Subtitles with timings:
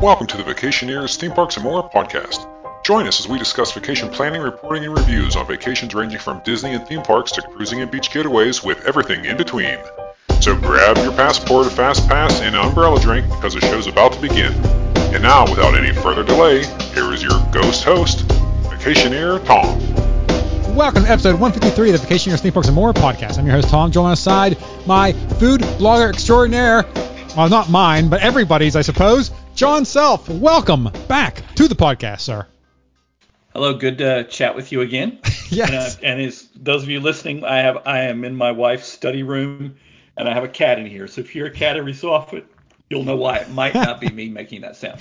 [0.00, 2.46] Welcome to the Vacationeers Theme Parks and More podcast.
[2.84, 6.70] Join us as we discuss vacation planning, reporting, and reviews on vacations ranging from Disney
[6.74, 9.76] and theme parks to cruising and beach getaways with everything in between.
[10.40, 14.12] So grab your passport, a fast pass, and an umbrella drink because the show's about
[14.12, 14.52] to begin.
[15.12, 18.20] And now, without any further delay, here is your ghost host,
[18.68, 20.76] Vacationeer Tom.
[20.76, 23.36] Welcome to episode 153 of the Vacationeers Theme Parks and More podcast.
[23.36, 23.90] I'm your host Tom.
[23.90, 26.84] Join aside my food blogger extraordinaire.
[27.36, 29.32] Well, not mine, but everybody's, I suppose.
[29.58, 30.28] John Self.
[30.28, 32.46] Welcome back to the podcast, sir.
[33.52, 35.18] Hello, good to chat with you again.
[35.50, 35.68] Yes.
[35.70, 38.86] And, uh, and as those of you listening, I have I am in my wife's
[38.86, 39.76] study room,
[40.14, 41.08] and I have a cat in here.
[41.08, 42.44] So if you're a cat every so often,
[42.90, 45.00] you'll know why it might not be me making that sound.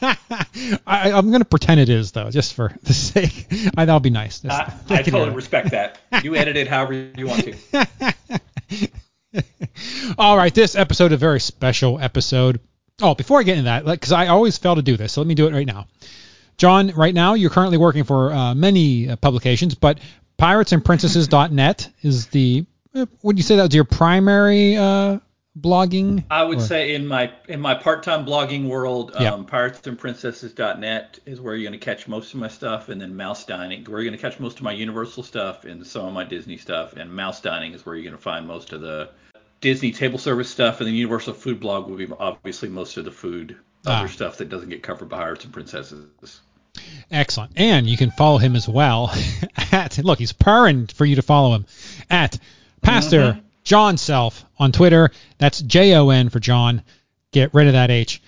[0.00, 3.48] I, I'm going to pretend it is, though, just for the sake.
[3.76, 4.38] I, that'll be nice.
[4.38, 5.98] Just I, I thinking totally respect that.
[6.22, 8.88] You edit it however you want to.
[10.16, 12.60] All right, this episode, a very special episode.
[13.00, 15.26] Oh, before I get into that, because I always fail to do this, so let
[15.26, 15.86] me do it right now.
[16.58, 19.98] John, right now you're currently working for uh, many uh, publications, but
[20.38, 22.66] piratesandprincesses.net is the.
[22.94, 25.18] Uh, would you say that was your primary uh,
[25.58, 26.24] blogging?
[26.30, 31.54] I would Or- say in my in my part-time blogging world, um, piratesandprincesses.net is where
[31.56, 34.18] you're going to catch most of my stuff, and then Mouse Dining, where you're going
[34.18, 37.40] to catch most of my Universal stuff and some of my Disney stuff, and Mouse
[37.40, 39.08] Dining is where you're going to find most of the
[39.62, 43.10] Disney table service stuff, and the Universal Food Blog will be obviously most of the
[43.10, 44.00] food Ah.
[44.00, 46.40] other stuff that doesn't get covered by Pirates and Princesses.
[47.10, 47.52] Excellent.
[47.56, 49.12] And you can follow him as well
[49.72, 51.66] at look, he's purring for you to follow him
[52.08, 52.38] at
[52.80, 55.10] Pastor John Self on Twitter.
[55.38, 56.82] That's J O N for John.
[57.32, 58.21] Get rid of that H.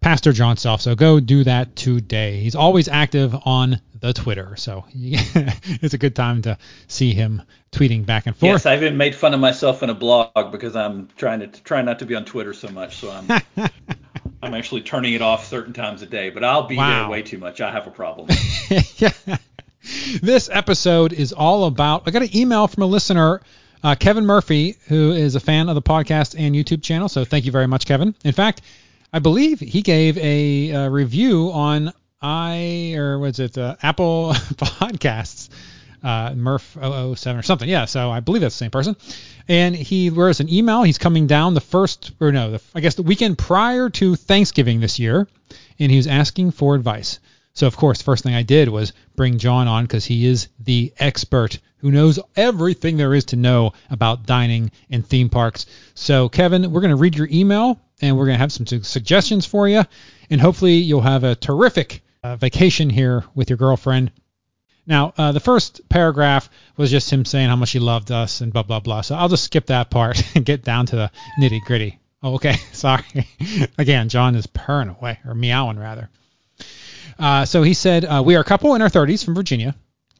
[0.00, 0.80] Pastor John Self.
[0.80, 2.40] So go do that today.
[2.40, 4.54] He's always active on the Twitter.
[4.56, 8.48] So it's a good time to see him tweeting back and forth.
[8.50, 11.82] Yes, I even made fun of myself in a blog because I'm trying to try
[11.82, 13.42] not to be on Twitter so much, so I'm
[14.42, 16.30] I'm actually turning it off certain times a day.
[16.30, 17.00] But I'll be Wow.
[17.02, 17.60] there way too much.
[17.60, 18.28] I have a problem.
[18.96, 19.10] yeah.
[20.22, 22.04] This episode is all about.
[22.06, 23.40] I got an email from a listener,
[23.82, 27.08] uh, Kevin Murphy, who is a fan of the podcast and YouTube channel.
[27.08, 28.14] So thank you very much, Kevin.
[28.24, 28.60] In fact,
[29.12, 35.48] I believe he gave a, uh review on i or was it uh, Apple Podcasts,
[36.02, 37.68] uh, Murph 007 or something.
[37.68, 37.84] Yeah.
[37.84, 38.96] So I believe that's the same person.
[39.46, 40.82] And he wrote an email.
[40.82, 44.80] He's coming down the first, or no, the, I guess the weekend prior to Thanksgiving
[44.80, 45.26] this year,
[45.78, 47.20] and he was asking for advice.
[47.54, 50.48] So of course, the first thing I did was bring John on because he is
[50.60, 55.66] the expert who knows everything there is to know about dining and theme parks.
[55.94, 59.46] So Kevin, we're going to read your email and we're going to have some suggestions
[59.46, 59.82] for you,
[60.30, 64.10] and hopefully you'll have a terrific uh, vacation here with your girlfriend.
[64.86, 68.52] Now, uh, the first paragraph was just him saying how much he loved us and
[68.52, 69.02] blah blah blah.
[69.02, 71.98] So I'll just skip that part and get down to the nitty gritty.
[72.22, 73.04] Oh, okay, sorry.
[73.78, 76.08] Again, John is purring away or meowing rather.
[77.18, 79.74] Uh, so he said, uh, We are a couple in our 30s from Virginia,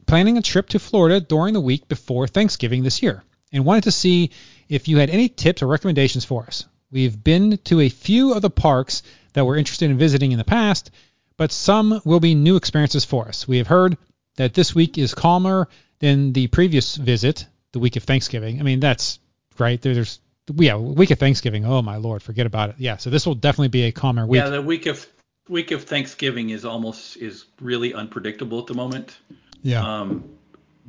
[0.05, 3.91] planning a trip to Florida during the week before Thanksgiving this year, and wanted to
[3.91, 4.31] see
[4.67, 6.65] if you had any tips or recommendations for us.
[6.91, 10.43] We've been to a few of the parks that we're interested in visiting in the
[10.43, 10.91] past,
[11.37, 13.47] but some will be new experiences for us.
[13.47, 13.97] We have heard
[14.37, 15.67] that this week is calmer
[15.99, 18.59] than the previous visit, the week of Thanksgiving.
[18.59, 19.19] I mean, that's
[19.57, 19.81] right.
[19.81, 20.19] There's
[20.55, 21.65] yeah, week of Thanksgiving.
[21.65, 22.75] Oh my lord, forget about it.
[22.79, 24.41] Yeah, so this will definitely be a calmer week.
[24.41, 25.05] yeah, the week of
[25.47, 29.17] week of Thanksgiving is almost is really unpredictable at the moment.
[29.61, 30.01] yeah.
[30.01, 30.29] Um,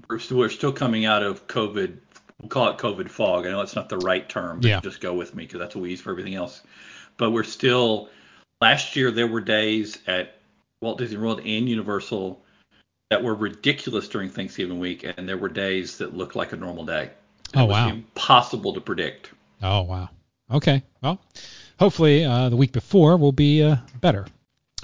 [0.09, 1.99] we're still, we're still coming out of COVID.
[2.41, 3.47] We'll call it COVID fog.
[3.47, 4.81] I know it's not the right term, but Yeah.
[4.81, 6.63] just go with me because that's what we use for everything else.
[7.17, 8.09] But we're still.
[8.63, 10.37] Last year there were days at
[10.83, 12.43] Walt Disney World and Universal
[13.11, 16.85] that were ridiculous during Thanksgiving week, and there were days that looked like a normal
[16.85, 17.05] day.
[17.05, 17.89] It Oh, was wow.
[17.89, 19.31] Impossible to predict.
[19.63, 20.09] Oh wow.
[20.53, 20.83] Okay.
[21.03, 21.21] Well,
[21.79, 24.27] hopefully uh, the week before will be uh, better.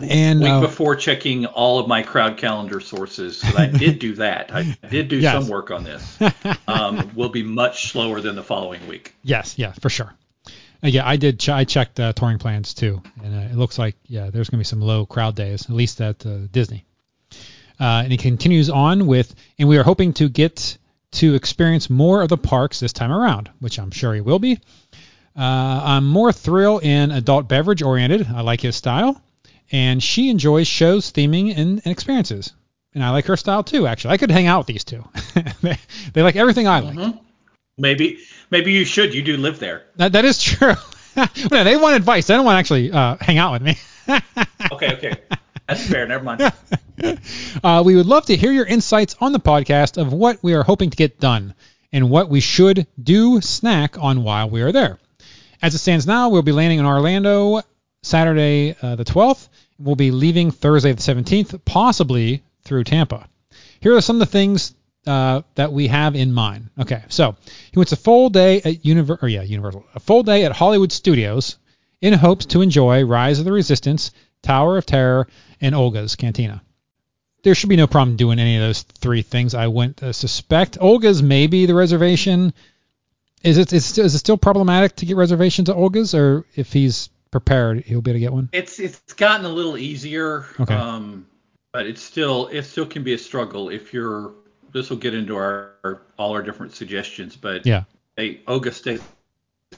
[0.03, 4.53] And week uh, before checking all of my crowd calendar sources, I did do that.
[4.55, 5.33] I did do Yes.
[5.43, 6.19] some work on this.
[6.69, 9.15] Um, will be much slower than the following week.
[9.23, 10.13] yes, yeah, for sure.
[10.47, 11.39] Uh, yeah, I did.
[11.41, 14.61] Ch- I checked uh, touring plans too, and uh, it looks like yeah, there's gonna
[14.61, 16.85] be some low crowd days, at least at uh, Disney.
[17.81, 20.77] Uh, and he continues on with, and we are hoping to get
[21.13, 24.59] to experience more of the parks this time around, which I'm sure he will be.
[25.37, 28.27] Uh, I'm more thrill and adult beverage oriented.
[28.27, 29.21] I like his style,
[29.73, 32.53] and she enjoys shows, theming, and, and experiences.
[32.95, 33.87] And I like her style too.
[33.87, 35.05] Actually, I could hang out with these two.
[35.63, 35.77] they,
[36.13, 37.15] they like everything I like.
[37.79, 38.19] Maybe
[38.51, 39.15] maybe you should.
[39.15, 39.85] You do live there.
[39.97, 40.75] That, that is true.
[41.51, 42.27] no, they want advice.
[42.27, 43.77] They don't want to actually uh, hang out with me.
[44.73, 45.15] Okay, okay.
[45.69, 46.07] That's fair.
[46.07, 46.53] Never mind.
[47.63, 50.63] Uh, we would love to hear your insights on the podcast of what we are
[50.63, 51.55] hoping to get done
[51.93, 54.99] and what we should do snack on while we are there.
[55.63, 57.63] As it stands now, we'll be landing in Orlando
[58.03, 59.49] Saturday uh, the 12th.
[59.79, 63.29] We'll be leaving Thursday the 17th, possibly through Tampa.
[63.81, 64.75] Here are some of the things
[65.07, 66.71] uh, that we have in mind.
[66.79, 67.37] Okay, so
[67.71, 70.93] he wants a full day at Univer- or yeah, Universal, a full day at Hollywood
[70.93, 71.59] Studios
[72.01, 74.11] in hopes to enjoy Rise of the Resistance,
[74.43, 75.29] Tower of Terror,
[75.61, 76.63] and Oga's Cantina.
[77.43, 79.55] There should be no problem doing any of those three things.
[79.55, 80.79] I wouldn't uh, suspect.
[80.81, 82.53] Oga's maybe the reservation.
[83.45, 87.09] Is it is, is it still problematic to get reservations at Oga's, or if he's
[87.41, 88.49] prepared, he'll be able to get one?
[88.53, 90.47] It's it's gotten a little easier.
[90.59, 90.75] Okay.
[90.75, 91.27] Um,
[91.73, 94.33] but it's still it still can be a struggle if you're.
[94.73, 97.85] This will get into our, our all our different suggestions, but Yeah.
[98.17, 99.01] Hey, Oga stays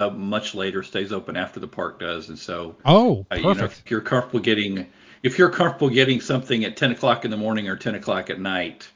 [0.01, 3.45] up much later, stays open after the park does, and so Oh, uh, perfect.
[3.45, 4.87] you know if you're comfortable getting
[5.23, 8.41] if you're comfortable getting something at 10 o'clock in the morning or 10 o'clock at
[8.41, 8.89] night,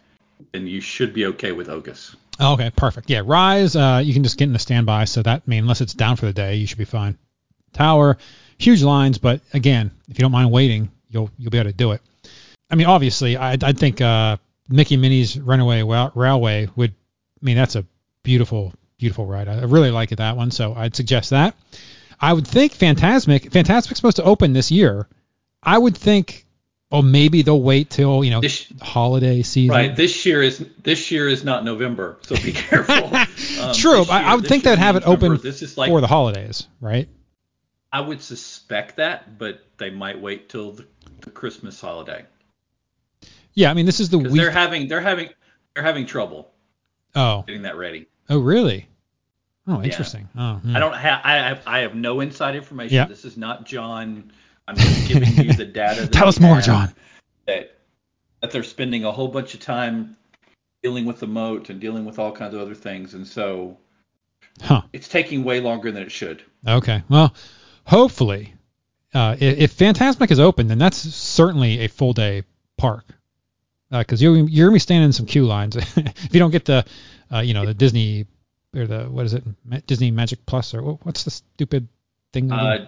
[0.53, 2.15] then you should be okay with Oga's.
[2.41, 3.11] Okay, perfect.
[3.11, 5.81] Yeah, Rise, uh, you can just get in the standby, so that I mean, unless
[5.81, 7.19] it's down for the day, you should be fine.
[7.73, 8.19] Tower,
[8.63, 11.93] huge lines, but again, if you don't mind waiting, you'll you'll be able to do
[11.93, 12.01] it.
[12.71, 14.37] I mean, obviously, I I think uh,
[14.69, 15.83] Mickey Minnie's Runaway
[16.15, 16.91] Railway would.
[16.93, 17.85] I mean, that's a
[18.23, 19.49] beautiful beautiful ride.
[19.49, 21.55] I really like it that one, so I'd suggest that.
[22.21, 23.51] I would think Fantasmic.
[23.51, 25.09] Fantasmic's supposed to open this year.
[25.61, 26.47] I would think,
[26.93, 29.75] oh, maybe they'll wait till you know This- holiday season.
[29.75, 29.95] Right.
[29.97, 33.11] This year is this year is not November, so be careful.
[33.61, 34.01] Um, True.
[34.01, 35.35] this I, I would think they'd have it November.
[35.37, 37.09] open like for the holidays, right?
[37.93, 40.87] I would suspect that, but they might wait till the,
[41.21, 42.25] the Christmas holiday
[43.55, 44.33] Yeah, I mean this is the week.
[44.33, 45.29] they're having they're having
[45.75, 46.51] they're having trouble
[47.15, 48.07] oh, getting that ready.
[48.29, 48.89] oh, really?
[49.67, 50.29] Oh, interesting.
[50.37, 50.75] Oh, hmm.
[50.75, 52.97] I don't have I have I have no inside information.
[52.97, 53.05] Yeah.
[53.07, 54.33] This is not John.
[54.67, 56.09] I'm just giving you the data.
[56.09, 56.93] Tell us more, John.
[57.47, 57.77] That
[58.41, 60.17] that they're spending a whole bunch of time
[60.83, 63.79] dealing with the moat and dealing with all kinds of other things, and so
[64.61, 64.83] Huh.
[64.93, 66.43] it's taking way longer than it should.
[66.67, 67.03] Okay.
[67.09, 67.33] Well,
[67.85, 68.55] hopefully,
[69.15, 72.45] uh, if, Fantasmic is open, then that's certainly a full day
[72.77, 73.05] park.
[73.91, 76.85] Because you're you're gonna be standing in some queue lines if you don't get the,
[77.31, 78.27] uh, you know, the Disney
[78.75, 79.45] or the what is it,
[79.87, 81.89] Disney Magic Plus or what's the stupid
[82.33, 82.51] thing?
[82.51, 82.87] Uh,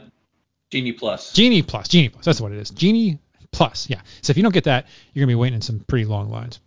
[0.70, 1.34] Genie Plus.
[1.34, 2.24] Genie Plus, Genie Plus.
[2.24, 2.70] That's what it is.
[2.70, 3.18] Genie
[3.52, 3.90] Plus.
[3.90, 4.00] Yeah.
[4.22, 6.58] So if you don't get that, you're gonna be waiting in some pretty long lines.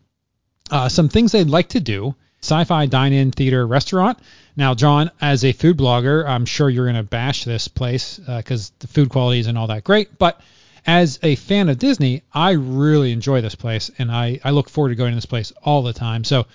[0.70, 4.20] Uh, some things they'd like to do: sci-fi dine-in theater restaurant.
[4.56, 8.72] Now, John, as a food blogger, I'm sure you're gonna bash this place uh, because
[8.80, 10.18] the food quality isn't all that great.
[10.18, 10.42] But
[10.86, 14.90] as a fan of Disney, I really enjoy this place, and I, I look forward
[14.90, 16.24] to going to this place all the time.
[16.24, 16.48] So,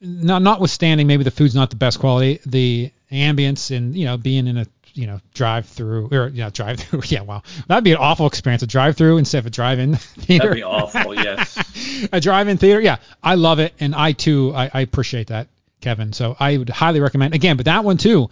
[0.00, 4.46] not notwithstanding maybe the food's not the best quality, the ambience and you know being
[4.46, 7.98] in a you know drive through or yeah drive through yeah wow that'd be an
[7.98, 11.14] awful experience a drive through instead of a drive in theater That'd be awful.
[11.24, 12.08] Yes.
[12.12, 12.80] a drive-in theater.
[12.80, 15.48] Yeah, I love it, and I too, I, I appreciate that,
[15.80, 16.12] Kevin.
[16.12, 17.34] So I would highly recommend.
[17.34, 18.30] Again, but that one too,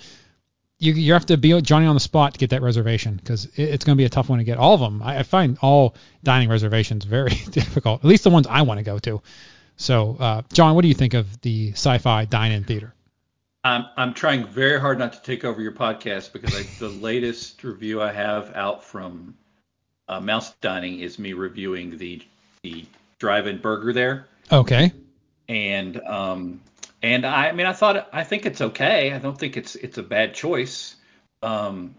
[0.79, 3.63] you you have to be Johnny on the spot to get that reservation because it,
[3.63, 4.59] it's going to be a tough one to get.
[4.59, 8.01] All of them, I, I find all dining reservations very difficult.
[8.01, 9.23] At least the ones I want to go to.
[9.77, 12.95] So, uh, John, what do you think of the sci-fi dine-in theater?
[13.65, 17.63] I'm I'm trying very hard not to take over your podcast because I, the latest
[17.63, 19.35] review I have out from
[20.09, 22.23] uh, Mouse Dining is me reviewing the
[22.63, 22.85] the
[23.19, 24.93] drive-in burger there, Okay.
[25.49, 26.61] and um
[27.03, 29.13] and I, I mean I thought I think it's okay.
[29.13, 30.97] I don't think it's it's a bad choice.
[31.43, 31.95] Um,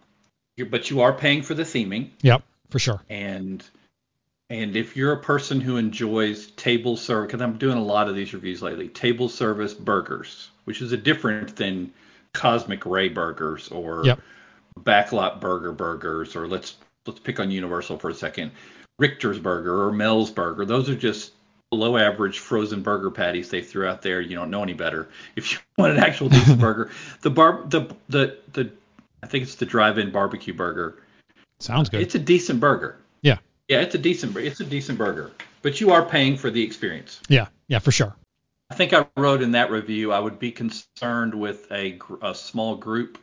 [0.56, 3.01] you're, but you are paying for the theming, Yep, for sure.
[3.10, 3.63] and
[4.50, 8.15] and if you're a person who enjoys table service, because I'm doing a lot of
[8.15, 11.91] these reviews lately, table service burgers, which is a different than
[12.34, 14.20] Cosmic Ray burgers or Yep.
[14.82, 18.51] backlot burger burgers, or let's let's pick on Universal for a second,
[19.00, 20.65] Richter's burger or Mel's burger.
[20.65, 21.34] Those are just
[21.70, 24.22] below average frozen burger patties they threw out there.
[24.22, 25.10] You don't know any better.
[25.36, 26.91] If you want an actual decent burger,
[27.22, 28.72] the bar the the the
[29.22, 31.01] I think it's the drive-in barbecue burger.
[31.60, 32.01] Sounds good.
[32.01, 32.98] It's a decent burger.
[33.22, 33.38] yeah,
[33.70, 37.22] Yeah, it's a decent it's a decent burger, but you are paying for the experience.
[37.29, 38.15] yeah, yeah, for sure.
[38.74, 42.75] I think I wrote in that review I would be concerned with a, a small
[42.75, 43.20] group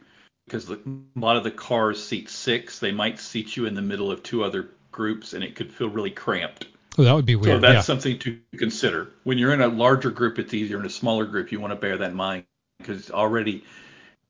[0.47, 2.79] because the, a lot of the cars seat six.
[2.79, 5.89] They might seat you in the middle of two other groups, and it could feel
[5.89, 6.69] really cramped.
[6.97, 7.57] Oh, that would be weird.
[7.57, 7.81] So that's yeah.
[7.81, 9.11] something to consider.
[9.25, 10.79] When you're in a larger group, it's easier.
[10.79, 12.45] In a smaller group, you want to bear that in mind
[12.79, 13.65] because already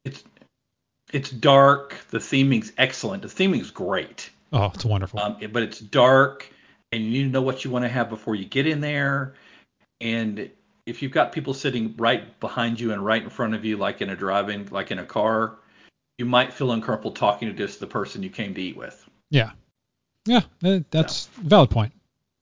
[0.07, 0.25] it's
[1.13, 1.97] it's dark.
[2.13, 3.25] The theming's excellent.
[3.25, 4.31] The theming's great.
[4.55, 5.21] Oh, it's wonderful.
[5.21, 6.51] Um, but it's dark,
[6.93, 9.35] and you need to know what you want to have before you get in there.
[10.01, 10.51] And
[10.91, 14.03] if you've got people sitting right behind you and right in front of you, like
[14.03, 15.57] in a drive-in, like in a car,
[16.19, 19.09] you might feel uncomfortable talking to just the person you came to eat with.
[19.31, 19.53] Yeah.
[20.27, 21.93] Yeah, that- that's a valid point.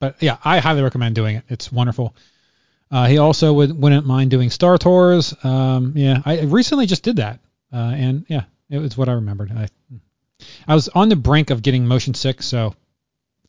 [0.01, 1.45] But yeah, I highly recommend doing it.
[1.49, 2.15] It's wonderful.
[2.91, 5.35] Uh, he also would, wouldn't mind doing Star Tours.
[5.45, 7.41] Um, yeah, I recently just did that,
[7.73, 9.53] uh, and yeah, it was what I remembered.
[9.53, 9.69] I
[10.67, 12.75] I was on the brink of getting motion sick, so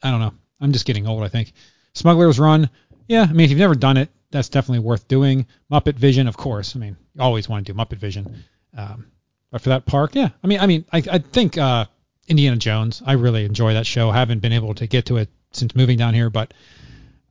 [0.03, 0.33] I don't know.
[0.59, 1.53] I'm just getting old, I think.
[1.93, 2.69] Smuggler's Run,
[3.07, 3.21] yeah.
[3.29, 5.47] I mean, if you've never done it, that's definitely worth doing.
[5.71, 6.75] Muppet Vision, of course.
[6.75, 8.43] I mean, you always want to do Muppet Vision.
[8.75, 9.07] Um,
[9.51, 10.29] but for that park, yeah.
[10.43, 11.85] I mean, I mean, I, I think uh,
[12.27, 13.01] Indiana Jones.
[13.05, 14.09] I really enjoy that show.
[14.09, 16.53] I haven't been able to get to it since moving down here, but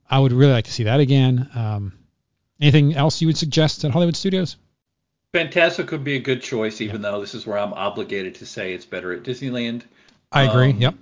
[0.09, 1.49] I would really like to see that again.
[1.55, 1.93] Um,
[2.59, 4.57] anything else you would suggest at Hollywood Studios?
[5.33, 8.73] Fantasmic would be a good choice, even though this is where I'm obligated to say
[8.73, 9.83] it's better at Disneyland.
[10.31, 10.71] I agree.
[10.71, 10.95] Um, yep.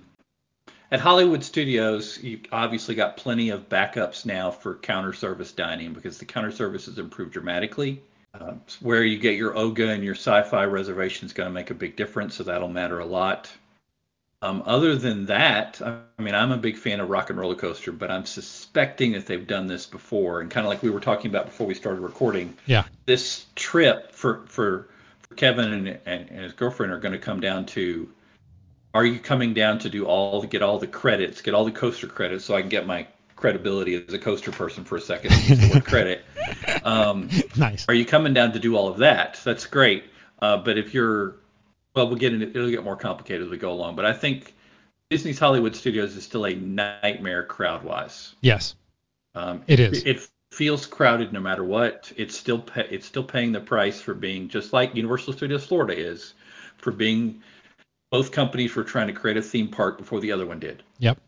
[0.90, 6.18] At Hollywood Studios, you obviously got plenty of backups now for counter service dining because
[6.18, 8.00] the counter service has improved dramatically.
[8.34, 11.74] Uh, where you get your Oga and your sci-fi reservation is going to make a
[11.74, 13.50] big difference, so that'll matter a lot.
[14.40, 17.90] Um, other than that, I mean, I'm a big fan of Rock and Roller Coaster,
[17.90, 21.30] but I'm suspecting that they've done this before, and kind of like we were talking
[21.30, 22.54] about before we started recording.
[22.66, 22.84] Yeah.
[23.06, 24.88] This trip for for,
[25.22, 28.08] for Kevin and, and, and his girlfriend are going to come down to
[28.98, 32.08] are you coming down to do all get all the credits, get all the coaster
[32.08, 35.60] credits, so I can get my credibility as a coaster person for a second, use
[35.60, 36.24] the word credit.
[36.82, 37.84] Um, Nice.
[37.88, 39.38] are you coming down to do all of that?
[39.44, 40.04] That's great.
[40.40, 41.36] Uh, but if you're,
[41.94, 43.96] well, we'll get into, it'll get more complicated as we go along.
[43.96, 44.54] But I think
[45.10, 48.34] Disney's Hollywood Studios is still a nightmare crowd-wise.
[48.40, 48.74] Yes.
[49.34, 50.04] Um, It is.
[50.04, 52.10] It feels crowded no matter what.
[52.16, 55.96] It's still pay, it's still paying the price for being just like Universal Studios Florida
[55.98, 56.32] is
[56.78, 57.42] for being
[58.10, 61.18] both companies were trying to create a theme park before the other one did, Yep.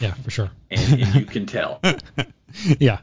[0.00, 0.50] Yeah, for sure.
[0.70, 1.80] and, and you can tell.
[2.78, 3.00] yeah.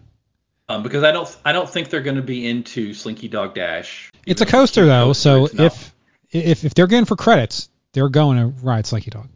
[0.69, 4.11] Um, because I don't I don't think they're going to be into Slinky Dog Dash.
[4.25, 5.93] It's a coaster though, so if
[6.31, 9.29] if if they're going for credits, they're going to ride Slinky Dog.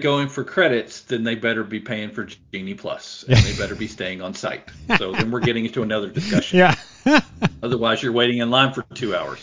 [0.00, 3.88] going for credits, then they better be paying for Genie Plus, and they better be
[3.88, 4.68] staying on site.
[4.98, 6.58] So then we're getting into another discussion.
[6.58, 6.74] Yeah.
[7.62, 9.40] Otherwise, you're waiting in line for two hours.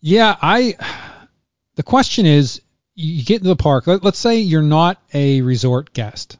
[0.00, 0.74] yeah, I
[1.76, 2.60] the question is
[2.98, 6.36] you get into the park, let, let's say you're not a resort guest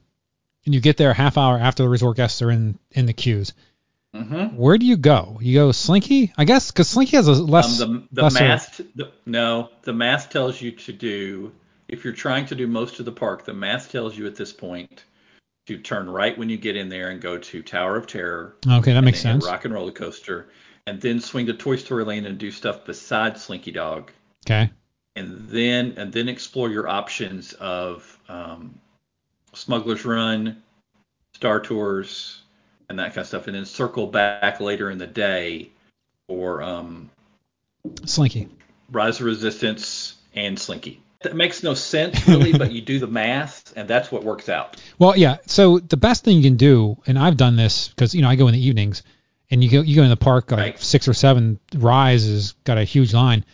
[0.64, 3.12] and you get there a half hour after the resort guests are in in the
[3.12, 3.54] queues.
[4.14, 4.56] Mm-hmm.
[4.56, 5.38] Where do you go?
[5.40, 7.80] You go Slinky, I guess, because Slinky has a less.
[7.80, 11.52] Um, the the lesser- math the, no the math tells you to do
[11.88, 14.52] if you're trying to do most of the park the math tells you at this
[14.52, 15.04] point
[15.66, 18.94] to turn right when you get in there and go to Tower of Terror Okay,
[18.94, 19.46] that makes sense.
[19.46, 20.48] Rock and Roller Coaster
[20.86, 24.10] and then swing to Toy Story Lane and do stuff besides Slinky Dog
[24.46, 24.70] Okay.
[25.18, 28.78] And then and then explore your options of um,
[29.52, 30.62] Smuggler's Run,
[31.34, 32.40] Star Tours,
[32.88, 35.70] and that kind of stuff, and then circle back later in the day
[36.28, 37.10] for um,
[38.04, 38.48] Slinky.
[38.90, 41.00] Rise of Resistance and Slinky.
[41.22, 44.76] That makes no sense really, but you do the math, and that's what works out.
[45.00, 45.38] Well, yeah.
[45.46, 48.36] So the best thing you can do, and I've done this because you know I
[48.36, 49.02] go in the evenings,
[49.50, 50.80] and you go you go in the park like Right.
[50.80, 51.58] six or seven.
[51.74, 53.44] Rise has got a huge line.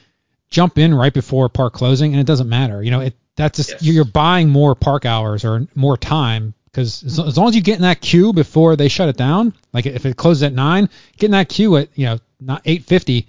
[0.54, 2.80] Jump in right before park closing, and it doesn't matter.
[2.82, 3.82] You know, it that's just Yes.
[3.82, 7.74] you're buying more park hours or more time because as, as long as you get
[7.76, 11.26] in that queue before they shut it down, like if it closes at nine, get
[11.26, 13.26] in that queue at you know not eight fifty.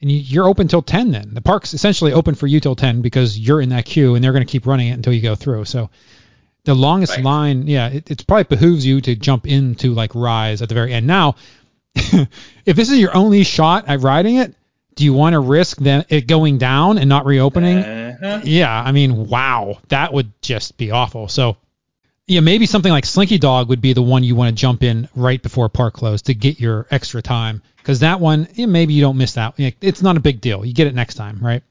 [0.00, 1.30] And you, you're open till 10 then.
[1.32, 4.32] The park's essentially open for you till 10 because you're in that queue and they're
[4.32, 5.64] going to keep running it until you go through.
[5.64, 5.88] So
[6.64, 7.24] the longest Right.
[7.24, 10.92] line, yeah, it, it probably behooves you to jump into like Rise at the very
[10.92, 11.06] end.
[11.06, 11.36] Now,
[11.94, 14.54] if this is your only shot at riding it,
[14.94, 17.78] do you want to risk then it going down and not reopening?
[17.78, 18.40] Uh-huh.
[18.44, 21.28] Yeah, I mean, wow, that would just be awful.
[21.28, 21.56] So,
[22.26, 25.08] yeah, maybe something like Slinky Dog would be the one you want to jump in
[25.14, 27.62] right before park close to get your extra time.
[27.76, 29.54] Because that one, yeah, maybe you don't miss that.
[29.58, 30.64] It's not a big deal.
[30.64, 31.62] You get it next time, right?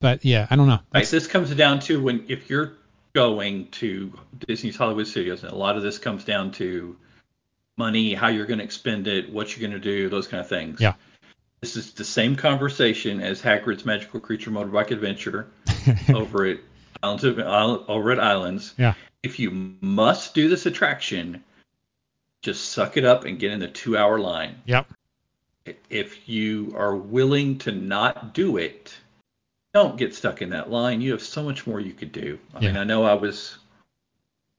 [0.00, 0.78] But yeah, I don't know.
[0.94, 1.06] Right.
[1.06, 2.72] This comes down to when if you're
[3.12, 4.12] going to
[4.46, 6.96] Disney's Hollywood Studios, and a lot of this comes down to
[7.76, 10.48] money, how you're going to expend it, what you're going to do, those kind of
[10.48, 10.80] things.
[10.80, 10.94] Yeah.
[11.60, 15.48] This is the same conversation as Hagrid's Magical Creature Motorbike Adventure
[16.14, 16.58] over at
[17.02, 18.74] Islands of, over at Islands.
[18.78, 18.94] Yeah.
[19.22, 21.44] If you must do this attraction,
[22.42, 24.62] just suck it up and get in the two-hour line.
[24.64, 24.86] Yep.
[25.90, 28.96] If you are willing to not do it,
[29.74, 31.02] don't get stuck in that line.
[31.02, 32.38] You have so much more you could do.
[32.54, 33.58] I mean, I know I was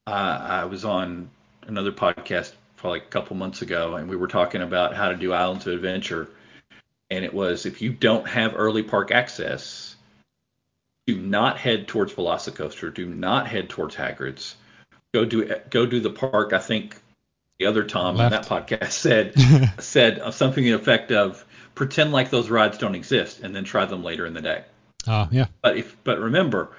[0.07, 1.29] uh, I was on
[1.67, 5.33] another podcast probably a couple months ago, and we were talking about how to do
[5.33, 6.29] Islands of Adventure,
[7.11, 9.95] and it was if you don't have early park access,
[11.05, 12.91] do not head towards Velocicoaster.
[12.93, 14.55] Do not head towards Hagrid's.
[15.13, 16.53] Go do go do the park.
[16.53, 16.95] I think
[17.59, 19.35] the other Tom on that podcast said
[19.79, 23.85] said something to the effect of pretend like those rides don't exist and then try
[23.85, 24.63] them later in the day.
[25.07, 25.45] Oh, yeah.
[25.61, 26.69] But if but remember,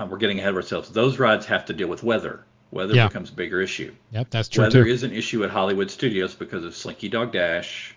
[0.00, 0.90] uh, we're getting ahead of ourselves.
[0.90, 2.44] Those rides have to deal with weather.
[2.72, 3.06] Weather Yeah.
[3.06, 3.94] becomes a bigger issue.
[4.10, 4.90] Yep, that's true weather too.
[4.90, 7.94] is an issue at Hollywood Studios because of Slinky Dog Dash.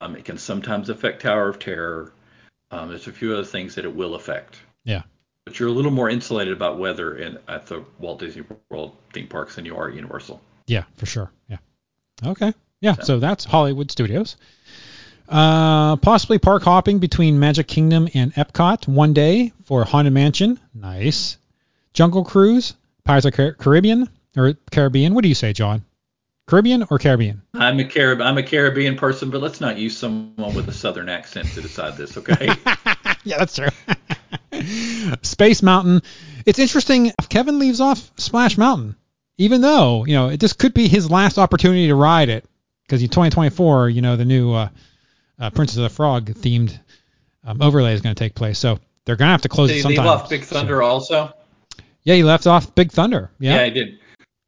[0.00, 2.12] Um, it can sometimes affect Tower of Terror.
[2.70, 4.56] Um, there's a few other things that it will affect.
[4.84, 5.02] Yeah.
[5.44, 9.26] but you're a little more insulated about weather in at the Walt Disney World theme
[9.26, 10.40] parks than you are at Universal.
[10.66, 11.30] Yeah, for sure.
[11.48, 11.56] Yeah.
[12.24, 12.52] Okay.
[12.80, 12.94] Yeah.
[12.94, 14.36] So, so that's Hollywood Studios.
[15.28, 20.58] Uh, possibly park hopping between Magic Kingdom and Epcot one day for Haunted Mansion.
[20.74, 21.36] Nice.
[21.92, 22.74] Jungle Cruise,
[23.04, 25.14] Pirates of Car- Caribbean or Caribbean.
[25.14, 25.84] What do you say, John?
[26.48, 27.42] Caribbean or Caribbean?
[27.54, 31.08] I'm a Carib- I'm a Caribbean person, but let's not use someone with a southern
[31.08, 32.46] accent to decide this, okay?
[33.24, 33.68] yeah, that's true.
[35.22, 36.00] Space Mountain.
[36.46, 37.12] It's interesting.
[37.28, 38.96] Kevin leaves off Splash Mountain,
[39.36, 42.46] even though you know it, this could be his last opportunity to ride it,
[42.86, 44.70] because in 2024, you know, the new uh,
[45.38, 46.78] uh, Princess of the Frog themed
[47.44, 48.58] um, overlay is going to take place.
[48.58, 49.96] So they're going to have to close did it sometime.
[49.96, 50.84] Did he leave off Big Thunder so.
[50.84, 51.32] also?
[52.04, 53.30] Yeah, he left off Big Thunder.
[53.38, 53.98] Yeah, yeah, I did.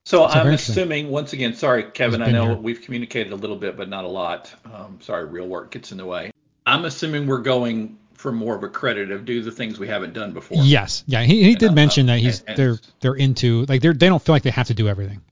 [0.07, 2.57] So That's I'm assuming, once again, sorry, Kevin, I know here.
[2.57, 4.53] we've communicated a little bit, but not a lot.
[4.65, 6.31] Um, sorry, real work gets in the way.
[6.67, 10.13] I'm assuming we're going for more of a credit of do the things we haven't
[10.13, 10.59] done before.
[10.63, 13.95] Yes, yeah, he, he did uh, mention that he's and, they're they're into like they're
[13.95, 15.23] they don't feel like they have to do everything.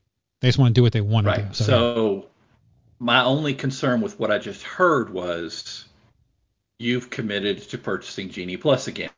[0.41, 1.37] They just want to do what they want right.
[1.37, 1.53] to do.
[1.53, 2.25] So, so
[2.99, 5.85] my only concern with what I just heard was
[6.79, 9.09] you've committed to purchasing Genie Plus again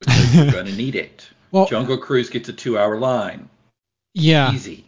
[0.00, 1.28] because you're going to need it.
[1.50, 3.48] Well, Jungle Cruise gets a two-hour line.
[4.14, 4.52] Yeah.
[4.52, 4.84] Easy.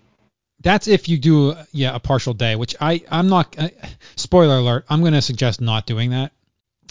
[0.61, 3.54] That's if you do yeah a partial day, which I I'm not.
[3.59, 3.68] Uh,
[4.16, 4.85] spoiler alert.
[4.88, 6.33] I'm going to suggest not doing that.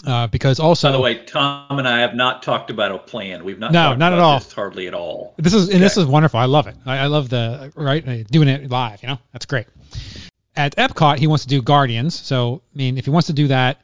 [0.06, 0.88] Uh, because also.
[0.88, 3.44] By the way, Tom and I have not talked about a plan.
[3.44, 3.72] We've not.
[3.72, 4.38] No, not at all.
[4.40, 5.34] hardly at all.
[5.36, 6.38] This is and this is wonderful.
[6.38, 6.76] I love it.
[6.84, 9.02] I, I love the right doing it live.
[9.02, 9.66] You know, that's great.
[10.54, 12.18] At Epcot, he wants to do Guardians.
[12.18, 13.80] So I mean, if he wants to do that,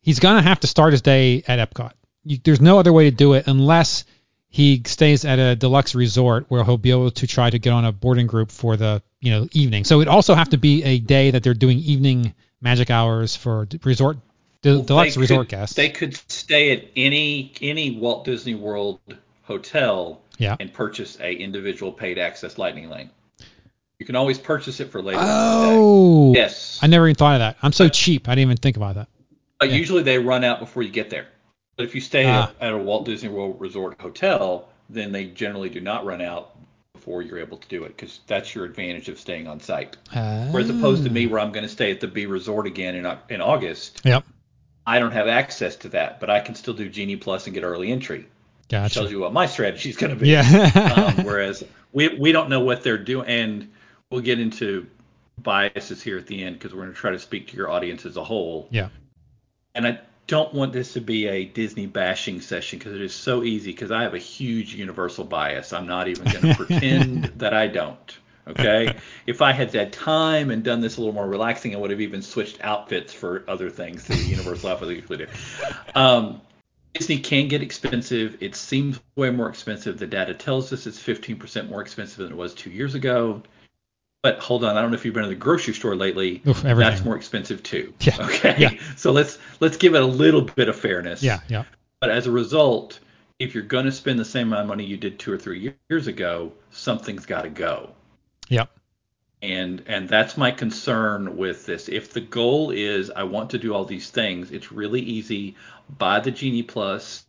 [0.00, 1.92] he's gonna have to start his day at Epcot.
[2.24, 4.04] You, there's no other way to do it unless
[4.50, 7.84] he stays at a deluxe resort where he'll be able to try to get on
[7.84, 9.84] a boarding group for the you know evening.
[9.84, 13.68] So it also have to be a day that they're doing evening magic hours for
[13.84, 14.18] resort
[14.62, 15.76] de- well, deluxe resort could, guests.
[15.76, 19.00] They could stay at any any Walt Disney World
[19.42, 20.56] hotel yeah.
[20.58, 23.10] and purchase a individual paid access lightning lane.
[23.98, 25.20] You can always purchase it for later.
[25.22, 26.78] Oh, yes.
[26.80, 27.58] I never even thought of that.
[27.62, 28.28] I'm so cheap.
[28.28, 29.08] I didn't even think about that.
[29.58, 29.76] But yeah.
[29.76, 31.26] usually they run out before you get there.
[31.80, 32.52] But if you stay ah.
[32.60, 36.50] at, a Walt Disney World Resort hotel, then they generally do not run out
[36.92, 39.96] before you're able to do it because that's your advantage of staying on site.
[40.14, 40.48] Ah.
[40.50, 43.18] Whereas opposed to me, where I'm going to stay at the B Resort again in
[43.30, 44.02] in August.
[44.04, 44.26] Yep.
[44.86, 47.64] I don't have access to that, but I can still do Genie Plus and get
[47.64, 48.26] early entry.
[48.68, 48.96] Gotcha.
[48.96, 50.28] Tells you what my strategy is going to be.
[50.28, 51.14] Yeah.
[51.16, 51.64] um, whereas
[51.94, 53.72] we we don't know what they're doing, and
[54.10, 54.86] we'll get into
[55.38, 58.04] biases here at the end because we're going to try to speak to your audience
[58.04, 58.68] as a whole.
[58.70, 58.90] Yeah.
[59.74, 63.42] And I don't want this to be a Disney bashing session because it is so
[63.42, 65.72] easy because I have a huge universal bias.
[65.72, 68.18] I'm not even going to pretend that I don't.
[68.46, 68.96] Okay.
[69.26, 72.00] if I had had time and done this a little more relaxing, I would have
[72.00, 75.26] even switched outfits for other things that Universal outfits usually do.
[75.96, 76.40] Um,
[76.94, 78.36] Disney can get expensive.
[78.40, 79.98] It seems way more expensive.
[79.98, 83.42] The data tells us it's 15% more expensive than it was two years ago.
[84.22, 86.42] But hold on, I don't know if you've been to the grocery store lately.
[86.46, 87.94] Oof, that's more expensive too.
[88.00, 88.16] Yeah.
[88.20, 88.54] Okay.
[88.58, 88.70] Yeah.
[88.96, 91.22] So let's let's give it a little bit of fairness.
[91.22, 91.40] Yeah.
[91.48, 91.64] Yeah.
[92.00, 93.00] But as a result,
[93.38, 95.74] if you're going to spend the same amount of money you did two or three
[95.88, 97.90] years ago, something's got to go.
[98.48, 98.70] Yep.
[99.42, 101.88] And and that's my concern with this.
[101.88, 105.56] If the goal is I want to do all these things, it's really easy.
[105.98, 107.24] Buy the Genie Plus,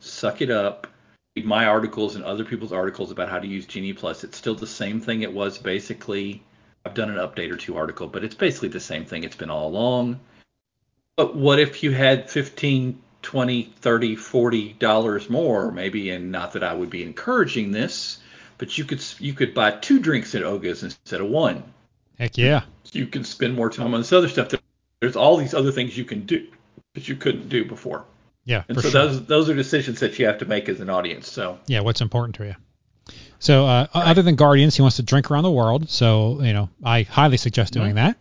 [0.00, 0.88] suck it up,
[1.36, 4.24] read my articles and other people's articles about how to use Genie Plus.
[4.24, 6.42] It's still the same thing it was basically.
[6.84, 9.50] I've done an update or two article, but it's basically the same thing it's been
[9.50, 10.18] all along.
[11.16, 16.64] But what if you had 15, 20, 30, 40 dollars more maybe and not that
[16.64, 18.18] I would be encouraging this,
[18.58, 21.62] but you could you could buy two drinks at Oga's instead of one.
[22.18, 22.62] Heck yeah.
[22.92, 24.52] You can spend more time on this other stuff.
[25.00, 26.46] There's all these other things you can do
[26.94, 28.04] that you couldn't do before.
[28.44, 28.64] Yeah.
[28.68, 28.90] And so sure.
[28.90, 31.30] those those are decisions that you have to make as an audience.
[31.30, 32.54] So yeah, what's important to you?
[33.38, 34.06] So uh, right.
[34.08, 35.88] other than Guardians, he wants to drink around the world.
[35.90, 38.16] So you know, I highly suggest doing that.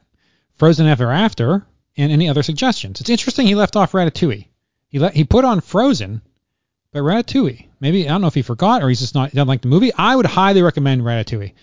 [0.57, 1.65] Frozen Ever After,
[1.97, 3.01] and any other suggestions.
[3.01, 4.47] It's interesting he left off Ratatouille.
[4.88, 6.21] He let he put on Frozen,
[6.91, 7.67] but Ratatouille.
[7.79, 9.91] Maybe I don't know if he forgot or he's just not doesn't like the movie.
[9.93, 11.53] I would highly recommend Ratatouille.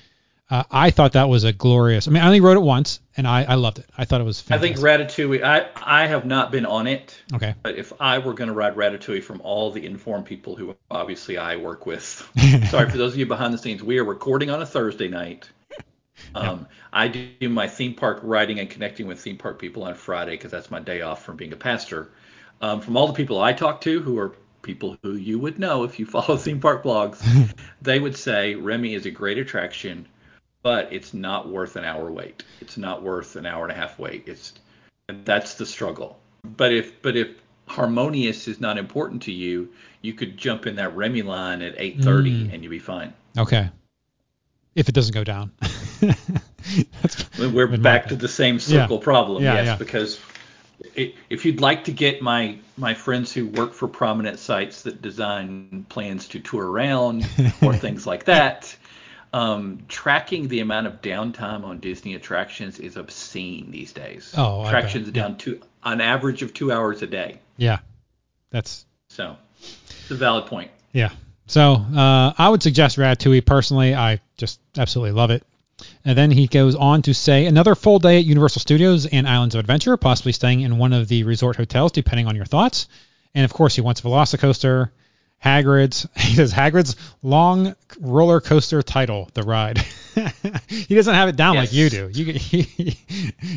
[0.50, 2.08] Uh, I thought that was a glorious.
[2.08, 3.87] I mean, I only wrote it once, and I, I loved it.
[3.98, 4.40] I thought it was.
[4.40, 4.76] Fantastic.
[4.76, 5.44] I think Ratatouille.
[5.44, 7.20] I I have not been on it.
[7.34, 7.54] Okay.
[7.62, 11.37] But if I were going to ride Ratatouille from all the informed people who obviously
[11.37, 12.00] I work with,
[12.70, 15.48] sorry for those of you behind the scenes, we are recording on a Thursday night.
[16.34, 16.76] Um, yeah.
[16.92, 20.50] I do my theme park riding and connecting with theme park people on Friday because
[20.50, 22.11] that's my day off from being a pastor.
[22.61, 25.84] Um, from all the people I talk to who are people who you would know
[25.84, 27.22] if you follow theme park blogs,
[27.80, 30.08] they would say Remy is a great attraction
[30.62, 32.42] but it's not worth an hour wait.
[32.60, 34.24] It's not worth an hour and a half wait.
[34.26, 34.54] It's
[35.08, 36.18] and that's the struggle.
[36.44, 37.28] But if but if
[37.66, 39.68] harmonious is not important to you,
[40.02, 42.54] you could jump in that Remy line at 8:30 Mm.
[42.54, 43.12] and you'd be fine.
[43.36, 43.70] Okay.
[44.74, 45.52] If it doesn't go down.
[47.38, 49.42] We're back to the same circle problem.
[49.42, 49.76] Yeah, yes, yeah.
[49.76, 50.20] because
[50.94, 55.86] if you'd like to get my my friends who work for prominent sites that design
[55.88, 57.28] plans to tour around
[57.62, 58.76] or things like that,
[59.32, 64.34] um, tracking the amount of downtime on Disney attractions is obscene these days.
[64.36, 65.12] Oh, attractions yeah.
[65.12, 67.40] down to an average of two hours a day.
[67.56, 67.78] yeah.
[68.50, 70.70] That's So it's a valid point.
[70.92, 71.10] Yeah.
[71.46, 73.94] So uh, I would suggest Ratatouille personally.
[73.94, 75.42] I just absolutely love it.
[76.04, 79.54] And then he goes on to say another full day at Universal Studios and Islands
[79.54, 82.88] of Adventure, possibly staying in one of the resort hotels, depending on your thoughts.
[83.34, 84.90] And of course, he wants Velocicoaster,
[85.44, 86.07] Hagrid's.
[86.16, 89.79] He says Hagrid's long roller coaster title, the ride.
[90.68, 92.11] he doesn't have it down like you do.
[92.12, 92.35] You,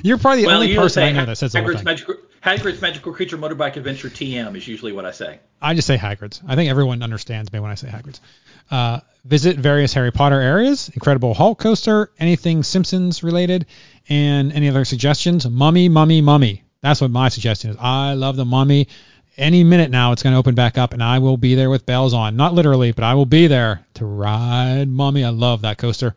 [0.03, 3.37] you're probably the well, only person I know that says Hagrid's magical, Hagrid's magical creature
[3.37, 5.39] motorbike adventure TM is usually what I say.
[5.61, 6.41] I just say Hagrid's.
[6.47, 8.21] I think everyone understands me when I say Hagrid's.
[8.69, 13.65] Uh, visit various Harry Potter areas, Incredible Hulk coaster, anything Simpsons related,
[14.07, 15.47] and any other suggestions.
[15.47, 16.63] Mummy, Mummy, Mummy.
[16.81, 17.77] That's what my suggestion is.
[17.79, 18.87] I love the Mummy.
[19.37, 21.85] Any minute now, it's going to open back up, and I will be there with
[21.85, 22.35] bells on.
[22.35, 25.23] Not literally, but I will be there to ride Mummy.
[25.23, 26.15] I love that coaster.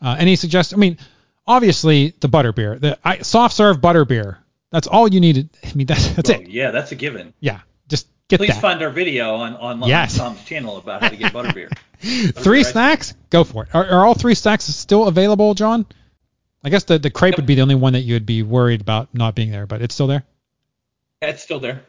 [0.00, 0.76] Uh, any suggestions?
[0.76, 0.98] I mean,
[1.46, 4.38] obviously the butterbeer, the I, soft serve butterbeer.
[4.70, 5.52] That's all you need.
[5.52, 6.48] to- I mean, that's that's Well, it.
[6.48, 7.32] yeah, that's a given.
[7.40, 8.46] Yeah, just get that.
[8.46, 8.60] Please that.
[8.60, 10.16] find our video on on Yes.
[10.16, 11.70] Tom's channel about how to get butterbeer.
[12.00, 12.66] three Right.
[12.66, 13.14] snacks?
[13.30, 13.68] Go for it.
[13.74, 15.86] Are, are all three snacks still available, John?
[16.64, 17.38] I guess the, the crepe Yep.
[17.38, 19.82] would be the only one that you would be worried about not being there, but
[19.82, 20.24] it's still there.
[21.20, 21.82] It's still there.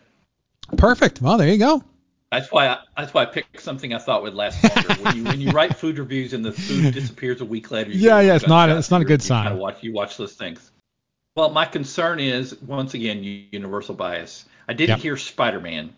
[0.78, 1.22] Perfect.
[1.22, 1.84] Well, there you go.
[2.32, 4.90] That's why I, that's why I picked something I thought would last longer.
[4.94, 8.00] when you when you write food reviews and the food disappears a week later, you
[8.00, 9.52] Yeah, yeah, it's not- it's not a good you sign.
[9.52, 10.72] Of watch you watch those things.
[11.36, 14.46] Well, my concern is once again universal bias.
[14.68, 15.00] I didn't Yep.
[15.00, 15.94] hear Spider-Man,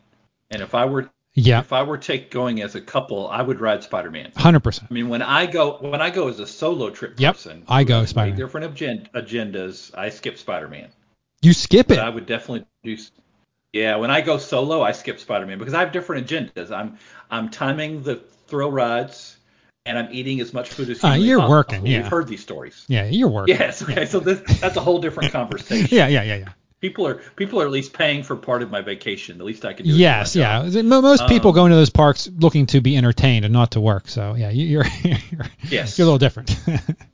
[0.52, 3.62] and if I were Yeah, if I were take going as a couple, I would
[3.62, 4.32] ride Spider-Man.
[4.36, 4.88] hundred percent.
[4.90, 7.86] I mean, when I go when I go as a solo trip Yep, person, I
[7.86, 8.38] go Spider-Man.
[8.40, 9.92] Different agen- agendas.
[9.98, 10.90] I skip Spider-Man.
[11.42, 12.02] You skip But it.
[12.02, 12.98] I would definitely do.
[13.76, 16.72] Yeah, when I go solo, I skip Spider-Man because I have different agendas.
[16.72, 16.98] I'm
[17.30, 19.36] I'm timing the thrill rides,
[19.86, 21.80] and I'm eating as much food as uh, humanly you're possible.
[21.82, 21.98] working, yeah.
[21.98, 22.86] We've heard these stories.
[22.88, 23.58] Yeah, you're working.
[23.58, 23.84] Yes.
[23.84, 24.06] Okay.
[24.06, 25.90] So this, that's a whole different conversation.
[25.92, 26.54] Yeah, yeah, yeah, yeah.
[26.86, 29.40] People are people are at least paying for part of my vacation.
[29.40, 29.92] The least I can do.
[29.92, 30.62] Yes, yeah.
[30.84, 33.82] Mo- Most people Um, go into those parks looking to be entertained and not to
[33.82, 34.08] work.
[34.08, 35.98] So yeah, you- you're you're, Yes.
[35.98, 36.56] you're a little different.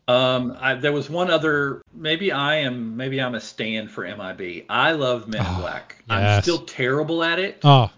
[0.08, 1.82] Um, I, there was one other.
[1.94, 2.98] Maybe I am.
[2.98, 4.66] Maybe I'm a stand for MIB.
[4.68, 6.04] I love Men in Oh, Black.
[6.10, 6.18] yes.
[6.38, 7.60] I'm still terrible at it.
[7.64, 7.90] oh,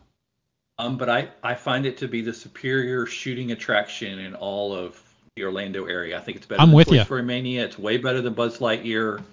[0.77, 5.01] Um, but I, I find it to be the superior shooting attraction in all of
[5.35, 6.15] the Orlando area.
[6.15, 7.03] I think it's better I'm than with Toy ya.
[7.05, 7.65] Story Mania.
[7.65, 9.23] It's way better than Buzz Lightyear.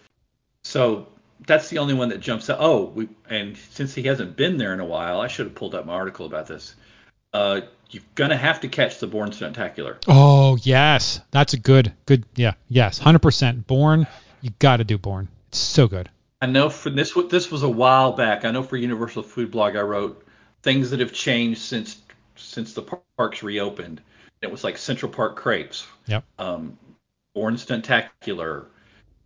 [0.64, 1.06] So
[1.46, 2.58] that's the only one that jumps out.
[2.60, 5.74] Oh, we and since he hasn't been there in a while, I should have pulled
[5.74, 6.74] up my article about this.
[7.32, 9.98] Uh, you're gonna have to catch the Bourne Spectacular.
[10.08, 13.66] oh yes, that's a good good yeah yes, hundred percent.
[13.66, 14.06] Bourne,
[14.40, 15.28] you got to do Bourne.
[15.48, 16.08] It's so good.
[16.42, 18.44] I know for this this was a while back.
[18.44, 20.24] I know for Universal Food Blog I wrote
[20.62, 22.00] things that have changed since
[22.36, 22.82] since the
[23.16, 24.00] parks reopened.
[24.42, 26.24] It was like Central Park crepes, Yep.
[26.38, 26.78] um,
[27.34, 28.64] Bourne Stuntacular,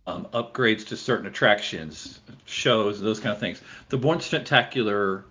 [0.07, 3.61] um, upgrades to certain attractions, shows, those kind of things.
[3.89, 5.23] The Bourne Stuntacular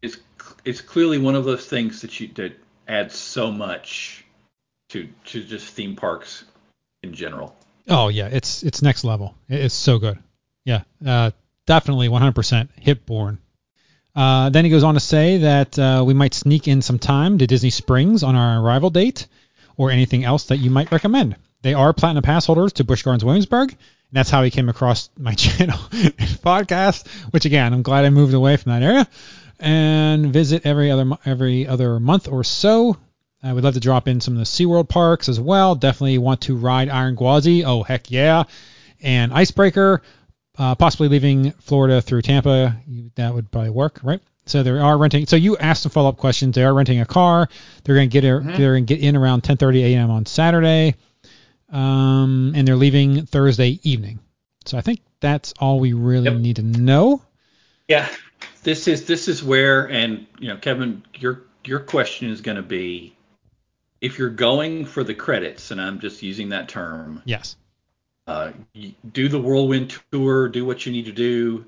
[0.00, 0.18] is
[0.64, 4.24] is clearly one of those things that you that adds so much
[4.90, 6.44] to to just theme parks
[7.02, 7.54] in general.
[7.88, 9.34] Oh yeah, it's it's next level.
[9.48, 10.18] It's so good.
[10.64, 11.32] Yeah, uh,
[11.66, 13.38] definitely 100% hit Bourne.
[14.14, 17.38] Uh, then he goes on to say that uh, we might sneak in some time
[17.38, 19.26] to Disney Springs on our arrival date,
[19.76, 21.36] or anything else that you might recommend.
[21.62, 23.78] They are platinum pass holders to Busch Gardens Williamsburg, and
[24.12, 26.12] that's how he came across my channel and
[26.44, 27.06] podcast.
[27.32, 29.08] Which again, I'm glad I moved away from that area
[29.60, 32.96] and visit every other every other month or so.
[33.44, 35.74] I would love to drop in some of the SeaWorld parks as well.
[35.74, 37.64] Definitely want to ride Iron Gwazi.
[37.64, 38.44] Oh heck yeah,
[39.02, 40.02] and Icebreaker.
[40.58, 42.76] Uh, possibly leaving Florida through Tampa.
[42.86, 44.20] You- That would probably work, right?
[44.44, 45.26] So they are renting.
[45.26, 46.54] So you asked some follow-up questions.
[46.54, 47.48] They are renting a car.
[47.84, 48.48] They're going to get Mm-hmm.
[48.56, 50.10] they're going to get in around 10:30 a.m.
[50.10, 50.94] on Saturday,
[51.72, 54.20] um, and they're leaving Thursday evening.
[54.66, 56.40] So I think that's all we really Yep.
[56.40, 57.22] need to know.
[57.88, 58.08] Yeah,
[58.62, 62.62] this is this is where, and you know, Kevin, your your question is going to
[62.62, 63.14] be,
[64.00, 67.56] if you're going for the credits, and I'm just using that term, Yes.
[68.26, 68.52] uh,
[69.12, 71.64] do the whirlwind tour, do what you need to do.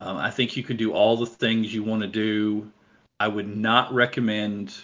[0.00, 2.70] Um, I think you can do all the things you want to do.
[3.18, 4.74] I would not recommend.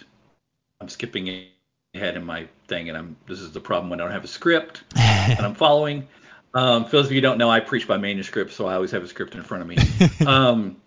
[0.79, 1.47] I'm skipping
[1.95, 4.27] ahead in my thing, and I'm this is the problem when I don't have a
[4.27, 6.07] script and I'm following.
[6.53, 8.91] Um, for those of you who don't know, I preach by manuscript, so I always
[8.91, 9.77] have a script in front of me.
[10.25, 10.77] um,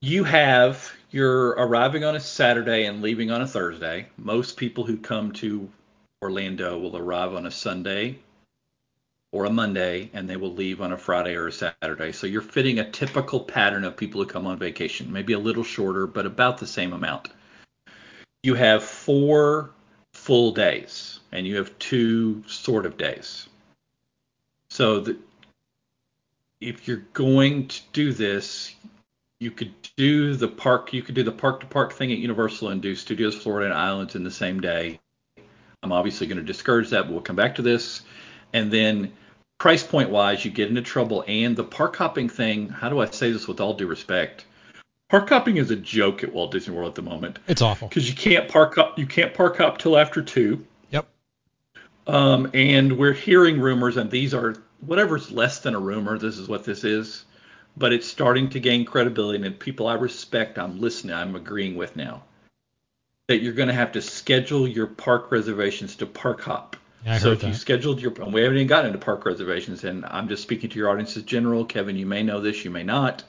[0.00, 4.08] you have you're arriving on a Saturday and leaving on a Thursday.
[4.16, 5.68] Most people who come to
[6.22, 8.18] Orlando will arrive on a Sunday
[9.32, 12.12] or a Monday and they will leave on a Friday or a Saturday.
[12.12, 15.64] So you're fitting a typical pattern of people who come on vacation, maybe a little
[15.64, 17.28] shorter, but about the same amount.
[18.42, 19.70] You have four
[20.12, 23.48] full days and you have two sort of days.
[24.70, 25.16] So the,
[26.60, 28.74] if you're going to do this,
[29.40, 32.70] you could do the park you could do the park to park thing at Universal
[32.70, 34.98] and do Studios Florida and Islands in the same day.
[35.82, 38.02] I'm obviously going to discourage that, but we'll come back to this.
[38.52, 39.12] And then
[39.58, 41.24] price point wise, you get into trouble.
[41.28, 44.44] And the park hopping thing, how do I say this with all due respect?
[45.08, 47.38] Park hopping is a joke at Walt Disney World at the moment.
[47.46, 48.98] It's awful because you can't park up.
[48.98, 50.66] You can't park up till after two.
[52.08, 56.18] Um, and we're hearing rumors, and these are whatever's less than a rumor.
[56.18, 57.24] This is what this is,
[57.76, 61.94] but it's starting to gain credibility, and people I respect, I'm listening, I'm agreeing with
[61.94, 62.22] now
[63.28, 66.76] that you're going to have to schedule your park reservations to park hop.
[67.04, 67.48] Yeah, so if that.
[67.48, 70.78] you scheduled your, we haven't even gotten into park reservations, and I'm just speaking to
[70.78, 71.64] your audience as general.
[71.64, 73.22] Kevin, you may know this, you may not.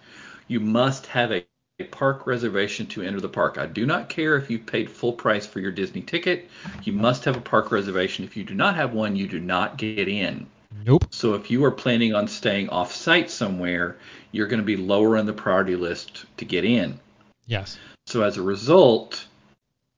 [0.47, 1.45] You must have a,
[1.79, 3.57] a park reservation to enter the park.
[3.57, 6.49] I do not care if you paid full price for your Disney ticket.
[6.83, 8.25] You must have a park reservation.
[8.25, 10.45] If you do not have one, you do not get in.
[10.85, 11.05] Nope.
[11.09, 13.97] So if you are planning on staying off site somewhere,
[14.33, 16.99] you're going to be lower on the priority list to get in.
[17.47, 17.79] Yes.
[18.05, 19.25] So as a result,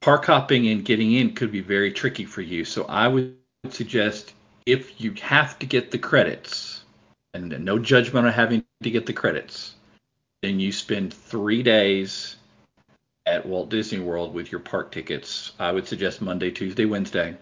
[0.01, 2.63] park hopping and getting in could be very tricky for you.
[2.63, 3.35] So I would
[3.69, 4.33] suggest
[4.67, 6.83] if you have to get the credits,
[7.33, 9.73] and no judgment on having to get the credits,
[10.41, 12.35] then you spend three days
[13.25, 15.51] at Walt Disney World with your park tickets.
[15.59, 17.35] I would suggest Monday, Tuesday, Wednesday.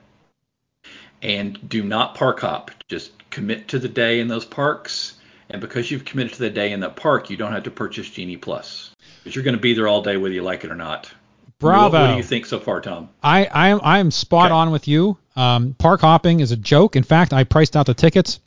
[1.22, 2.72] And do not park hop.
[2.88, 5.16] Just commit to the day in those parks.
[5.50, 8.10] And because you've committed to the day in that park, you don't have to purchase
[8.10, 8.92] Genie Plus.
[9.24, 11.12] Because you're going to be there all day whether you like it or not.
[11.60, 11.98] Bravo.
[11.98, 13.10] What, what do you think so far, Tom?
[13.22, 14.54] I I am I am spot Okay.
[14.54, 15.18] on with you.
[15.36, 16.96] Um, park hopping is a joke.
[16.96, 18.40] In fact, I priced out the tickets,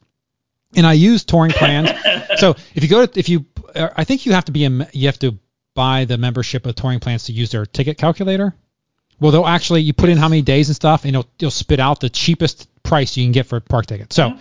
[0.75, 1.91] and I used touring plans.
[2.37, 4.89] so if you go to if you, Uh, I think you have to be a
[4.93, 5.39] you have to
[5.75, 8.55] buy the membership of touring plans to use their ticket calculator.
[9.21, 11.81] Well, they'll actually you put in how many days and stuff, and it'll it'll spit
[11.81, 14.13] out the cheapest price you can get for a park ticket.
[14.13, 14.39] So mm-hmm.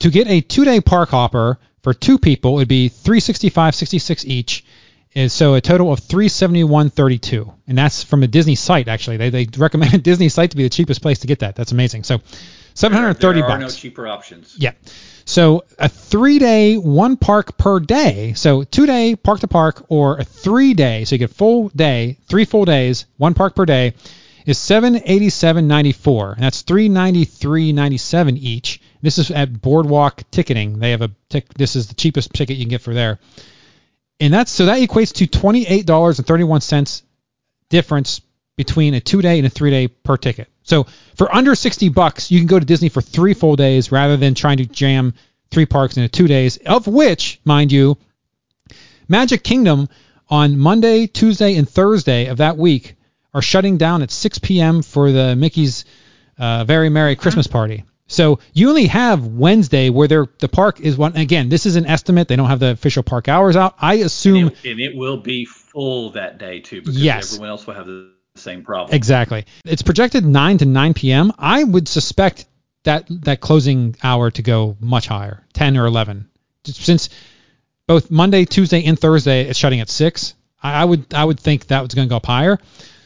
[0.00, 4.64] to get a two day park hopper for two people, it would be 365.66 each.
[5.14, 9.16] Is so a total of 371.32, and that's from a Disney site actually.
[9.16, 11.54] They they recommend a Disney site to be the cheapest place to get that.
[11.54, 12.02] That's amazing.
[12.02, 12.20] So
[12.74, 13.60] 730 there are bucks.
[13.60, 14.56] no cheaper options.
[14.58, 14.72] Yeah.
[15.24, 18.34] So a three day, one park per day.
[18.34, 21.04] So two day park to park or a three day.
[21.04, 23.94] So you get full day, three full days, one park per day
[24.44, 28.80] is 787.94 and that's 393.97 each.
[29.00, 30.78] This is at Boardwalk Ticketing.
[30.78, 31.52] They have a tick.
[31.54, 33.18] This is the cheapest ticket you can get for there.
[34.20, 37.02] And that's so that equates to $28.31
[37.70, 38.20] difference
[38.56, 40.48] between a two day and a three day per ticket.
[40.64, 44.16] So for under 60 bucks, you can go to Disney for three full days rather
[44.16, 45.14] than trying to jam
[45.50, 47.96] three parks into two days, of which, mind you,
[49.08, 49.88] Magic Kingdom
[50.28, 52.96] on Monday, Tuesday, and Thursday of that week
[53.32, 54.82] are shutting down at 6 p.m.
[54.82, 55.84] for the Mickey's
[56.38, 57.84] uh, Very Merry Christmas Party.
[58.06, 61.16] So you only have Wednesday where the park is one.
[61.16, 62.28] Again, this is an estimate.
[62.28, 63.74] They don't have the official park hours out.
[63.78, 67.32] I assume And it, and it will be full that day too, because Yes.
[67.32, 68.94] everyone else will have the same problem.
[68.94, 69.46] Exactly.
[69.64, 71.32] It's projected 9 to 9 p.m.
[71.38, 72.46] I would suspect
[72.82, 76.28] that that closing hour to go much higher, 10 or 11.
[76.64, 77.10] Since
[77.86, 81.68] both Monday, Tuesday, and Thursday it's shutting at 6, I, I would I would think
[81.68, 82.58] that was going to go up higher.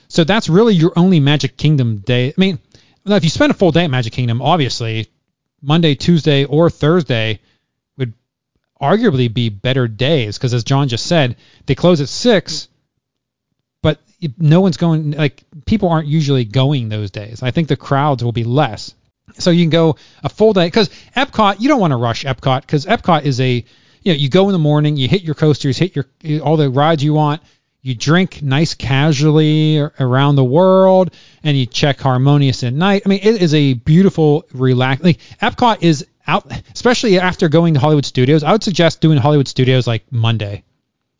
[0.08, 2.28] So that's really your only Magic Kingdom day.
[2.30, 2.58] I mean,
[3.04, 5.08] if you spend a full day at Magic Kingdom, obviously
[5.60, 7.40] Monday, Tuesday, or Thursday
[7.98, 8.14] would
[8.80, 11.36] arguably be better days because as John just said,
[11.66, 12.77] they close at 6 but
[14.38, 17.42] no one's going like people aren't usually going those days.
[17.42, 18.94] I think the crowds will be less.
[19.34, 22.62] So you can go a full day because Epcot, you don't want to rush Epcot
[22.62, 23.64] because Epcot is a
[24.02, 26.06] you know you go in the morning, you hit your coasters, hit your
[26.42, 27.42] all the rides you want,
[27.82, 33.02] you drink nice casually around the world, and you check Harmonious at night.
[33.04, 35.02] I mean, it is a beautiful, relax.
[35.02, 38.42] Like Epcot is out, especially after going to Hollywood Studios.
[38.42, 40.64] I would suggest doing Hollywood Studios like Monday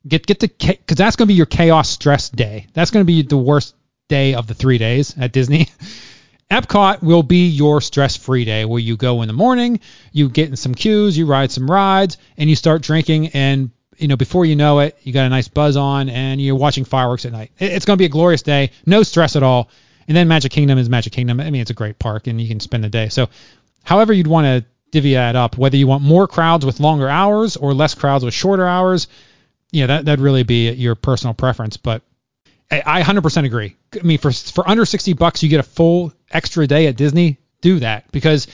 [0.08, 2.66] get get the because that's going to be your chaos stress day.
[2.72, 3.74] That's going to be the worst
[4.08, 5.68] day of the three days at Disney.
[6.50, 9.80] Epcot will be your stress-free day where you go in the morning,
[10.12, 14.08] you get in some queues, you ride some rides, and you start drinking, and you
[14.08, 17.26] know before you know it, you got a nice buzz on, and you're watching fireworks
[17.26, 17.52] at night.
[17.58, 19.68] It's going to be a glorious day, no stress at all.
[20.06, 21.38] And then Magic Kingdom is Magic Kingdom.
[21.38, 23.10] I mean, it's a great park, and you can spend the day.
[23.10, 23.28] So,
[23.84, 27.58] however you'd want to divvy that up, whether you want more crowds with longer hours
[27.58, 29.08] or less crowds with shorter hours,
[29.70, 31.76] yeah, that that'd really be your personal preference.
[31.76, 32.02] But
[32.70, 33.76] I, I 100% agree.
[33.94, 37.38] I mean, for for under 60 bucks, you get a full extra day at Disney.
[37.60, 38.46] Do that because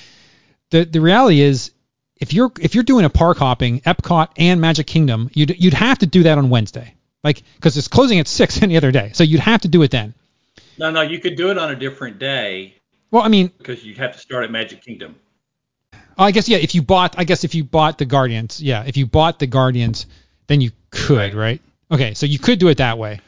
[0.70, 1.72] the the reality is,
[2.16, 5.98] if you're if you're doing a park hopping, Epcot and Magic Kingdom, you'd you'd have
[5.98, 9.10] to do that on Wednesday, like because it's closing at six any other day.
[9.12, 10.14] So you'd have to do it then.
[10.78, 12.74] No, no, you could do it on a different day
[13.10, 15.16] Well, I mean, because you'd have to start at Magic Kingdom.
[16.16, 16.58] I guess yeah.
[16.58, 18.84] If you bought, I guess if you bought the Guardians, yeah.
[18.86, 20.06] If you bought the Guardians,
[20.46, 21.60] then you could, right?
[21.90, 23.20] Okay, so you could do it that way.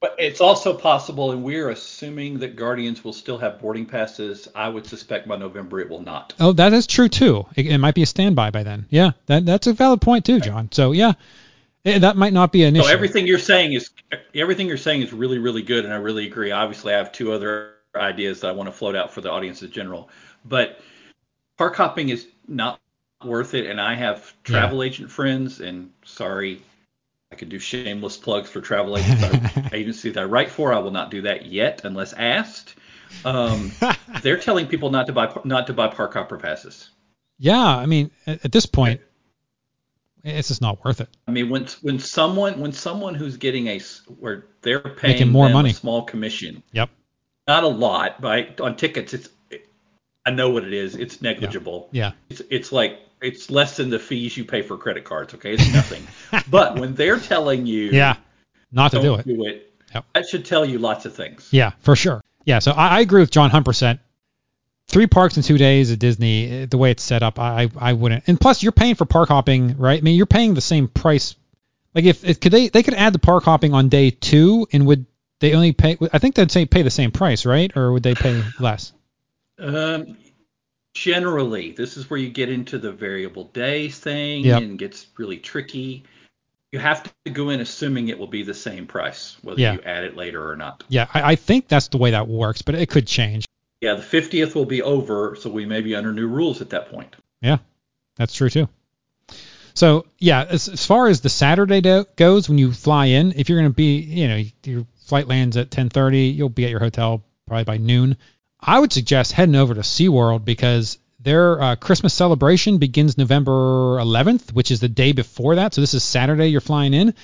[0.00, 4.48] But it's also possible, and we're assuming that Guardians will still have boarding passes.
[4.54, 6.32] I would suspect by November it will not.
[6.40, 7.44] Oh, that is true too.
[7.54, 8.86] It, it might be a standby by then.
[8.88, 10.72] Yeah, that that's a valid point too, John.
[10.72, 11.12] So yeah,
[11.84, 12.90] eh, that might not be an So issue.
[12.90, 13.90] everything you're saying is
[14.34, 16.50] everything you're saying is really, really good, and I really agree.
[16.50, 19.62] Obviously, I have two other ideas that I want to float out for the audience
[19.62, 20.08] in general,
[20.46, 20.80] but
[21.58, 22.80] park hopping is not
[23.22, 23.66] worth it.
[23.66, 26.62] And I have travel agent friends, and sorry,
[27.40, 30.72] could do shameless plugs for travel agents, that I write for.
[30.72, 32.76] I will not do that yet unless asked.
[33.24, 33.72] Um,
[34.22, 36.90] they're telling people not to buy not to buy park hopper passes.
[37.38, 39.00] yeah, I mean, at, at this point,
[40.22, 41.08] it's just not worth it.
[41.26, 43.80] I mean, when when someone when someone who's getting a
[44.18, 45.70] where they're paying Making more money.
[45.70, 46.90] a small commission, Yep.
[47.48, 49.28] not a lot, but on tickets, it's
[50.26, 50.94] I know what it is.
[50.94, 51.88] It's negligible.
[51.90, 52.12] Yeah.
[52.28, 55.34] It's it's like it's less than the fees you pay for credit cards.
[55.34, 56.06] Okay, it's nothing.
[56.50, 58.16] but when they're telling you, Yeah.
[58.72, 59.26] Not to do it.
[59.26, 60.04] do it, Yep.
[60.14, 61.48] that should tell you lots of things.
[61.50, 62.22] Yeah, for sure.
[62.44, 63.98] Yeah, so I, I agree with John 100%.
[64.86, 67.90] Three parks in two days at Disney, eh, the way it's set up, I, I
[67.90, 68.24] I wouldn't.
[68.26, 69.98] And plus, you're paying for park hopping, right?
[69.98, 71.36] I mean, you're paying the same price.
[71.94, 74.86] Like if, if could they they could add the park hopping on day two, and
[74.86, 75.06] would
[75.38, 75.96] they only pay?
[76.12, 77.76] I think they'd say pay the same price, right?
[77.76, 78.92] Or would they pay less?
[79.60, 80.16] Um,
[80.94, 84.62] generally, this is where you get into the variable days thing Yep.
[84.62, 86.04] and gets really tricky.
[86.72, 89.74] You have to go in assuming it will be the same price, whether Yeah.
[89.74, 90.84] you add it later or not.
[90.88, 93.44] Yeah, I, I think that's the way that works, but it could change.
[93.80, 96.90] Yeah, the 50th will be over, so we may be under new rules at that
[96.90, 97.16] point.
[97.40, 97.58] Yeah,
[98.16, 98.68] that's true too.
[99.74, 103.48] So yeah, as, as far as the Saturday do- goes, when you fly in, if
[103.48, 106.80] you're going to be, you know, your flight lands at 10:30, you'll be at your
[106.80, 108.16] hotel probably by noon.
[108.62, 113.52] I would suggest heading over to SeaWorld because their uh, Christmas celebration begins November
[113.98, 115.74] 11th, which is the day before that.
[115.74, 117.14] So this is Saturday you're flying in.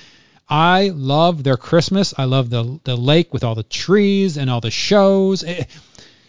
[0.49, 2.15] I love their Christmas.
[2.17, 5.43] I love the the lake with all the trees and all the shows.
[5.43, 5.65] Eh,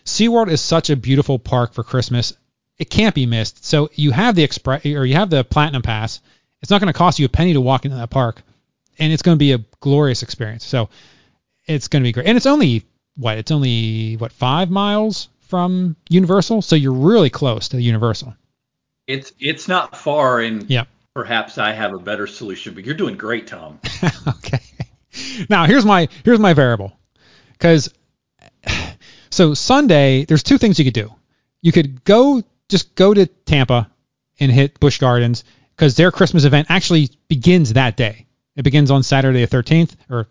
[0.06, 2.34] SeaWorld is such a beautiful park for Christmas.
[2.78, 3.66] It can't be missed.
[3.66, 6.20] So you have the express or you have the platinum pass.
[6.62, 8.42] It's not going to cost you a penny to walk into that park,
[8.98, 10.66] and it's going to be a glorious experience.
[10.66, 10.90] So
[11.66, 12.26] it's going to be great.
[12.26, 12.86] And it's only
[13.18, 13.38] what?
[13.38, 18.36] It's only what five miles from Universal, so you're really close to Universal.
[19.08, 20.86] It's it's not far, and Yeah.
[21.14, 22.74] perhaps I have a better solution.
[22.74, 23.80] But you're doing great, Tom.
[24.28, 24.60] okay.
[25.50, 26.94] Now here's my here's my variable,
[27.54, 27.94] because
[29.30, 31.14] so Sunday there's two things you could do.
[31.62, 33.90] You could go just go to Tampa
[34.40, 35.44] and hit Busch Gardens
[35.76, 38.26] because their Christmas event actually begins that day.
[38.56, 40.28] It begins on Saturday the 13th or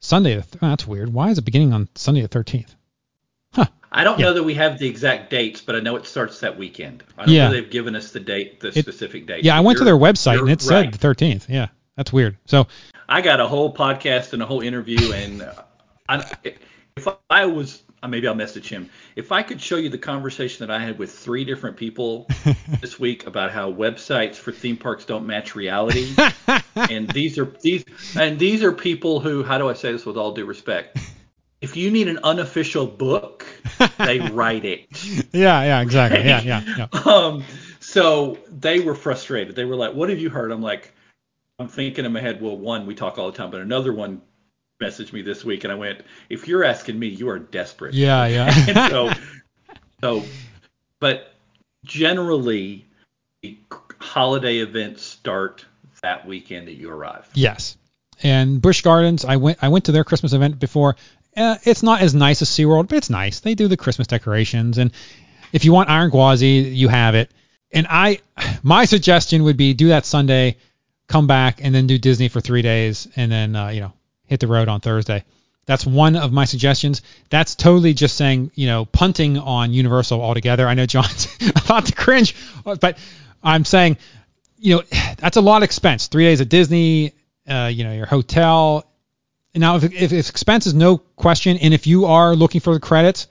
[0.00, 0.36] Sunday.
[0.36, 1.12] The th- oh, that's weird.
[1.12, 2.74] Why is it beginning on Sunday the 13th?
[3.52, 3.66] Huh.
[3.90, 4.26] I don't Yeah.
[4.26, 7.02] know that we have the exact dates, but I know it starts that weekend.
[7.16, 7.48] I don't Yeah.
[7.48, 9.44] know they've given us the date, the It- specific date.
[9.44, 11.48] Yeah, I went to their website and it said the 13th.
[11.48, 12.36] Yeah, that's weird.
[12.46, 12.66] So
[13.08, 15.52] I got a whole podcast and a whole interview, and uh,
[16.08, 16.24] I,
[16.96, 18.90] if I was, maybe I'll message him.
[19.16, 22.28] If I could show you the conversation that I had with three different people
[22.80, 26.14] this week about how websites for theme parks don't match reality,
[26.76, 27.84] and these are these
[28.16, 30.98] and these are people who, how do I say this with all due respect?
[31.60, 33.44] If you need an unofficial book,
[33.98, 34.86] they write it.
[35.32, 36.20] yeah, yeah, exactly.
[36.20, 37.00] Yeah, yeah, yeah.
[37.04, 37.42] Um,
[37.80, 39.56] so they were frustrated.
[39.56, 40.92] They were like, "What have you heard?" I'm like,
[41.58, 42.40] I'm thinking in my head.
[42.40, 44.22] Well, one, we talk all the time, but another one
[44.80, 48.26] messaged me this week, and I went, "If you're asking me, you are desperate." Yeah,
[48.28, 48.52] yeah.
[48.68, 49.10] And so,
[50.00, 50.24] so,
[51.00, 51.32] but
[51.84, 52.86] generally,
[53.42, 53.58] the
[54.00, 55.64] holiday events start
[56.02, 57.28] that weekend that you arrive.
[57.34, 57.76] Yes.
[58.22, 60.96] And Busch Gardens, I went I went to their Christmas event before.
[61.36, 63.40] Uh, it's not as nice as SeaWorld, but it's nice.
[63.40, 64.90] They do the Christmas decorations and
[65.52, 67.30] if you want Iron Gwazi, you have it.
[67.72, 68.20] And I
[68.62, 70.56] my suggestion would be do that Sunday,
[71.06, 73.92] come back and then do Disney for 3 days and then uh, you know,
[74.28, 75.24] hit the road on Thursday.
[75.66, 77.02] That's one of my suggestions.
[77.28, 80.66] That's totally just saying, you know, punting on Universal altogether.
[80.66, 81.28] I know John's
[81.64, 82.96] about to cringe, but
[83.42, 83.98] I'm saying,
[84.58, 84.82] you know,
[85.18, 86.06] that's a lot of expense.
[86.06, 87.12] Three days at Disney,
[87.46, 88.86] uh, you know, your hotel.
[89.54, 92.80] Now, if, if, if expense is no question, and if you are looking for the
[92.80, 93.26] credits,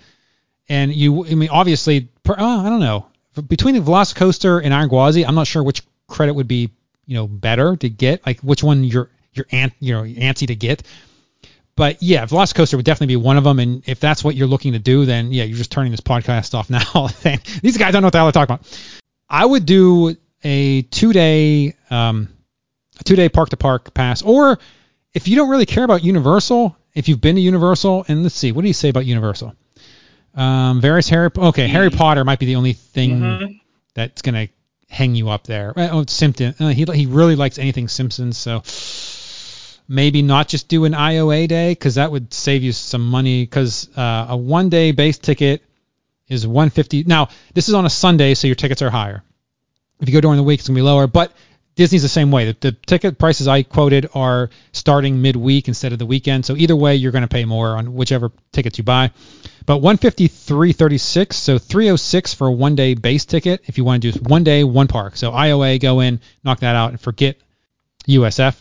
[0.69, 3.07] and you, I mean, obviously, per, oh, I don't know,
[3.47, 6.71] between the Velocicoaster and Iron Gwazi, I'm not sure which credit would be,
[7.05, 10.55] you know, better to get, like which one you're you're ant, you know, antsy to
[10.55, 10.83] get.
[11.75, 13.59] But yeah, Velocicoaster would definitely be one of them.
[13.59, 16.55] And if that's what you're looking to do, then yeah, you're just turning this podcast
[16.55, 17.07] off now.
[17.61, 18.89] These guys don't know what the hell they're talking about.
[19.29, 22.29] I would do a two day, um,
[22.99, 24.57] a two day park to park pass, or
[25.13, 28.51] if you don't really care about Universal, if you've been to Universal, and let's see,
[28.51, 29.53] what do you say about Universal?
[30.33, 33.59] Um, various Harry, okay, Harry Potter might be the only thing Mhm.
[33.93, 34.47] that's gonna
[34.89, 35.73] hang you up there.
[35.75, 38.61] Oh, Simpson, uh, he he really likes anything Simpsons, so
[39.87, 43.89] maybe not just do an IOA day because that would save you some money because
[43.97, 45.63] uh, a one day base ticket
[46.27, 47.03] is 150.
[47.03, 49.23] Now this is on a Sunday, so your tickets are higher.
[49.99, 51.31] If you go during the week, it's gonna be lower, but
[51.77, 52.51] Disney's the same way.
[52.51, 56.43] The, the ticket prices I quoted are starting midweek instead of the weekend.
[56.43, 59.11] So either way, you're to pay more on whichever tickets you buy.
[59.67, 64.19] But 153.36, so 306 for a one day base ticket if you want to do
[64.23, 65.17] one day, one park.
[65.17, 67.37] So IOA, go in, knock that out, and forget
[68.07, 68.55] USF.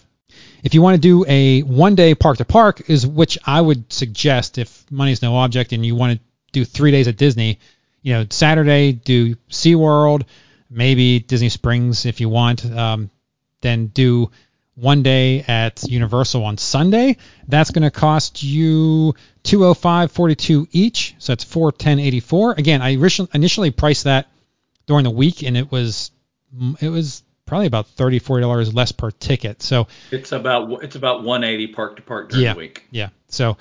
[0.62, 3.92] If you want to do a one day park to park, is which I would
[3.92, 6.20] suggest if money is no object and you want to
[6.52, 7.58] do three days at Disney,
[8.02, 10.24] you know, Saturday do SeaWorld,
[10.70, 13.10] maybe Disney Springs if you want, um,
[13.60, 14.30] then do
[14.74, 17.16] one day at Universal on Sunday.
[17.48, 22.58] That's going to cost you 205.42 each, so that's 410.84.
[22.58, 24.28] Again, I initially- initially priced that
[24.86, 26.10] during the week, and it was
[26.80, 29.62] it was probably about 30 40 dollars less per ticket.
[29.62, 32.52] So It's about it's about 180 park to park during Yeah.
[32.54, 32.84] the week.
[32.90, 33.08] yeah.
[33.28, 33.56] So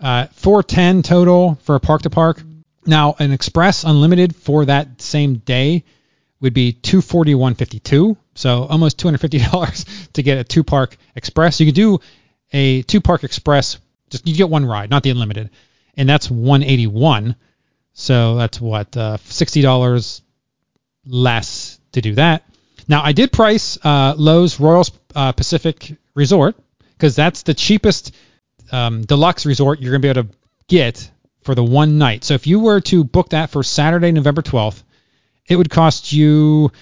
[0.00, 2.42] uh, 410 total for a park to park.
[2.86, 5.84] Now an express unlimited for that same day
[6.40, 8.16] would be 241.52.
[8.34, 11.58] So almost $250 to get a two park express.
[11.60, 11.98] You could do
[12.52, 13.78] a two park express.
[14.10, 15.50] Just you get one ride, not the unlimited,
[15.96, 17.34] and that's 181.
[17.92, 20.20] So that's what uh, $60
[21.06, 22.44] less to do that.
[22.88, 24.84] Now I did price uh, Loews Royal
[25.14, 26.56] uh, Pacific Resort
[26.92, 28.14] because that's the cheapest
[28.72, 30.36] um, deluxe resort you're gonna be able to
[30.66, 31.10] get
[31.42, 32.24] for the one night.
[32.24, 34.82] So if you were to book that for Saturday, November 12th,
[35.46, 36.72] it would cost you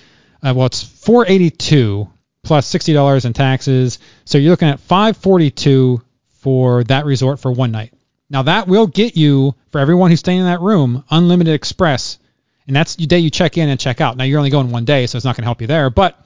[0.42, 2.08] uh, well, it's 482
[2.42, 3.98] plus $60 in taxes.
[4.24, 6.02] So you're looking at 542
[6.40, 7.92] for that resort for one night.
[8.30, 12.18] Now that will get you for everyone who's staying in that room unlimited express,
[12.66, 14.16] and that's the day you check in and check out.
[14.16, 16.18] Now you're only going one day, so it's not going to help you there, but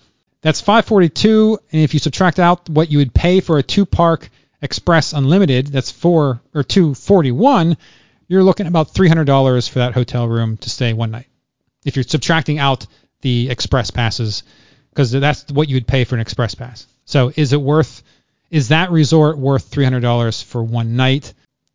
[0.42, 4.30] that's 542, and if you subtract out what you would pay for a two park
[4.62, 7.76] express unlimited, that's four or 241.
[8.26, 11.26] You're looking at about $300 for that hotel room to stay one night.
[11.84, 12.86] If you're subtracting out
[13.22, 14.42] the express passes,
[14.90, 16.86] because that's what you would pay for an express pass.
[17.04, 18.02] So is it worth?
[18.50, 21.32] Is that resort worth $300 for one night?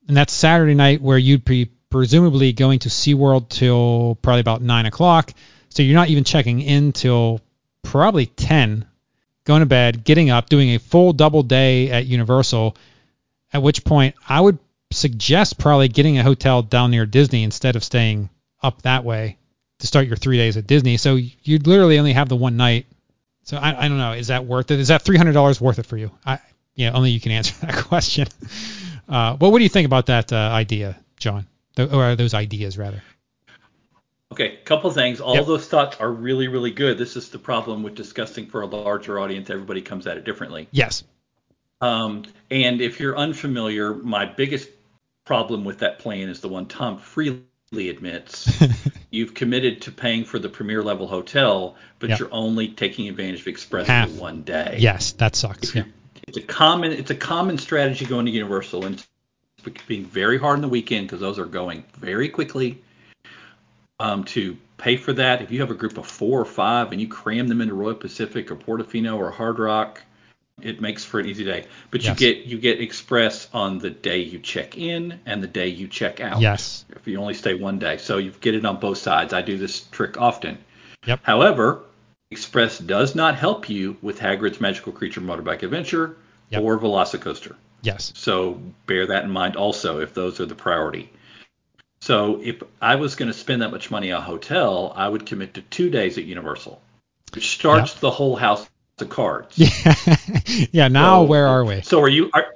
[0.08, 4.86] And that's Saturday night where you'd be presumably going to SeaWorld till probably about nine
[4.86, 5.34] o'clock.
[5.70, 7.42] So you're not even checking in till
[7.84, 8.86] probably 10,
[9.46, 12.76] going to bed, getting up, doing a full double day at Universal.
[13.54, 14.60] At which point I would
[14.92, 18.30] suggest probably getting a hotel down near Disney instead of staying
[18.62, 19.38] up that way
[19.80, 20.98] to start your three days at Disney.
[20.98, 22.86] So you'd literally only have the one night.
[23.44, 24.14] So I, I don't know.
[24.14, 24.80] Is that worth it?
[24.80, 26.12] Is that three hundred dollars worth it for you?
[26.26, 26.40] I
[26.74, 28.28] yeah, only you can answer that question.
[29.08, 31.46] Uh, well, what do you think about that uh, idea, John?
[31.78, 33.02] Or those ideas rather?
[34.32, 35.22] Okay, couple things.
[35.22, 35.46] All Yep.
[35.46, 36.98] those thoughts are really, really good.
[36.98, 39.50] This is the problem with discussing for a larger audience.
[39.50, 40.68] Everybody comes at it differently.
[40.72, 41.04] Yes.
[41.82, 44.70] Um, and if you're unfamiliar, my biggest
[45.26, 47.44] problem with that plan is the one Tom freely
[47.90, 48.52] admits.
[49.12, 52.20] You've committed to paying for the premier level hotel, but Yep.
[52.20, 54.10] you're only taking advantage of Express Half.
[54.12, 54.78] for one day.
[54.80, 55.74] yes, that sucks.
[55.76, 55.84] Yeah.
[56.28, 59.06] It's a common it's a common strategy going to Universal and
[59.88, 62.82] being very hard on the weekend because those are going very quickly.
[64.00, 67.00] Um, to pay for that, if you have a group of four or five and
[67.00, 70.02] you cram them into Royal Pacific or Portofino or Hard Rock,
[70.62, 71.66] it makes for an easy day.
[71.92, 72.20] But Yes.
[72.20, 75.88] you get you get Express on the day you check in and the day you
[75.88, 76.42] check out.
[76.42, 76.84] Yes.
[76.90, 79.34] If you only stay one day, so you get it on both sides.
[79.34, 80.58] I do this trick often.
[81.06, 81.22] Yep.
[81.24, 81.82] However,
[82.32, 86.18] Express does not help you with Hagrid's Magical Creature Motorbike Adventure
[86.50, 86.62] Yep.
[86.64, 87.56] or Velocicoaster.
[87.86, 88.12] Yes.
[88.16, 91.10] So bear that in mind also if those are the priority.
[92.02, 95.26] So if I was going to spend that much money on a hotel, I would
[95.26, 96.82] commit to two days at Universal,
[97.34, 98.68] which starts the whole house
[99.00, 99.58] of cards.
[99.58, 99.96] Yeah.
[100.72, 100.88] yeah.
[100.88, 101.82] Now So- where are we?
[101.82, 102.48] So are you are,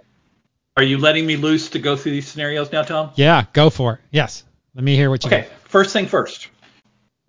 [0.78, 3.12] are you letting me loose to go through these scenarios now, Tom?
[3.16, 3.46] Yeah.
[3.54, 4.00] Go for it.
[4.12, 4.44] Yes.
[4.76, 6.50] Let me hear what you Okay, first thing first.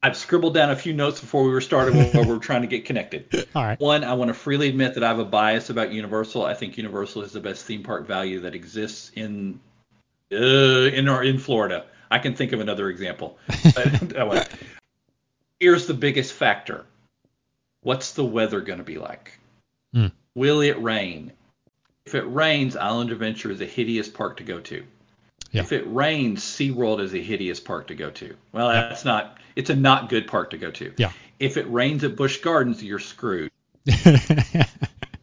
[0.02, 2.66] I've scribbled down a few notes before we were started while we were trying to
[2.66, 3.48] get connected.
[3.54, 3.78] All right.
[3.78, 6.44] One, I want to freely admit that I have a bias about Universal.
[6.44, 9.60] I think Universal is the best theme park value that exists in
[10.32, 11.84] uh, in or in Florida.
[12.10, 13.38] I can think of another example.
[13.74, 14.48] But.
[15.58, 16.86] Here's the biggest factor.
[17.82, 19.38] What's the weather going to be like?
[19.92, 20.06] Hmm.
[20.34, 21.32] Will it rain?
[22.06, 24.84] If it rains, Island Adventure is a hideous park to go to.
[25.50, 25.62] Yeah.
[25.62, 28.36] If it rains, SeaWorld is a hideous park to go to.
[28.52, 29.38] Well, that's not.
[29.56, 30.92] It's a not good park to go to.
[30.96, 31.12] Yeah.
[31.40, 33.50] If it rains at Busch Gardens, you're screwed.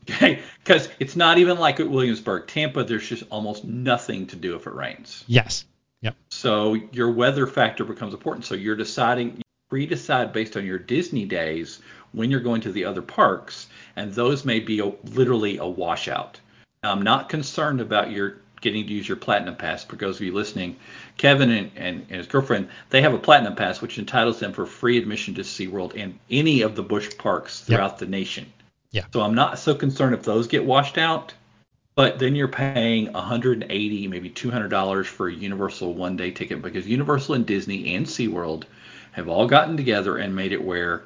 [0.09, 2.83] Okay, because it's not even like at Williamsburg, Tampa.
[2.85, 5.23] There's just almost nothing to do if it rains.
[5.27, 5.65] yes.
[6.01, 6.15] Yep.
[6.29, 8.45] So your weather factor becomes important.
[8.45, 11.81] So you're deciding, you pre-decide based on your Disney days
[12.13, 16.39] when you're going to the other parks, and those may be a, literally a washout.
[16.83, 20.33] I'm not concerned about your getting to use your platinum pass For those of you
[20.33, 20.75] listening.
[21.17, 24.65] Kevin and, and, and his girlfriend, they have a platinum pass which entitles them for
[24.65, 27.77] free admission to SeaWorld and any of the Busch parks Yep.
[27.77, 28.45] throughout the nation.
[28.91, 29.03] Yeah.
[29.13, 31.33] So I'm not so concerned if those get washed out.
[31.95, 36.87] But then you're paying 180, maybe 200 dollars for a Universal one day ticket because
[36.87, 38.63] Universal and Disney and SeaWorld
[39.13, 41.03] have all gotten together and made it where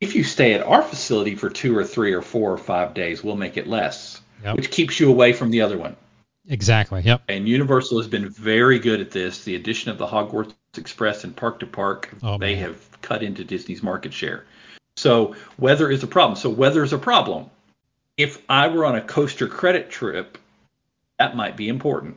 [0.00, 3.24] if you stay at our facility for two or three or four or five days,
[3.24, 4.56] we'll make it less, Yep.
[4.56, 5.96] which keeps you away from the other one.
[6.48, 7.00] Exactly.
[7.02, 7.22] Yep.
[7.28, 9.44] And Universal has been very good at this.
[9.44, 12.64] The addition of the Hogwarts Express and Park to Park, Oh, they man.
[12.64, 14.44] have cut into Disney's market share.
[14.96, 16.36] So weather is a problem.
[16.36, 17.50] So weather is a problem.
[18.16, 20.38] If I were on a coaster credit trip,
[21.18, 22.16] that might be important.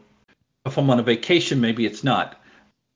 [0.65, 2.41] If I'm on a vacation, maybe it's not.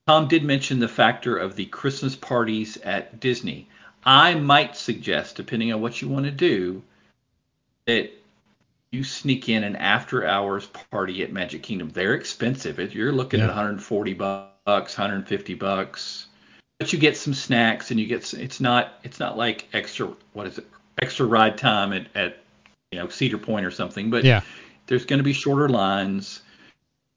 [0.08, 3.70] Tom did mention the factor of the Christmas parties at Disney.
[4.04, 6.82] I might suggest, depending on what you want to do,
[7.86, 8.12] that
[8.92, 11.90] you sneak in an after hours party at Magic Kingdom.
[11.90, 12.80] They're expensive.
[12.80, 13.46] If You're looking Yeah.
[13.46, 16.28] at 140 bucks, 150 bucks.
[16.80, 20.48] But you get some snacks and you get it's not it's not like extra what
[20.48, 20.68] is it?
[21.02, 22.40] Extra ride time at, at
[22.92, 24.42] you know Cedar Point or something, but Yeah.
[24.88, 26.42] there's going to be shorter lines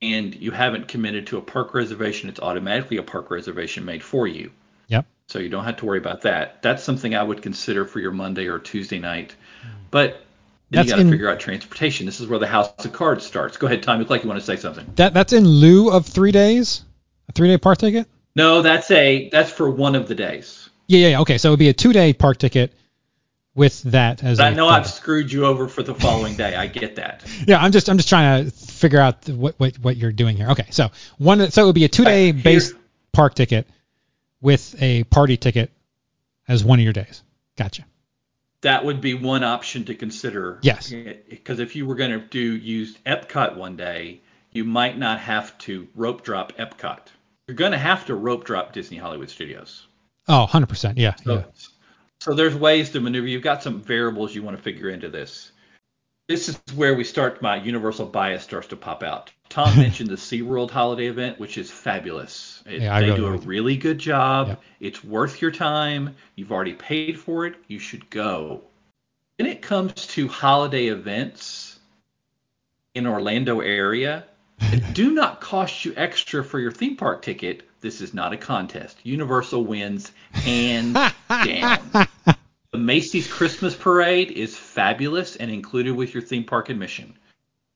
[0.00, 4.28] and you haven't committed to a park reservation, it's automatically a park reservation made for
[4.28, 4.50] you.
[4.88, 5.06] Yep.
[5.28, 6.60] So you don't have to worry about that.
[6.62, 9.34] That's something I would consider for your Monday or Tuesday night.
[9.62, 9.68] Hmm.
[9.90, 10.26] But
[10.70, 12.06] then That's you got to in- figure out transportation.
[12.06, 13.56] This is where the house of cards starts.
[13.56, 13.96] Go ahead, Tom.
[13.96, 14.86] You look like you want to say something.
[14.96, 16.84] That that's in lieu of three days,
[17.28, 18.08] a three day park ticket.
[18.34, 20.68] No, that's a that's for one of the days.
[20.86, 21.20] Yeah, yeah, yeah.
[21.20, 22.72] Okay, so it would be a two day park ticket
[23.54, 24.40] with that as.
[24.40, 24.68] I a know.
[24.68, 26.54] I've screwed you over for the following day.
[26.56, 27.24] I get that.
[27.46, 30.48] Yeah, I'm just I'm just trying to figure out what what, what you're doing here.
[30.50, 32.72] Okay, so one so it would be a two day Right, base
[33.12, 33.68] park ticket
[34.40, 35.70] with a party ticket
[36.48, 37.22] as one of your days.
[37.56, 37.84] Gotcha.
[38.64, 40.58] That would be one option to consider.
[40.62, 40.90] Yes.
[41.28, 45.56] Because if you were going to do use Epcot one day, you might not have
[45.58, 47.00] to rope drop Epcot.
[47.46, 49.86] You're going to have to rope drop Disney Hollywood Studios.
[50.28, 50.94] Oh, 100%.
[50.96, 51.14] Yeah.
[51.16, 51.44] So, yeah.
[52.20, 53.26] so there's ways to maneuver.
[53.26, 55.52] You've got some variables you want to figure into this.
[56.26, 57.42] This is where we start.
[57.42, 59.30] My universal bias starts to pop out.
[59.54, 62.60] Tom mentioned the SeaWorld holiday event, which is fabulous.
[62.66, 64.48] It- Yeah, they really do a really good job.
[64.48, 64.62] Yep.
[64.80, 66.16] It's worth your time.
[66.34, 67.54] You've already paid for it.
[67.68, 68.62] You should go.
[69.38, 71.78] When it comes to holiday events
[72.96, 74.24] in Orlando area,
[74.92, 77.62] do not cost you extra for your theme park ticket.
[77.80, 78.98] This is not a contest.
[79.04, 80.94] Universal wins hands
[81.28, 82.08] down.
[82.72, 87.14] The Macy's Christmas Parade is fabulous and included with your theme park admission.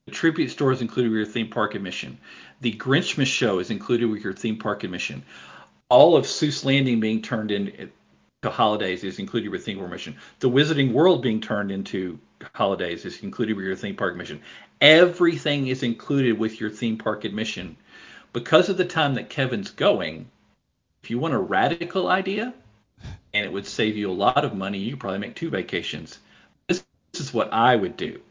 [0.09, 2.17] The tribute store is included with your theme park admission.
[2.63, 5.23] The Grinchmas show is included with your theme park admission.
[5.91, 7.91] All of Seuss Landing being turned into
[8.43, 10.17] holidays is included with theme park admission.
[10.41, 12.19] The Wizarding World being turned into
[12.55, 14.41] holidays is included with your theme park admission.
[14.81, 17.77] Everything is included with your theme park admission.
[18.33, 20.31] Because of the time that Kevin's going,
[21.03, 22.55] if you want a radical idea,
[23.35, 26.19] and it would save you a lot of money, you could probably make two vacations.
[26.67, 26.83] This,
[27.13, 28.23] this is what I would do,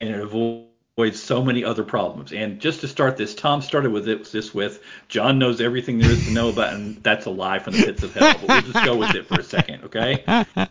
[0.00, 0.69] and it avoids
[1.08, 2.32] so many other problems.
[2.32, 6.10] And just to start this, Tom started with it, this with John knows everything there
[6.10, 8.34] is to know about, and that's a lie from the pits of hell.
[8.40, 10.24] But we'll just go with it for a second, okay?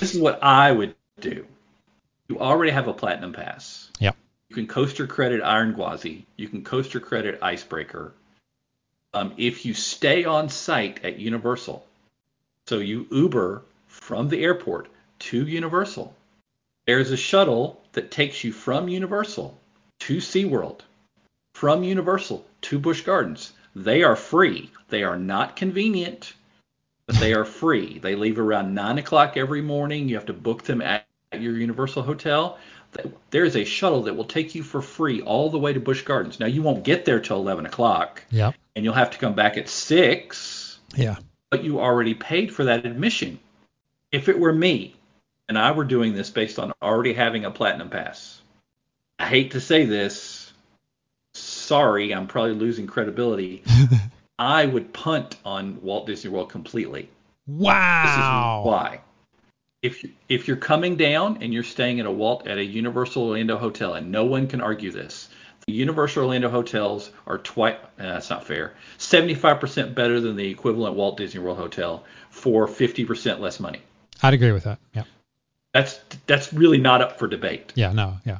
[0.00, 1.46] This is what I would do.
[2.28, 3.90] You already have a platinum pass.
[4.00, 4.16] Yep.
[4.48, 6.24] You can coaster credit Iron Gwazi.
[6.36, 8.12] You can coaster credit Icebreaker.
[9.14, 11.86] Um, if you stay on site at Universal,
[12.66, 14.88] so you Uber from the airport
[15.20, 16.14] to Universal,
[16.86, 19.59] there's a shuttle that takes you from Universal
[20.00, 20.80] to SeaWorld,
[21.54, 23.52] from Universal to Busch Gardens.
[23.76, 24.70] They are free.
[24.88, 26.32] They are not convenient,
[27.06, 27.98] but they are free.
[27.98, 30.08] They leave around 9 o'clock every morning.
[30.08, 32.58] You have to book them at your Universal hotel.
[33.30, 36.02] There is a shuttle that will take you for free all the way to Busch
[36.02, 36.40] Gardens.
[36.40, 38.54] Now, you won't get there till 11 o'clock, Yep.
[38.74, 41.16] and you'll have to come back at 6 Yeah.
[41.50, 43.38] but you already paid for that admission.
[44.10, 44.96] If it were me
[45.48, 48.39] and I were doing this based on already having a platinum pass,
[49.20, 50.52] I hate to say this,
[51.34, 53.62] sorry, I'm probably losing credibility.
[54.38, 57.02] I would punt on Walt Disney World completely.
[57.46, 58.62] This Wow.
[58.62, 59.00] is why.
[59.82, 63.58] if if you're coming down and you're staying at a Walt at a Universal Orlando
[63.58, 65.28] hotel, and no one can argue this,
[65.66, 67.76] the Universal Orlando hotels are twice.
[67.98, 68.72] Uh, that's not fair.
[68.98, 73.82] 75% better than the equivalent Walt Disney World hotel for 50% less money.
[74.22, 74.78] I'd agree with that.
[74.94, 75.04] Yeah.
[75.74, 77.72] That's that's really not up for debate.
[77.74, 77.92] Yeah.
[77.92, 78.16] No.
[78.24, 78.38] Yeah.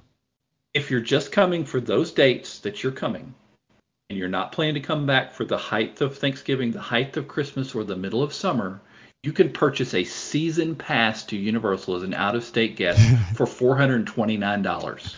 [0.74, 3.34] If you're just coming for those dates that you're coming,
[4.08, 7.28] and you're not planning to come back for the height of Thanksgiving, the height of
[7.28, 8.80] Christmas, or the middle of summer,
[9.22, 13.00] you can purchase a season pass to Universal as an out-of-state guest
[13.34, 15.14] for $429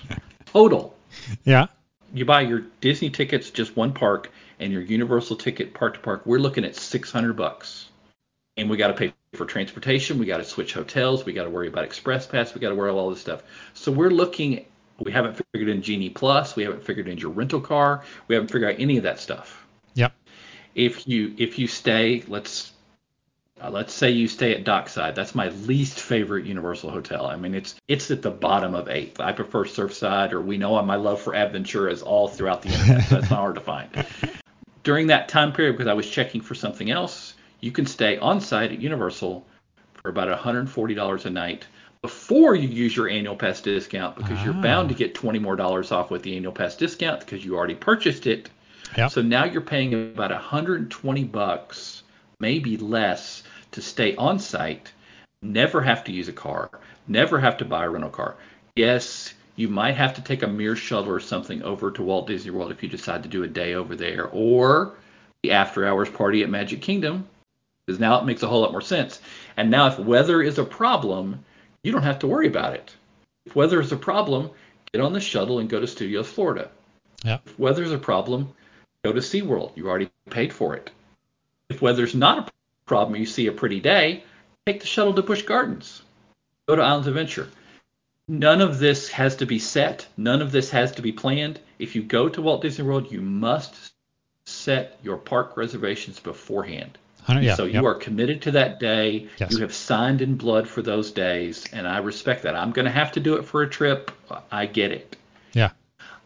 [0.47, 0.97] total.
[1.45, 1.67] Yeah.
[2.13, 4.31] You buy your Disney tickets just one park
[4.61, 6.27] and your Universal ticket park to park.
[6.27, 7.89] We're looking at 600 bucks,
[8.59, 10.19] and we got to pay for transportation.
[10.19, 11.25] We got to switch hotels.
[11.25, 12.55] We got to worry about Express Pass.
[12.55, 13.43] We got to worry about all this stuff.
[13.73, 14.67] So we're looking.
[14.99, 16.55] We haven't figured in Genie Plus.
[16.57, 18.05] We haven't figured in your rental car.
[18.29, 19.67] We haven't figured out any of that stuff.
[19.95, 20.13] Yep.
[20.75, 22.73] If you if you stay, let's
[23.63, 25.15] uh, let's say you stay at Dockside.
[25.15, 27.27] That's my least favorite Universal hotel.
[27.27, 29.21] I mean, it's it's at the bottom of eighth.
[29.21, 33.05] I prefer Surfside, or we know my love for Aventura is all throughout the internet.
[33.05, 34.07] so that's not hard to find.
[34.83, 38.41] During that time period, because I was checking for something else, you can stay on
[38.41, 39.47] site at Universal
[39.95, 41.67] for about $140 a night
[42.03, 44.45] before you use your annual pass discount because ah.
[44.45, 47.57] you're bound to get 20 more dollars off with the annual pass discount because you
[47.57, 48.51] already purchased it.
[48.97, 49.11] Yep.
[49.13, 52.03] So now you're paying about 120 bucks,
[52.41, 54.93] maybe less, to stay on site,
[55.41, 56.69] never have to use a car,
[57.07, 58.37] never have to buy a rental car.
[58.77, 62.51] Yes, you might have to take a Mears shuttle or something over to Walt Disney
[62.51, 64.95] World if you decide to do a day over there, or
[65.43, 67.27] the after hours party at Magic Kingdom,
[67.87, 69.21] because now it makes a whole lot more sense.
[69.57, 71.45] And now, if weather is a problem,
[71.83, 72.95] you don't have to worry about it.
[73.47, 74.51] If weather is a problem,
[74.93, 76.71] get on the shuttle and go to Studios Florida.
[77.25, 77.39] Yeah.
[77.45, 78.53] If weather's a problem,
[79.05, 79.77] go to SeaWorld.
[79.77, 80.91] You already paid for it.
[81.69, 82.53] If weather's not a
[82.87, 84.25] problem, you see a pretty day,
[84.67, 86.03] take the shuttle to Busch Gardens.
[86.69, 87.49] Go to Islands Adventure.
[88.29, 90.07] None of this has to be set.
[90.17, 91.59] None of this has to be planned.
[91.79, 93.93] If you go to Walt Disney World, you must
[94.45, 96.99] set your park reservations beforehand.
[97.29, 97.83] Yeah, so yep.
[97.83, 99.29] you are committed to that day.
[99.39, 99.53] Yes.
[99.53, 102.57] You have signed in blood for those days, and I respect that.
[102.57, 104.11] I'm going to have to do it for a trip.
[104.51, 105.17] I get it.
[105.53, 105.71] Yeah.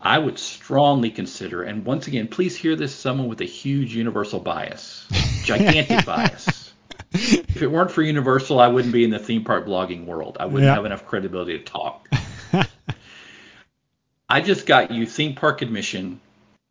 [0.00, 4.40] I would strongly consider, and once again, please hear this someone with a huge universal
[4.40, 5.06] bias,
[5.42, 6.72] gigantic bias.
[7.12, 10.36] If it weren't for Universal, I wouldn't be in the theme park blogging world.
[10.38, 10.74] I wouldn't yeah.
[10.74, 12.08] have enough credibility to talk.
[14.28, 16.20] I just got you theme park admission,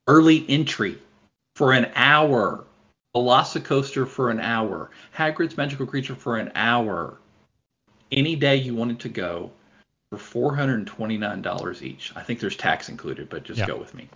[0.08, 0.98] early entry
[1.56, 2.64] for an hour,
[3.16, 7.18] Velocicoaster for an hour, Hagrid's Magical Creature for an hour.
[8.12, 9.52] Any day you wanted to go,
[10.18, 12.12] for $429 each.
[12.16, 13.68] I think there's tax included, but just yeah.
[13.68, 14.08] go with me.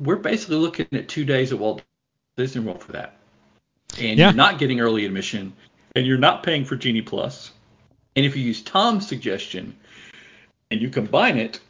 [0.00, 1.82] We're basically looking at two days at Walt
[2.36, 3.16] Disney World for that.
[3.98, 4.26] And yeah.
[4.26, 5.52] you're not getting early admission,
[5.96, 7.52] and you're not paying for Genie Plus.
[8.14, 9.76] And if you use Tom's suggestion
[10.70, 11.60] and you combine it,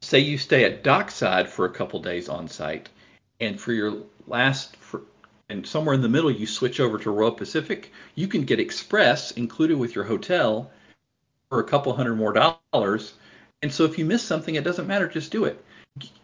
[0.00, 2.88] say you stay at Dockside for a couple days on site,
[3.40, 5.02] and for your last, for,
[5.54, 9.30] and somewhere in the middle you switch over to Royal Pacific, you can get Express
[9.30, 10.70] included with your hotel
[11.48, 12.32] for a couple hundred more
[12.72, 13.14] dollars.
[13.62, 15.08] And so if you miss something, it doesn't matter.
[15.08, 15.64] Just do it.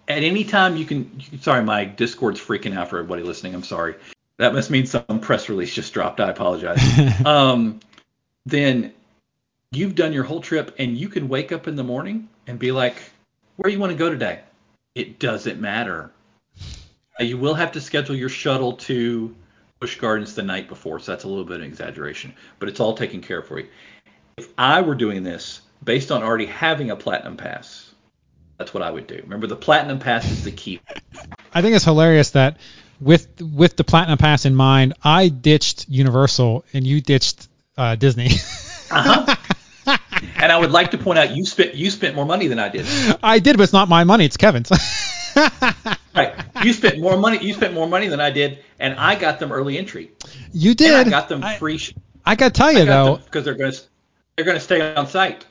[0.08, 1.22] At any time you can.
[1.40, 3.54] Sorry, my Discord's freaking out for everybody listening.
[3.54, 3.94] I'm sorry.
[4.38, 6.18] That must mean some press release just dropped.
[6.18, 6.82] I apologize.
[7.24, 7.78] um,
[8.44, 8.92] then
[9.70, 12.72] you've done your whole trip, and you can wake up in the morning and be
[12.72, 12.96] like,
[13.56, 14.40] "Where you want to go today?"
[14.96, 16.10] It doesn't matter.
[17.20, 19.34] You will have to schedule your shuttle to
[19.78, 22.80] Busch Gardens the night before, so that's a little bit of an exaggeration, but it's
[22.80, 23.66] all taken care of for you
[24.40, 27.92] if I were doing this based on already having a platinum pass,
[28.58, 29.20] that's what I would do.
[29.22, 30.80] Remember, the platinum pass is the key.
[31.52, 32.56] I think it's hilarious that
[33.00, 38.26] with with the platinum pass in mind, I ditched Universal and you ditched uh, Disney.
[38.90, 39.36] uh-huh.
[40.36, 42.68] And I would like to point out you spent you spent more money than I
[42.68, 42.86] did.
[43.22, 44.70] I did, but it's not my money; it's Kevin's.
[46.14, 46.34] right.
[46.64, 47.38] You spent more money.
[47.44, 50.12] You spent more money than I did, and I got them early entry.
[50.52, 50.92] You did.
[50.92, 51.80] And I got them free.
[52.24, 53.80] I, I got to tell you though, because they're going to
[54.36, 55.46] they're going to stay on site.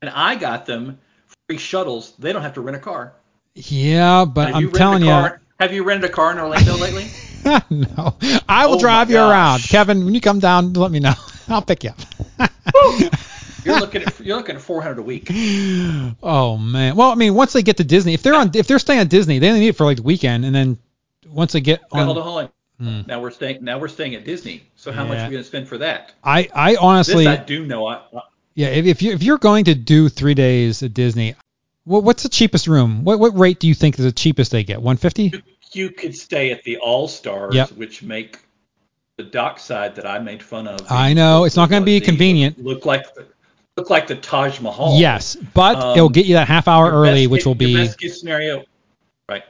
[0.00, 0.98] And I got them
[1.46, 2.14] free shuttles.
[2.18, 3.14] They don't have to rent a car.
[3.54, 5.30] Yeah, but I'm telling you.
[5.60, 7.10] Have you rented a car in Orlando lately?
[7.70, 8.16] no.
[8.48, 9.62] I will oh drive you around.
[9.62, 11.14] Kevin, when you come down, let me know.
[11.48, 11.90] I'll pick you
[12.38, 13.20] up.
[13.68, 15.30] You're looking at you're looking at 400 a week.
[16.22, 16.96] Oh man.
[16.96, 19.08] Well, I mean, once they get to Disney, if they're on if they're staying at
[19.08, 20.78] Disney, they only need it for like the weekend, and then
[21.28, 22.06] once they get on.
[22.06, 22.50] Hold on, hold on.
[22.80, 23.06] Mm.
[23.06, 23.64] Now we're staying.
[23.64, 24.62] Now we're staying at Disney.
[24.76, 25.08] So how yeah.
[25.08, 26.12] much are we going to spend for that?
[26.22, 27.24] I, I honestly.
[27.24, 27.86] This I do know.
[27.86, 28.02] I,
[28.54, 31.34] yeah, if, if you if you're going to do three days at Disney,
[31.84, 33.04] what, what's the cheapest room?
[33.04, 34.80] What what rate do you think is the cheapest they get?
[34.80, 35.42] 150.
[35.72, 37.70] You, could stay at the All Stars, yep.
[37.72, 38.38] which make
[39.16, 40.80] the dockside that I made fun of.
[40.90, 42.62] I know it's not going to be convenient.
[42.62, 43.06] Look like
[43.78, 44.98] look like the Taj Mahal.
[44.98, 47.98] Yes, but Um, it'll get you that half hour early, which will be your best
[47.98, 48.64] case scenario.
[49.28, 49.44] Right.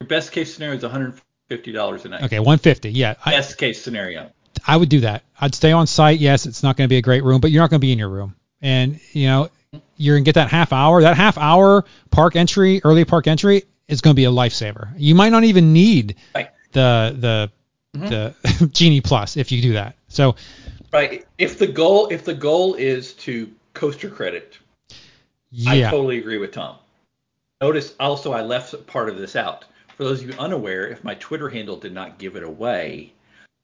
[0.00, 2.22] Your best case scenario is 150 dollars a night.
[2.24, 2.90] okay, 150.
[2.90, 4.30] Yeah, I, Best case scenario.
[4.66, 5.22] I would do that.
[5.40, 6.18] I'd stay on site.
[6.20, 7.92] Yes, it's not going to be a great room, but you're not going to be
[7.92, 9.50] in your room, and you know
[9.96, 11.02] you're going to get that half hour.
[11.02, 14.88] That half hour park entry, early park entry, is going to be a lifesaver.
[14.96, 16.48] You might not even need Right.
[16.72, 17.50] the the
[17.98, 19.96] the Genie Plus if you do that.
[20.08, 20.36] So
[20.92, 21.26] Right.
[21.38, 24.58] If the goal if the goal is to coaster credit,
[25.50, 25.88] Yeah.
[25.88, 26.76] I totally agree with Tom.
[27.60, 29.64] Notice also I left part of this out.
[29.96, 33.12] For those of you unaware, if my Twitter handle did not give it away,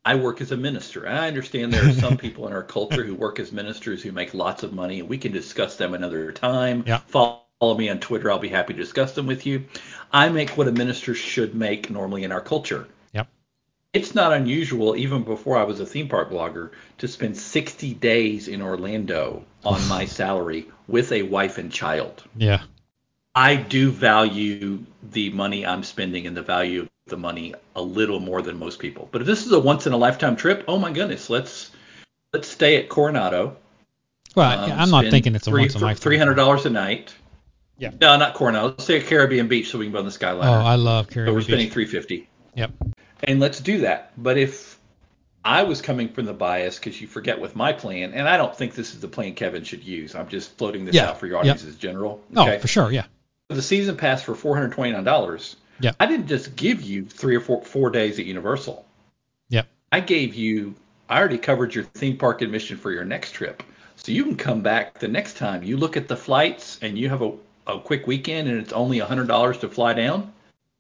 [0.05, 1.05] I work as a minister.
[1.05, 4.13] And I understand there are some people in our culture who work as ministers who
[4.13, 6.85] make lots of money, and we can discuss them another time.
[6.87, 6.99] Yeah.
[7.09, 8.31] Follow me on Twitter.
[8.31, 9.65] I'll be happy to discuss them with you.
[10.13, 12.87] I make what a minister should make normally in our culture.
[13.93, 18.47] It's not unusual, even before I was a theme park blogger, to spend 60 days
[18.47, 22.23] in Orlando on my salary with a wife and child.
[22.37, 22.63] yeah,
[23.35, 28.21] I do value the money I'm spending and the value of the money a little
[28.21, 29.09] more than most people.
[29.11, 31.71] But if this is a once in a lifetime trip, oh my goodness, let's
[32.33, 33.57] let's stay at Coronado.
[34.37, 36.03] well, um, I'm not thinking it's a three, once in a lifetime.
[36.03, 37.15] Three hundred dollars a night.
[37.79, 37.91] Yeah.
[38.01, 38.69] No, not Coronado.
[38.69, 40.49] Let's say a Caribbean beach so we can go on the skyline.
[40.49, 42.29] Oh, I love so Caribbean we're spending three fifty.
[42.55, 42.73] Yep.
[43.25, 44.13] And let's do that.
[44.17, 44.79] But if
[45.45, 48.55] I was coming from the bias, because you forget with my plan, and I don't
[48.55, 50.15] think this is the plan Kevin should use.
[50.15, 51.41] I'm just floating this Yeah, out for your yep.
[51.41, 52.23] audience as general.
[52.37, 52.91] Oh, for sure.
[52.93, 53.05] Yeah.
[53.49, 55.57] the season pass for four hundred twenty nine dollars.
[55.81, 55.93] Yeah.
[55.99, 58.85] I didn't just give you three or four four days at Universal.
[59.49, 59.67] Yep.
[59.93, 60.75] I gave you.
[61.09, 63.63] I already covered your theme park admission for your next trip,
[63.97, 65.63] so you can come back the next time.
[65.63, 67.33] You look at the flights and you have a,
[67.67, 70.33] a quick weekend and it's only hundred dollars to fly down.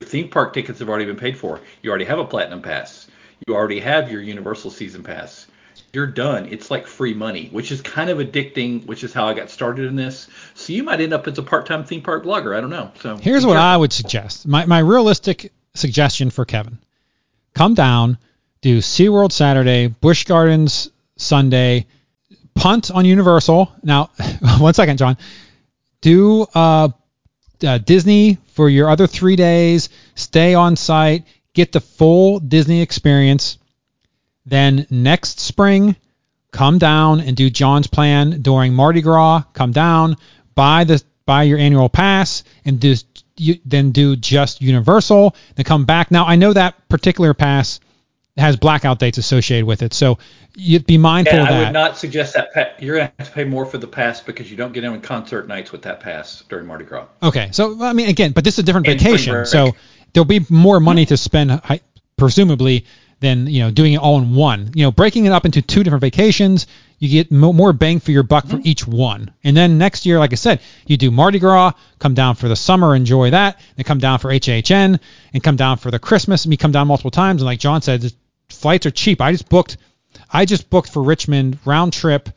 [0.02, 1.60] Theme park tickets have already been paid for.
[1.82, 3.06] You already have a platinum pass.
[3.46, 5.46] You already have your Universal season pass.
[5.92, 6.46] You're done.
[6.46, 9.86] It's like free money, which is kind of addicting, which is how I got started
[9.86, 10.28] in this.
[10.54, 12.56] So you might end up as a part-time theme park blogger.
[12.56, 12.92] I don't know.
[13.00, 13.56] So Here's what.
[13.56, 14.46] I would suggest.
[14.46, 16.78] My, my realistic suggestion for Kevin.
[17.54, 18.18] Come down,
[18.62, 21.86] do SeaWorld Saturday, Busch Gardens Sunday,
[22.54, 23.72] punt on Universal.
[23.82, 24.10] Now,
[24.58, 25.18] one second, John.
[26.00, 26.88] Do uh,
[27.64, 33.58] uh, Disney for your other three days, stay on site, get the full Disney experience.
[34.46, 35.96] Then next spring,
[36.50, 39.42] come down and do John's plan during Mardi Gras.
[39.52, 40.16] Come down,
[40.54, 42.94] buy the buy your annual pass, and do
[43.36, 45.36] you, then do just Universal.
[45.54, 46.10] Then come back.
[46.10, 47.80] Now I know that particular pass
[48.40, 50.18] has blackout dates associated with it, so
[50.56, 51.64] you'd be mindful Yeah, of I that.
[51.66, 52.52] would not suggest that.
[52.52, 54.92] Pa- you're gonna have to pay more for the pass because you don't get in
[54.92, 57.06] on concert nights with that pass during Mardi Gras.
[57.22, 59.74] Okay, so I mean, again, but this is a different And vacation, so
[60.12, 61.60] there'll be more money to spend,
[62.16, 62.86] presumably,
[63.20, 64.72] than you know doing it all in one.
[64.74, 66.66] You know, breaking it up into two different vacations,
[66.98, 68.68] you get mo- more bang for your buck for mm-hmm.
[68.68, 69.30] each one.
[69.44, 72.56] And then next year, like I said, you do Mardi Gras, come down for the
[72.56, 74.98] summer, enjoy that, then come down for HHN,
[75.32, 77.42] and come down for the Christmas, and you come down multiple times.
[77.42, 78.12] And like John said,
[78.60, 79.20] flights are cheap.
[79.20, 79.76] I just booked,
[80.32, 82.28] I just booked for Richmond round trip.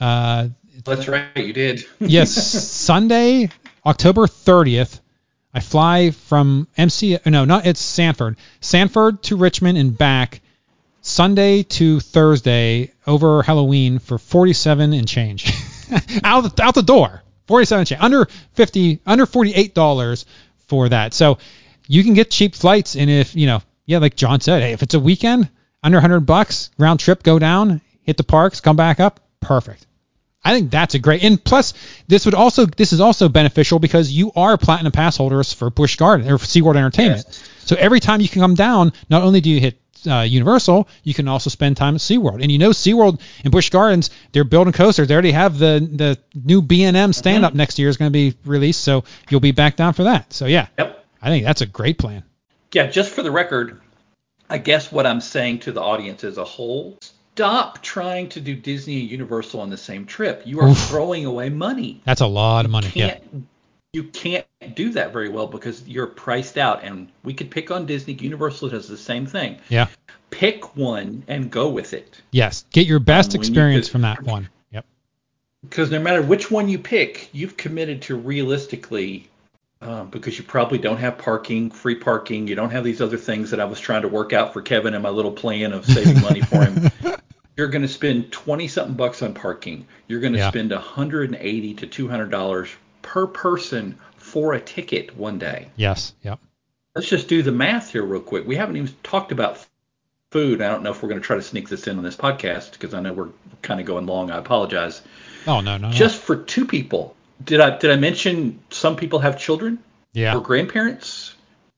[0.00, 0.48] Uh,
[0.84, 1.84] That's right, you did.
[2.00, 3.50] yes, Sunday,
[3.84, 5.00] October 30th.
[5.52, 7.18] I fly from MC.
[7.26, 8.36] No, not it's Sanford.
[8.60, 10.40] Sanford to Richmond and back.
[11.00, 15.50] Sunday to Thursday over Halloween for 47 and change.
[16.22, 17.22] out the, out the door.
[17.46, 18.02] 47 and change.
[18.02, 20.26] Under 50, under 48 dollars
[20.66, 21.14] for that.
[21.14, 21.38] So
[21.86, 24.82] you can get cheap flights, and if you know, yeah, like John said, hey, if
[24.82, 25.48] it's a weekend,
[25.82, 29.86] under 100 bucks round trip, go down, hit the parks, come back up, perfect.
[30.44, 31.24] I think that's a great.
[31.24, 31.72] And plus,
[32.06, 35.96] this would also this is also beneficial because you are platinum pass holders for Busch
[35.96, 37.24] Garden or for SeaWorld Entertainment.
[37.26, 37.50] Yes.
[37.64, 41.14] So every time you can come down, not only do you hit uh, Universal, you
[41.14, 42.42] can also spend time at SeaWorld.
[42.42, 45.08] And you know SeaWorld and Busch Gardens, they're building coasters.
[45.08, 48.36] They already have the the new B&M stand up next year is going to be
[48.44, 50.32] released, so you'll be back down for that.
[50.34, 51.06] So yeah, Yep.
[51.22, 52.22] I think that's a great plan.
[52.72, 53.80] Yeah, just for the record,
[54.50, 56.98] I guess what I'm saying to the audience as a whole,
[57.34, 60.42] stop trying to do Disney and Universal on the same trip.
[60.44, 60.78] You are Oof.
[60.88, 62.00] throwing away money.
[62.04, 62.90] That's a lot of money.
[62.94, 63.10] Yeah.
[63.18, 63.46] Can't
[63.94, 64.44] you can't
[64.74, 68.12] do that very well because you're priced out and we could pick on Disney.
[68.12, 69.58] Universal does the same thing.
[69.70, 69.86] Yeah.
[70.28, 72.20] Pick one and go with it.
[72.30, 72.66] Yes.
[72.70, 74.50] Get your best Um, you experience could- from that one.
[74.72, 74.84] Yep.
[75.62, 79.30] because no matter which one you pick, you've committed to realistically,
[79.80, 83.50] um, because you probably don't have parking, free parking, you don't have these other things
[83.50, 86.20] that I was trying to work out for Kevin and my little plan of saving
[86.20, 86.90] money for him.
[87.56, 89.86] You're going to spend 20 something bucks on parking.
[90.06, 90.48] You're going to Yeah.
[90.50, 92.68] spend 180 to 200 dollars
[93.02, 95.68] per person for a ticket one day.
[95.76, 96.12] Yes.
[96.22, 96.38] Yep.
[96.94, 98.46] Let's just do the math here real quick.
[98.46, 99.64] We haven't even talked about
[100.30, 100.60] food.
[100.60, 102.72] I don't know if we're going to try to sneak this in on this podcast
[102.72, 103.28] because I know we're
[103.62, 104.30] kind of going long.
[104.30, 105.02] I apologize.
[105.46, 105.94] Oh no, no, no.
[105.94, 107.16] Just for two people.
[107.42, 109.78] Did I did I mention some people have children
[110.12, 110.36] yeah.
[110.36, 111.34] or grandparents?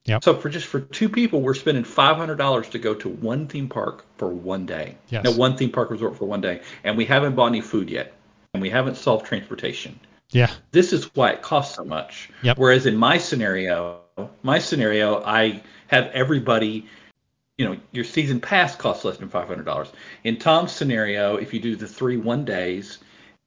[0.06, 0.24] Yep.
[0.24, 3.46] So for just for two people, we're spending five hundred dollars to go to one
[3.46, 4.96] theme park for one day.
[5.08, 5.24] Yes.
[5.24, 8.14] No, one theme park resort for one day, and we haven't bought any food yet,
[8.54, 10.00] and we haven't solved transportation.
[10.30, 10.50] Yeah.
[10.70, 12.30] This is why it costs so much.
[12.42, 12.56] Yep.
[12.56, 14.00] Whereas in my scenario,
[14.42, 16.86] my scenario, I have everybody.
[17.58, 19.92] You know, your season pass costs less than five hundred dollars.
[20.24, 22.98] In Tom's scenario, if you do the three one days,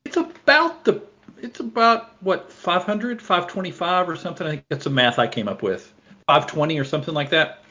[0.06, 1.02] it's about the
[1.44, 4.48] it's about what 500 525 or something?
[4.48, 5.94] I think that's the math i came up with.
[6.28, 7.64] 520 or something like that.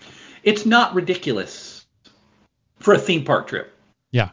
[0.42, 1.86] It's not ridiculous
[2.78, 3.72] for a theme park trip.
[4.10, 4.30] Yeah.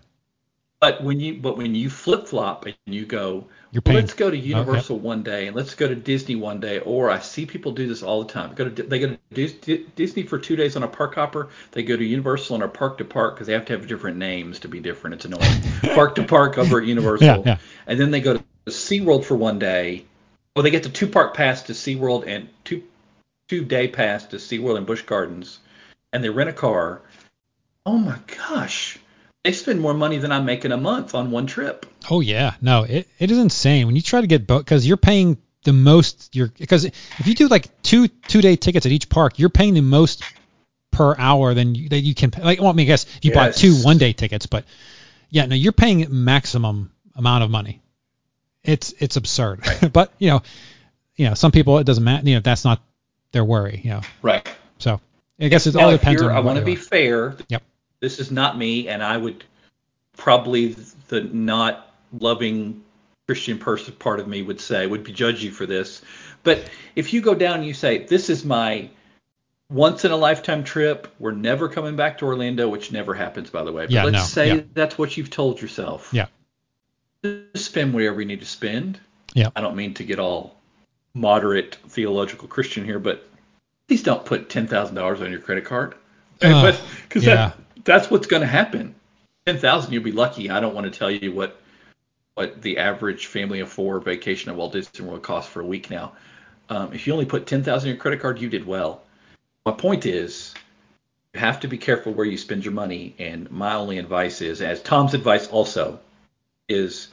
[0.82, 3.46] but when you but when you flip flop and you go
[3.86, 6.80] well, let's go to Oh, universal one day and let's go to disney one day
[6.80, 8.54] or i see people do this all the time.
[8.56, 11.50] Go to they go to disney for two days on a park hopper.
[11.72, 14.18] They go to universal on a park to park because they have to have different
[14.18, 15.14] names to be different.
[15.16, 15.62] It's annoying.
[15.96, 17.28] Park to park over at universal.
[17.28, 17.58] Yeah, yeah.
[17.88, 20.06] and then they go to SeaWorld for one day.
[20.56, 22.84] Well, they get the two park pass to SeaWorld and two
[23.48, 25.60] two day pass to SeaWorld and Busch Gardens,
[26.12, 27.02] and they rent a car.
[27.86, 28.98] Oh my gosh,
[29.44, 31.86] they spend more money than I'm making a month on one trip.
[32.10, 34.98] Oh yeah, no, it, it is insane when you try to get both because you're
[34.98, 36.36] paying the most.
[36.36, 39.74] You're because if you do like two two day tickets at each park, you're paying
[39.74, 40.24] the most
[40.92, 42.44] per hour than you, that you can pay.
[42.44, 44.66] Like, well, I mean, I guess if you bought two one day tickets, but
[45.30, 47.82] yeah, no, you're paying maximum amount of money.
[48.64, 49.62] It's it's absurd,
[49.94, 50.42] but you know,
[51.16, 52.28] you know, some people it doesn't matter.
[52.28, 52.82] You know, that's not
[53.32, 53.80] their worry.
[53.84, 54.48] You know, Right.
[54.80, 55.00] so
[55.40, 56.38] I guess it Now, all depends you're- on.
[56.38, 56.80] I want to be are.
[56.80, 57.38] fair.
[57.48, 57.64] Yep.
[58.02, 59.44] This is not me, and I would
[60.18, 60.76] probably
[61.08, 62.84] the not loving
[63.28, 66.02] Christian person part of me would say would be judge you for this.
[66.44, 68.90] But if you go down and you say this is my
[69.70, 73.64] once in a lifetime trip, we're never coming back to Orlando, which never happens by
[73.64, 73.84] the way.
[73.86, 74.62] But Yeah, let's no, say yeah.
[74.74, 76.10] that's what you've told yourself.
[76.14, 76.26] Yeah.
[77.56, 79.00] Spend whatever you need to spend.
[79.34, 79.50] Yeah.
[79.56, 80.56] I don't mean to get all
[81.14, 83.28] moderate theological Christian here, but
[83.88, 85.96] please don't put ten thousand dollars on your credit card.
[86.42, 87.36] Uh, but because yeah.
[87.36, 88.96] that, that's what's going to happen.
[89.46, 90.50] Ten thousand, you'll be lucky.
[90.50, 91.60] I don't want to tell you what
[92.36, 95.90] what the average family of four vacation at Walt Disney World costs for a week
[95.90, 96.14] now.
[96.70, 99.02] Um, if you only put ten thousand on your credit card, you did well.
[99.66, 100.54] My point is,
[101.34, 103.14] you have to be careful where you spend your money.
[103.20, 106.00] And my only advice is, as Tom's advice also,
[106.70, 107.10] is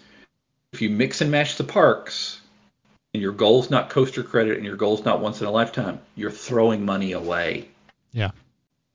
[0.73, 2.41] if you mix and match the parks,
[3.15, 6.31] and your goal's not coaster credit and your goal's not once in a lifetime, you're
[6.31, 7.67] throwing money away
[8.13, 8.31] Yeah.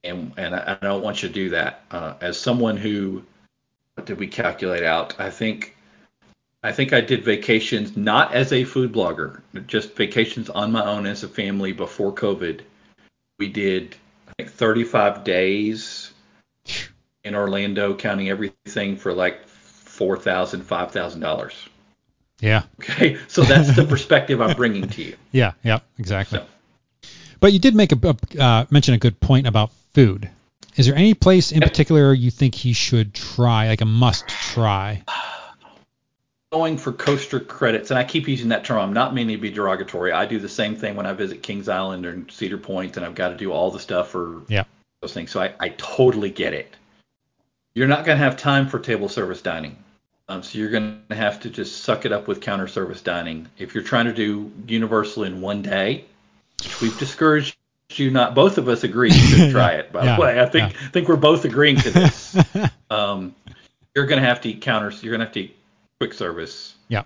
[0.04, 1.84] and and I, I don't want you to do that.
[1.90, 3.24] Uh, as someone who,
[3.96, 5.20] what did we calculate out?
[5.20, 5.76] I think,
[6.62, 11.08] I think I did vacations not as a food blogger, just vacations on my own
[11.08, 12.62] as a family before COVID.
[13.40, 13.96] We did,
[14.28, 16.12] I think, 35 days
[17.24, 19.48] in Orlando, counting everything for like
[20.02, 21.54] four thousand, five thousand dollars.
[22.40, 22.64] Yeah.
[22.80, 25.16] Okay, so that's the perspective I'm bringing to you.
[25.32, 25.52] Yeah.
[25.64, 25.82] Yeah.
[26.00, 26.40] Exactly.
[26.40, 27.10] So.
[27.40, 30.28] But you did make a uh, mention a good point about food.
[30.76, 35.04] Is there any place in particular you think he should try, like a must try?
[36.52, 38.80] going for coaster credits, and I keep using that term.
[38.80, 40.12] I'm not meaning to be derogatory.
[40.12, 43.16] I do the same thing when I visit Kings Island or Cedar Point, and I've
[43.16, 44.64] got to do all the stuff for Yeah.
[45.00, 45.30] those things.
[45.32, 46.76] So I, I totally get it.
[47.74, 49.78] You're not going to have time for table service dining.
[50.32, 53.50] Um, so you're going to have to just suck it up with counter service dining.
[53.58, 56.06] If you're trying to do Universal in one day,
[56.60, 57.58] which we've discouraged
[57.96, 58.34] you not.
[58.34, 59.92] Both of us agree should try it.
[59.92, 62.38] By Yeah, the way, I think I think we're both agreeing to this.
[62.90, 63.36] um,
[63.94, 65.04] you're going to have to eat counters.
[65.04, 65.58] You're going to have to eat
[66.00, 66.76] quick service.
[66.88, 67.04] Yeah.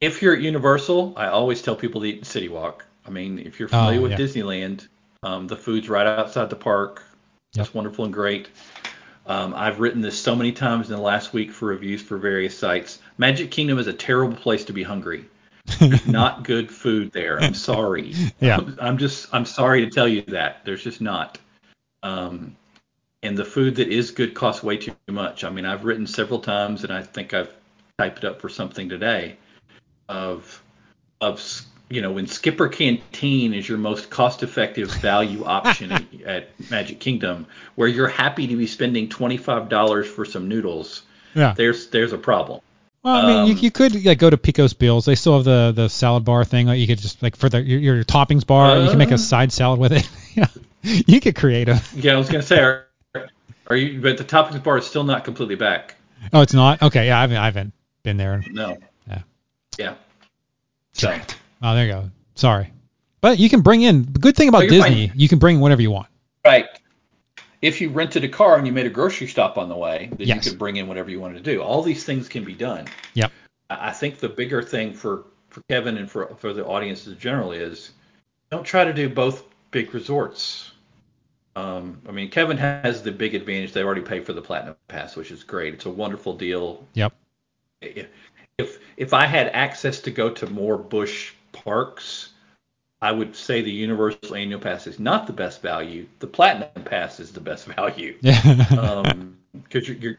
[0.00, 2.84] If you're at Universal, I always tell people to eat City Walk.
[3.06, 4.18] I mean, if you're familiar Oh, with yeah.
[4.18, 4.88] Disneyland,
[5.22, 7.04] um, the food's right outside the park.
[7.52, 8.48] That's wonderful and great.
[9.26, 12.56] Um, I've written this so many times in the last week for reviews for various
[12.56, 13.00] sites.
[13.18, 15.26] Magic Kingdom is a terrible place to be hungry.
[16.06, 17.40] not good food there.
[17.40, 18.14] I'm sorry.
[18.40, 18.60] Yeah.
[18.80, 20.64] I'm just I'm sorry to tell you that.
[20.64, 21.38] There's just not.
[22.02, 22.56] Um,
[23.22, 25.44] and the food that is good costs way too much.
[25.44, 27.52] I mean, I've written several times, and I think I've
[27.98, 29.36] typed it up for something today,
[30.08, 30.62] of
[31.20, 31.38] of
[31.90, 37.46] you know when Skipper Canteen is your most cost-effective value option at, at Magic Kingdom,
[37.74, 41.02] where you're happy to be spending twenty-five dollars for some noodles.
[41.34, 41.52] Yeah.
[41.56, 42.60] There's there's a problem.
[43.02, 45.04] Well, I mean, you, Um, you could like go to Pecos Bill's.
[45.04, 46.66] They still have the the salad bar thing.
[46.66, 49.14] Like you could just like for the your, your toppings bar, you can make Uh.
[49.14, 50.08] a side salad with it.
[50.34, 50.48] you, know,
[50.82, 51.92] you get creative.
[51.94, 52.86] Yeah, I was gonna say, are,
[53.66, 54.00] are you?
[54.00, 55.96] But the toppings bar is still not completely back.
[56.32, 56.82] Oh, it's not.
[56.82, 57.72] Okay, yeah, I haven't, I haven't
[58.02, 58.44] been there.
[58.50, 58.76] No.
[59.08, 59.22] Yeah.
[59.78, 59.94] Yeah.
[60.92, 61.18] So
[61.62, 62.10] Oh, there you go.
[62.34, 62.72] Sorry,
[63.20, 65.08] but you can bring in the good thing about Oh, Disney.
[65.08, 65.18] fine.
[65.18, 66.08] You can bring whatever you want.
[66.44, 66.66] right.
[67.62, 70.26] if you rented a car and you made a grocery stop on the way, then
[70.26, 70.44] Yes.
[70.46, 71.60] you could bring in whatever you wanted to do.
[71.62, 72.86] All these things can be done.
[73.14, 73.30] Yep.
[73.68, 77.52] I think the bigger thing for, for Kevin and for, for the audience in general
[77.52, 77.90] is
[78.50, 80.72] don't try to do both big resorts.
[81.56, 83.72] Um, I mean, Kevin has the big advantage.
[83.72, 85.74] They already pay for the Platinum Pass, which is great.
[85.74, 86.82] It's a wonderful deal.
[86.94, 87.12] Yep.
[87.82, 92.30] If if I had access to go to more Busch parks,
[93.02, 96.06] I would say the Universal Annual Pass is not the best value.
[96.18, 98.18] The Platinum Pass is the best value.
[98.78, 100.18] Um, because you're, you're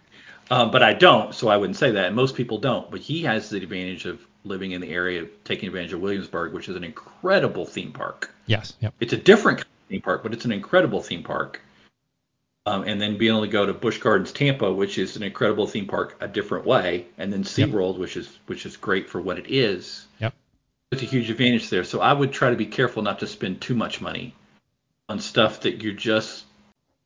[0.51, 2.07] um, but I don't, so I wouldn't say that.
[2.07, 2.91] And most people don't.
[2.91, 6.67] But he has the advantage of living in the area, taking advantage of Williamsburg, which
[6.67, 8.31] is an incredible theme park.
[8.47, 8.73] yes.
[8.81, 8.93] Yep.
[8.99, 11.61] It's a different kind of theme park, but it's an incredible theme park.
[12.65, 15.65] Um, and then being able to go to Busch Gardens Tampa, which is an incredible
[15.65, 19.39] theme park a different way, and then SeaWorld, which is which is great for what
[19.39, 20.05] it is.
[20.19, 20.35] Yep.
[20.91, 21.83] It's a huge advantage there.
[21.83, 24.35] So I would try to be careful not to spend too much money
[25.07, 26.43] on stuff that you're just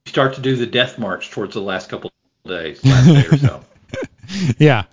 [0.08, 2.12] start to do the death march towards the last couple
[2.46, 3.66] of days, last day or so.
[4.58, 4.84] Yeah.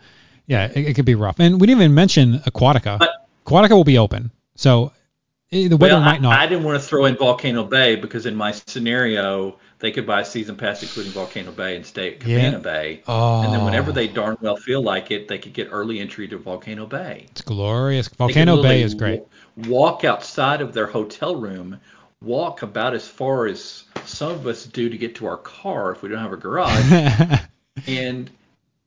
[0.46, 0.66] Yeah.
[0.66, 1.40] It, it could be rough.
[1.40, 2.98] And we didn't even mention Aquatica.
[2.98, 4.92] But- Aquatica will be open, so
[5.52, 6.38] Eh, the weather well, might I, not.
[6.38, 10.22] I didn't want to throw in Volcano Bay because in my scenario they could buy
[10.22, 12.58] a season pass including Volcano Bay and stay at Cabana Yeah.
[12.58, 13.02] Bay.
[13.06, 13.42] oh.
[13.42, 13.92] And then whenever oh.
[13.94, 17.26] they darn well feel like it, they could get early entry to Volcano Bay.
[17.30, 18.08] It's glorious.
[18.08, 19.22] Volcano Bay is great.
[19.56, 21.78] Walk outside of their hotel room,
[22.22, 26.00] walk about as far as some of us do to get to our car if
[26.00, 27.40] we don't have a garage,
[27.86, 28.30] and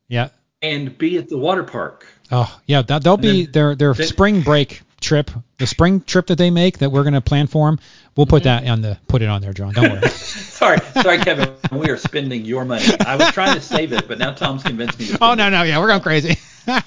[0.07, 0.30] yeah.
[0.63, 2.07] and be at the water park.
[2.32, 2.82] Oh, yeah.
[2.82, 5.32] That, that'll be then- their their then- spring break trip.
[5.58, 7.80] The spring trip that they make that we're gonna plan for them.
[8.18, 9.74] We'll put that on the put it on there, John.
[9.74, 10.10] Don't worry.
[10.10, 11.53] Sorry, sorry, Kevin.
[11.72, 12.86] We are spending your money.
[13.06, 15.08] I was trying to save it, but now Tom's convinced me.
[15.08, 16.38] To oh no no yeah we're going crazy.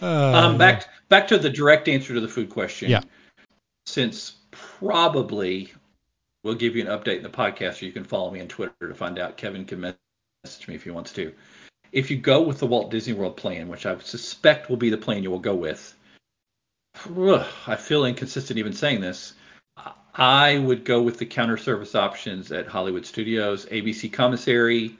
[0.00, 2.90] Um, back back to the direct answer to the food question.
[2.90, 3.02] Yeah.
[3.86, 5.72] Since probably
[6.42, 8.88] we'll give you an update in the podcast, or you can follow me on Twitter
[8.88, 9.36] to find out.
[9.36, 11.32] Kevin can message me if he wants to.
[11.92, 14.98] If you go with the Walt Disney World plan, which I suspect will be the
[14.98, 15.95] plan you will go with,
[17.66, 19.34] I feel inconsistent even saying this.
[20.14, 24.96] I would go with the counter service options at Hollywood Studios, ABC Commissary,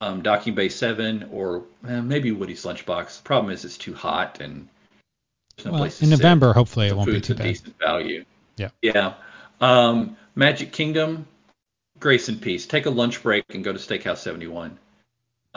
[0.00, 3.18] um, Docking Bay 7, or eh, maybe Woody's Lunchbox.
[3.18, 4.68] The problem is it's too hot and
[5.56, 6.18] there's no well, place to in sit.
[6.18, 7.44] November, hopefully it won't be too a bad.
[7.44, 8.24] decent value.
[8.56, 8.68] Yeah.
[8.80, 9.14] Yeah.
[9.60, 11.26] Um, Magic Kingdom,
[11.98, 12.66] grace and peace.
[12.66, 14.78] Take a lunch break and go to Steakhouse 71.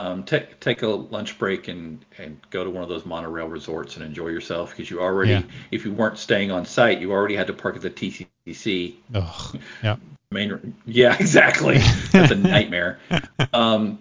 [0.00, 3.96] Um, take take a lunch break and and go to one of those monorail resorts
[3.96, 5.42] and enjoy yourself because you already, Yeah.
[5.72, 8.94] if you weren't staying on site, you already had to park at the TTC
[9.82, 9.96] yeah.
[10.30, 10.76] main.
[10.86, 11.78] Yeah, exactly.
[12.12, 12.98] That's a nightmare.
[13.52, 13.98] Um,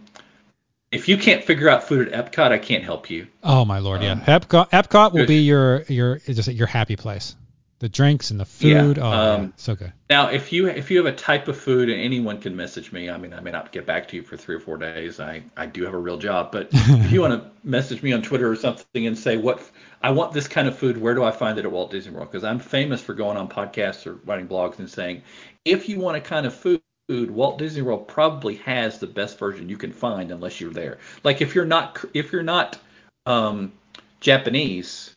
[0.91, 3.28] if you can't figure out food at Epcot, I can't help you.
[3.43, 4.12] Oh my lord, yeah.
[4.12, 7.36] Um, Epcot, Epcot will be your your just your happy place.
[7.80, 8.97] The drinks and the food.
[8.97, 9.93] Yeah, oh, yeah, um, so good.
[10.09, 13.07] Now, if you if you have a type of food and anyone can message me,
[13.07, 15.19] I mean, I may not get back to you for three or four days.
[15.19, 18.23] I I do have a real job, but if you want to message me on
[18.23, 19.61] Twitter or something and say what
[20.01, 22.32] I want this kind of food, where do I find it at Walt Disney World?
[22.32, 25.21] Because I'm famous for going on podcasts or writing blogs and saying,
[25.63, 26.82] if you want a kind of food.
[27.09, 30.97] Walt Disney World probably has the best version you can find unless you're there.
[31.23, 32.78] Like if you're not if you're not
[33.25, 33.71] um,
[34.19, 35.15] Japanese,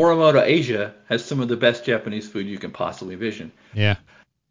[0.00, 3.52] Morimoto Asia has some of the best Japanese food you can possibly envision.
[3.74, 3.96] Yeah.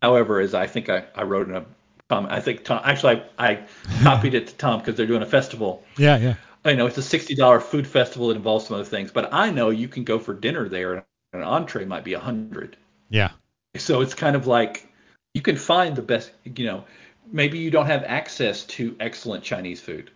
[0.01, 1.65] However, as I think I, I wrote in a
[2.09, 3.67] comment, I think Tom actually I, I
[4.03, 5.83] copied it to Tom because they're doing a festival.
[5.97, 6.35] Yeah, yeah.
[6.63, 9.49] I know it's a sixty dollar food festival that involves some other things, but I
[9.49, 12.77] know you can go for dinner there and an entree might be a hundred.
[13.09, 13.31] Yeah.
[13.75, 14.87] So it's kind of like
[15.33, 16.31] you can find the best.
[16.43, 16.83] You know,
[17.31, 20.11] maybe you don't have access to excellent Chinese food.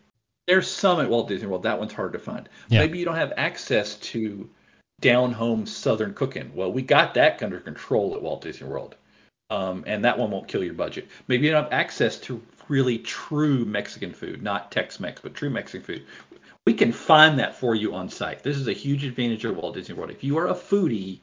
[0.47, 1.63] There's some at Walt Disney World.
[1.63, 2.49] That one's hard to find.
[2.67, 2.81] Yeah.
[2.81, 4.49] Maybe you don't have access to
[5.01, 6.51] down home Southern cooking.
[6.55, 8.95] Well, we got that under control at Walt Disney World,
[9.49, 11.07] um, and that one won't kill your budget.
[11.27, 15.85] Maybe you don't have access to really true Mexican food, not Tex-Mex, but true Mexican
[15.85, 16.05] food.
[16.65, 18.41] We can find that for you on site.
[18.41, 20.11] This is a huge advantage of Walt Disney World.
[20.11, 21.19] If you are a foodie,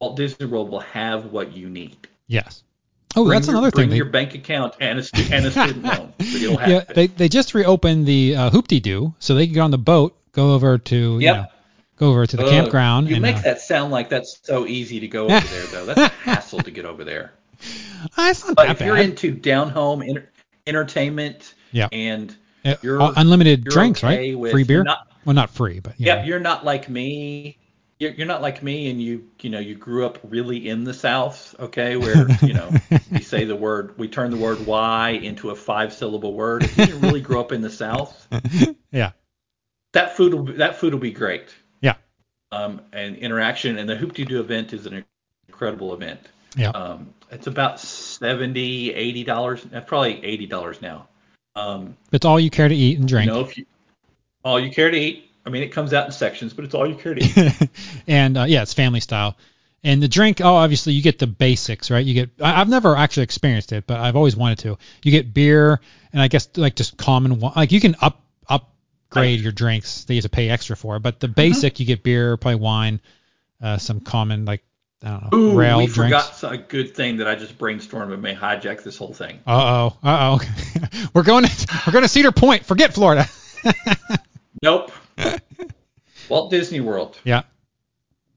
[0.00, 1.96] Walt Disney World will have what you need.
[2.26, 2.64] Yes.
[3.14, 3.96] Oh, Bring that's your, another bring thing.
[3.96, 6.12] your They, bank account and a, stu- and a student loan.
[6.18, 6.94] So yeah, it.
[6.94, 10.54] they they just reopened the uh, Hoop-Dee-Doo, so they can get on the boat, go
[10.54, 11.46] over to you know,
[11.96, 13.08] go over to the Ugh, campground.
[13.08, 15.86] You and, make uh, that sound like that's so easy to go over there, though.
[15.86, 17.32] That's a hassle to get over there.
[18.18, 20.30] it's not But that if you're into down home enter-
[20.66, 21.88] entertainment Yeah.
[21.92, 22.34] and
[22.64, 24.50] Uh, you're- all- unlimited you're drinks, okay right?
[24.52, 24.82] Free beer.
[24.84, 26.24] not- well, not free, but yeah, know.
[26.24, 27.56] you're not like me.
[28.00, 30.92] You're, you're not like me, and you you know you grew up really in the
[30.92, 31.96] South, okay?
[31.96, 32.72] Where you know
[33.12, 36.64] we say the word, we turn the word "why" into a five-syllable word.
[36.64, 38.26] If you didn't really grow up in the South,
[38.90, 39.12] yeah.
[39.92, 41.54] that food will be, that food will be great.
[42.52, 45.04] Um, and interaction and the Hoop Doo event is an
[45.48, 46.20] incredible event.
[46.54, 46.68] Yeah.
[46.68, 49.66] Um, it's about 70 80 dollars.
[49.86, 51.08] Probably eighty dollars now.
[51.56, 53.26] Um, It's all you care to eat and drink.
[53.26, 53.66] you know, you
[54.44, 55.30] all you care to eat.
[55.46, 57.70] I mean, it comes out in sections, but it's all you care to eat.
[58.06, 59.36] and uh, yeah, it's family style.
[59.84, 62.04] And the drink, oh, obviously you get the basics, right?
[62.04, 64.78] You get, I, I've never actually experienced it, but I've always wanted to.
[65.02, 65.80] You get beer,
[66.12, 68.21] and I guess like just common, like you can up
[69.12, 70.96] upgrade your drinks They have to pay extra for.
[70.96, 71.00] it.
[71.00, 73.00] But the basic, you get beer, probably wine,
[73.60, 74.62] uh, some common like
[75.04, 76.40] I don't know, Ooh, rail we drinks.
[76.40, 79.40] forgot a good thing that I just brainstormed and may hijack this whole thing.
[79.46, 81.08] Uh oh, uh oh.
[81.14, 82.64] we're going to we're going to Cedar Point.
[82.64, 83.26] Forget Florida.
[84.62, 84.92] Nope.
[86.28, 87.18] Walt Disney World.
[87.24, 87.42] yeah.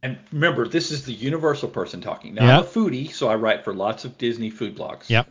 [0.01, 2.33] And remember, this is the universal person talking.
[2.35, 2.57] Now, Yeah.
[2.59, 5.07] I'm a foodie, so I write for lots of Disney food blogs.
[5.09, 5.27] Yep.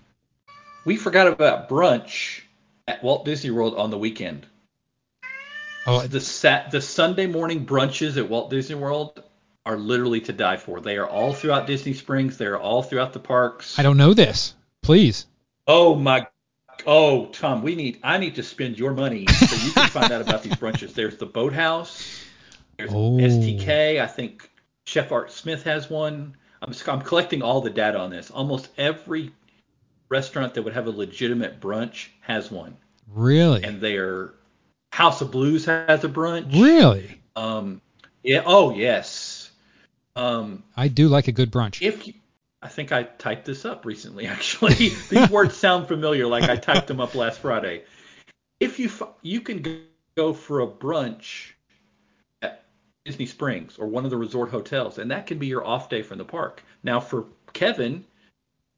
[0.85, 2.43] We forgot about brunch
[2.87, 4.47] at Walt Disney World on the weekend.
[5.87, 9.23] Oh, The sat the Sunday morning brunches at Walt Disney World
[9.67, 10.81] are literally to die for.
[10.81, 12.37] They are all throughout Disney Springs.
[12.39, 13.79] They are all throughout the parks.
[13.79, 14.55] I don't know this.
[14.83, 15.27] Please.
[15.67, 16.27] Oh my
[16.87, 20.21] Oh, Tom, we need I need to spend your money so you can find out
[20.21, 20.93] about these brunches.
[20.95, 22.21] There's the Boathouse.
[22.77, 23.17] There's Oh.
[23.17, 24.01] STK.
[24.03, 24.51] I think
[24.85, 26.37] Chef Art Smith has one.
[26.61, 28.31] I'm I'm collecting all the data on this.
[28.31, 29.33] Almost every
[30.09, 32.77] restaurant that would have a legitimate brunch has one,
[33.09, 33.63] Really?
[33.65, 34.33] and they're
[34.95, 36.53] House of Blues has a brunch.
[36.55, 37.21] really?
[37.35, 37.81] Um,
[38.23, 38.45] yeah.
[38.47, 39.51] Oh yes.
[40.15, 41.83] Um, I do like a good brunch.
[41.83, 42.15] if you,
[42.63, 44.93] I think I typed this up recently, actually.
[45.11, 47.83] These words sound familiar, like I typed them up last Friday.
[48.61, 48.89] If you
[49.23, 49.63] you can
[50.17, 51.51] go- for a brunch
[52.41, 52.63] at
[53.05, 56.03] Disney Springs or one of the resort hotels, and that can be your off day
[56.03, 56.63] from the park.
[56.85, 58.05] Now for Kevin,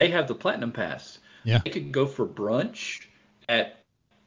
[0.01, 1.19] they have the Platinum Pass.
[1.45, 1.59] Yeah.
[1.63, 3.05] They could go for brunch
[3.51, 3.83] at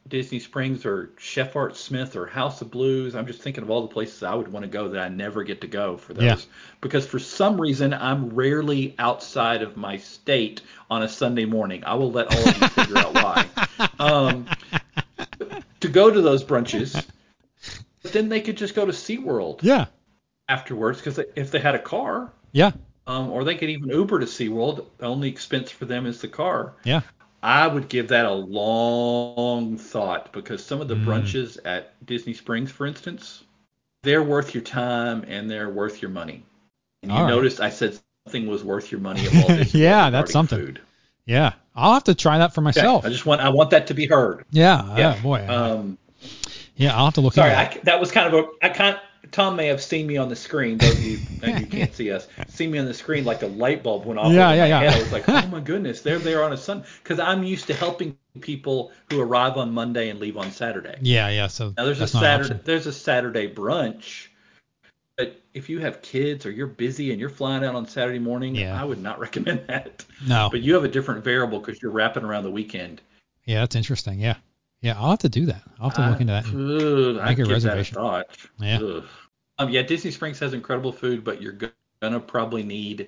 [0.08, 3.16] Disney Springs or Chef Art Smith or House of Blues.
[3.16, 5.44] I'm just thinking of all the places I would want to go that I never
[5.44, 6.24] get to go for those.
[6.24, 6.36] Yeah.
[6.82, 11.84] Because for some reason I'm rarely outside of my state on a Sunday morning.
[11.86, 13.46] I will let all of you figure out why.
[14.00, 14.46] Um,
[15.82, 17.06] to go to those brunches,
[18.02, 19.86] but then they could just go to SeaWorld Yeah.
[20.48, 22.72] afterwards because if they had a car, Yeah.
[23.08, 24.86] um, or they could even Uber to SeaWorld.
[24.98, 26.74] The only expense for them is the car.
[26.84, 27.02] Yeah.
[27.42, 31.06] I would give that a long thought because some of the Mm.
[31.06, 33.44] brunches at Disney Springs, for instance,
[34.04, 36.44] they're worth your time and they're worth your money.
[37.04, 37.30] And you All right.
[37.30, 40.60] noticed I said something was worth your money at Walt Yeah, that's something.
[40.60, 40.82] Food.
[41.26, 41.54] Yeah.
[41.76, 43.06] I'll have to try that for myself.
[43.06, 44.46] I just want I want that to be heard.
[44.52, 44.98] Yeah.
[44.98, 45.46] Yeah, Oh, boy.
[45.48, 45.98] Um,
[46.76, 46.96] yeah.
[46.98, 47.86] I'll have to look sorry, I, that.
[47.86, 49.00] that was kind of a I can't.
[49.32, 50.78] Tom may have seen me on the screen.
[50.78, 53.48] Those of you and you can't see us, see me on the screen like a
[53.48, 54.32] light bulb went off.
[54.32, 54.80] Yeah, yeah, my yeah.
[54.80, 54.94] Head.
[54.94, 57.74] I was like, oh my goodness, they're there on a Sun because I'm used to
[57.74, 60.98] helping people who arrive on Monday and leave on Saturday.
[61.02, 61.30] Yeah.
[61.30, 61.48] Yeah.
[61.48, 64.28] So Now there's a that's not an Saturday there's a Saturday brunch,
[65.18, 68.56] but if you have kids or you're busy and you're flying out on Saturday morning,
[68.56, 68.80] Yeah.
[68.80, 70.06] I would not recommend that.
[70.26, 70.50] No.
[70.50, 73.02] But you have a different variable because you're wrapping around the weekend.
[73.46, 73.62] Yeah.
[73.62, 74.20] That's interesting.
[74.20, 74.36] Yeah.
[74.82, 74.96] Yeah.
[75.00, 75.62] I'll have to do that.
[75.80, 76.46] I'll have to look into that.
[76.46, 77.96] and- Ugh, make a reservation.
[77.96, 78.38] That a thought.
[78.60, 78.80] Yeah.
[78.82, 79.04] Ugh.
[79.58, 81.58] Um, yeah, Disney Springs has incredible food, but you're
[82.02, 83.08] gonna probably need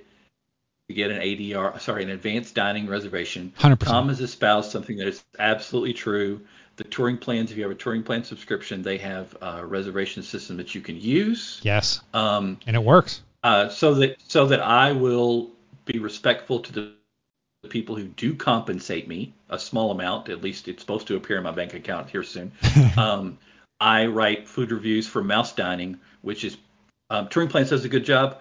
[0.89, 3.53] to get an ADR, sorry, an advanced dining reservation.
[3.57, 3.80] 100%.
[3.88, 6.41] Tom has espoused something that is absolutely true.
[6.76, 10.57] The touring plans, if you have a touring plan subscription, they have a reservation system
[10.57, 11.61] that you can use.
[11.63, 12.01] Yes.
[12.13, 13.22] Um, And it works.
[13.43, 15.51] uh, so that so that I will
[15.86, 16.91] be respectful to the
[17.64, 20.30] the people who do compensate me a small amount.
[20.30, 22.51] At least it's supposed to appear in my bank account here soon.
[22.97, 23.38] um,
[23.80, 26.57] I write food reviews for Mouse Dining, which is
[27.09, 28.39] um, Touring Plans does a good job.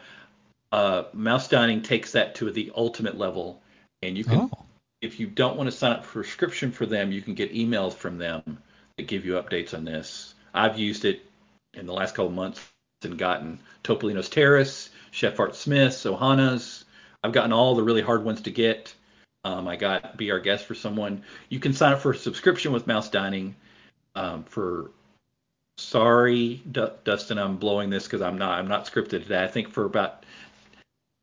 [0.73, 3.61] Uh, Mouse Dining takes that to the ultimate level,
[4.03, 4.67] and you can Oh.
[5.03, 7.53] if you don't want to sign up for a subscription for them, you can get
[7.53, 8.59] emails from them
[8.97, 10.35] that give you updates on this.
[10.55, 11.23] I've used it
[11.75, 12.61] in the last couple of months
[13.03, 16.85] and gotten Topolino's Terrace, Chef Art Smith's, Ohana's.
[17.25, 18.95] I've gotten all the really hard ones to get.
[19.45, 21.23] Um, I got Be Our Guest for someone.
[21.49, 23.55] You can sign up for a subscription with Mouse Dining
[24.15, 24.91] um, for.
[25.79, 29.43] Sorry, Du- Dustin, I'm blowing this because I'm not I'm not scripted today.
[29.43, 30.27] I think for about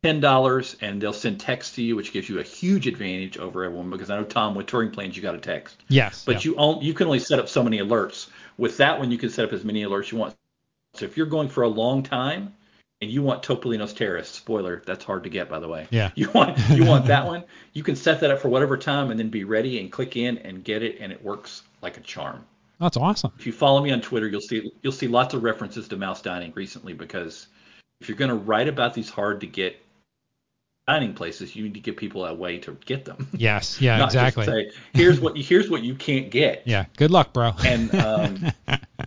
[0.01, 3.63] ten dollars, and they'll send text to you, which gives you a huge advantage over
[3.63, 3.91] everyone.
[3.91, 6.25] Because I know Tom with touring plans, you got a text, Yes.
[6.25, 6.51] but yeah.
[6.51, 8.29] you on, you can only set up so many alerts.
[8.57, 10.35] With that one, you can set up as many alerts you want.
[10.95, 12.51] So if you're going for a long time
[13.01, 15.87] and you want Topolino's Terrace, spoiler, that's hard to get by the way.
[15.89, 16.11] Yeah.
[16.15, 17.43] You want you want that one,
[17.73, 20.37] you can set that up for whatever time and then be ready and click in
[20.39, 22.45] and get it, and it works like a charm.
[22.79, 23.31] That's awesome.
[23.39, 26.21] If you follow me on Twitter, you'll see you'll see lots of references to mouse
[26.21, 27.47] dining recently because
[28.01, 29.81] if you're going to write about these hard to get
[30.87, 33.27] dining places, you need to give people a way to get them.
[33.37, 33.79] Yes.
[33.81, 34.03] Yeah.
[34.05, 34.45] Exactly.
[34.45, 36.63] say here's what you here's what you can't get.
[36.65, 36.85] yeah.
[36.95, 37.51] Good luck, bro.
[37.65, 38.51] And um,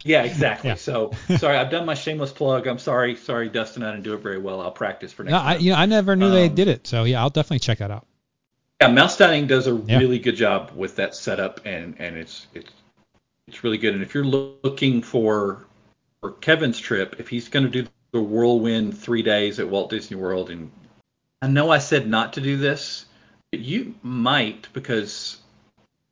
[0.04, 0.68] Yeah, exactly.
[0.68, 0.74] Yeah.
[0.76, 2.66] So sorry, I've done my shameless plug.
[2.66, 4.60] I'm sorry, sorry, Dustin, I didn't do it very well.
[4.60, 5.48] I'll practice for next no, time.
[5.48, 6.86] I, you know, I never knew they Um, did it.
[6.86, 8.06] So yeah, I'll definitely check that out.
[8.80, 9.98] Yeah, Mouse Dining does a Yeah.
[9.98, 12.70] really good job with that setup, and and it's it's
[13.48, 13.94] it's really good.
[13.94, 15.66] And if you're looking for
[16.20, 20.16] for Kevin's trip, if he's going to do the whirlwind three days at Walt Disney
[20.16, 20.70] World, and
[21.42, 23.06] I know I said not to do this,
[23.50, 25.38] but you might because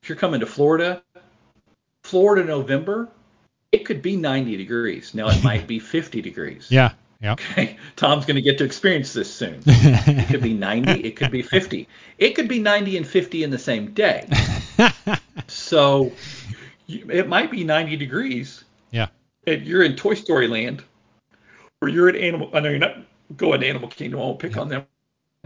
[0.02, 1.02] if you're coming to Florida,
[2.02, 3.08] Florida November,
[3.70, 5.14] it could be 90 degrees.
[5.14, 6.68] Now it might be 50 degrees.
[6.70, 6.92] Yeah.
[7.20, 7.32] Yeah.
[7.32, 9.60] Okay, Tom's going to get to experience this soon.
[9.66, 11.88] It could be 90, it could be 50.
[12.18, 14.28] It could be 90 and 50 in the same day.
[15.48, 16.12] So
[16.88, 19.08] it might be 90 degrees yeah.
[19.46, 20.82] and you're in Toy Story Land
[21.80, 22.98] or you're at Animal I know you're not
[23.36, 24.86] going to Animal Kingdom, I won't pick on them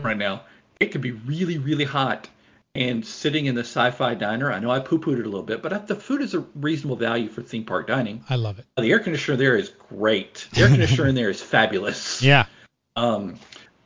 [0.02, 0.42] right now.
[0.80, 2.28] It could be really, really hot
[2.74, 4.50] and sitting in the sci-fi diner.
[4.50, 7.28] I know I poo-pooed it a little bit, but the food is a reasonable value
[7.28, 8.24] for theme park dining.
[8.30, 8.66] I love it.
[8.76, 10.48] The air conditioner there is great.
[10.54, 12.22] The air conditioner in there is fabulous.
[12.32, 12.46] Yeah.
[12.94, 13.38] Um,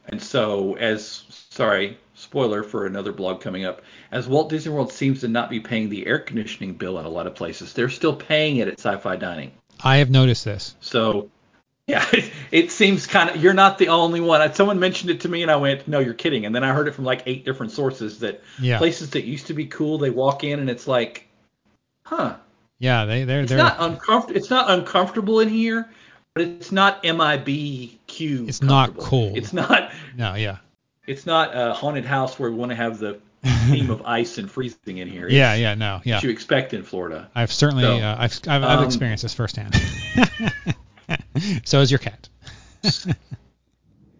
[0.06, 5.20] and so, as sorry, spoiler for another blog coming up, as Walt Disney World seems
[5.20, 8.14] to not be paying the air conditioning bill in a lot of places, they're still
[8.14, 9.52] paying it at Sci-Fi Dining.
[9.82, 10.74] I have noticed this.
[10.80, 11.30] So,
[11.86, 12.04] yeah,
[12.50, 14.52] it, seems kind of you're not the only one.
[14.54, 16.88] Someone mentioned it to me, and I went, "No, you're kidding." And then I heard
[16.88, 18.78] it from like eight different sources that Yeah.
[18.78, 21.28] places that used to be cool, they walk in and it's like,
[22.04, 22.36] huh,
[22.80, 23.04] Yeah.
[23.04, 24.36] They they're it's they're not uncomfortable.
[24.36, 25.88] It's not uncomfortable in here,
[26.34, 28.48] but it's not MIBQ.
[28.48, 29.32] It's not cool.
[29.36, 29.92] It's not.
[30.16, 30.34] no.
[30.34, 30.58] Yeah.
[31.06, 33.20] It's not a haunted house where we want to have the
[33.68, 35.26] theme of ice and freezing in here.
[35.26, 35.54] It's Yeah.
[35.54, 35.74] Yeah.
[35.76, 36.00] No.
[36.02, 36.16] Yeah.
[36.16, 37.30] What you expect in Florida.
[37.32, 39.80] I've certainly So, uh, I've I've, I've um, experienced this firsthand.
[41.64, 42.28] so is your cat.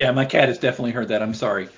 [0.01, 1.23] Yeah, my cat has definitely heard that.
[1.23, 1.69] I'm sorry.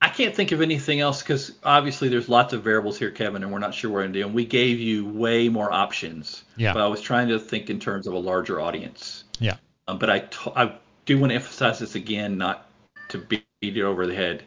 [0.00, 3.50] I can't think of anything else because obviously there's lots of variables here, Kevin, and
[3.50, 4.24] we're not sure what to do.
[4.26, 6.44] And we gave you way more options.
[6.56, 6.74] Yeah.
[6.74, 9.24] But I was trying to think in terms of a larger audience.
[9.40, 9.56] Yeah.
[9.88, 10.74] Um, but I, t- I
[11.06, 12.68] do want to emphasize this again, not
[13.08, 14.44] to beat it over the head.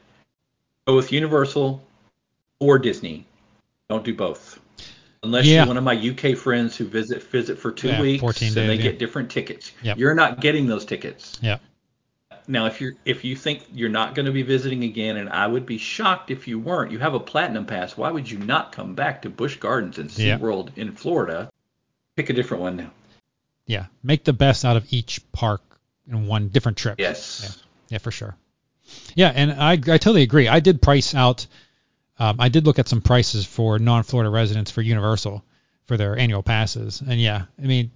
[0.88, 1.84] Go with Universal
[2.60, 3.26] or Disney.
[3.90, 4.60] Don't do both.
[5.22, 5.58] Unless Yeah.
[5.58, 8.56] you're one of my UK friends who visit visit for two Yeah, weeks 14 and
[8.56, 8.82] days, they yeah.
[8.82, 9.72] get different tickets.
[9.82, 9.98] Yep.
[9.98, 11.38] You're not getting those tickets.
[11.42, 11.58] Yeah.
[12.48, 15.46] Now, if you're if you think you're not going to be visiting again, and I
[15.46, 17.96] would be shocked if you weren't, you have a platinum pass.
[17.96, 20.10] Why would you not come back to Busch Gardens and.
[20.10, 21.52] SeaWorld in Florida?
[22.16, 22.92] Pick a different one now.
[23.68, 23.86] Yeah.
[24.02, 25.62] Make the best out of each park
[26.10, 26.96] in one different trip.
[27.00, 27.42] Yes.
[27.44, 27.64] Yeah.
[27.90, 28.36] Yeah, for sure.
[29.16, 30.48] Yeah, and I I totally agree.
[30.48, 31.46] I did price out.
[32.20, 35.44] Um, I did look at some prices for non-Florida residents for Universal
[35.86, 37.92] for their annual passes, and yeah, I mean,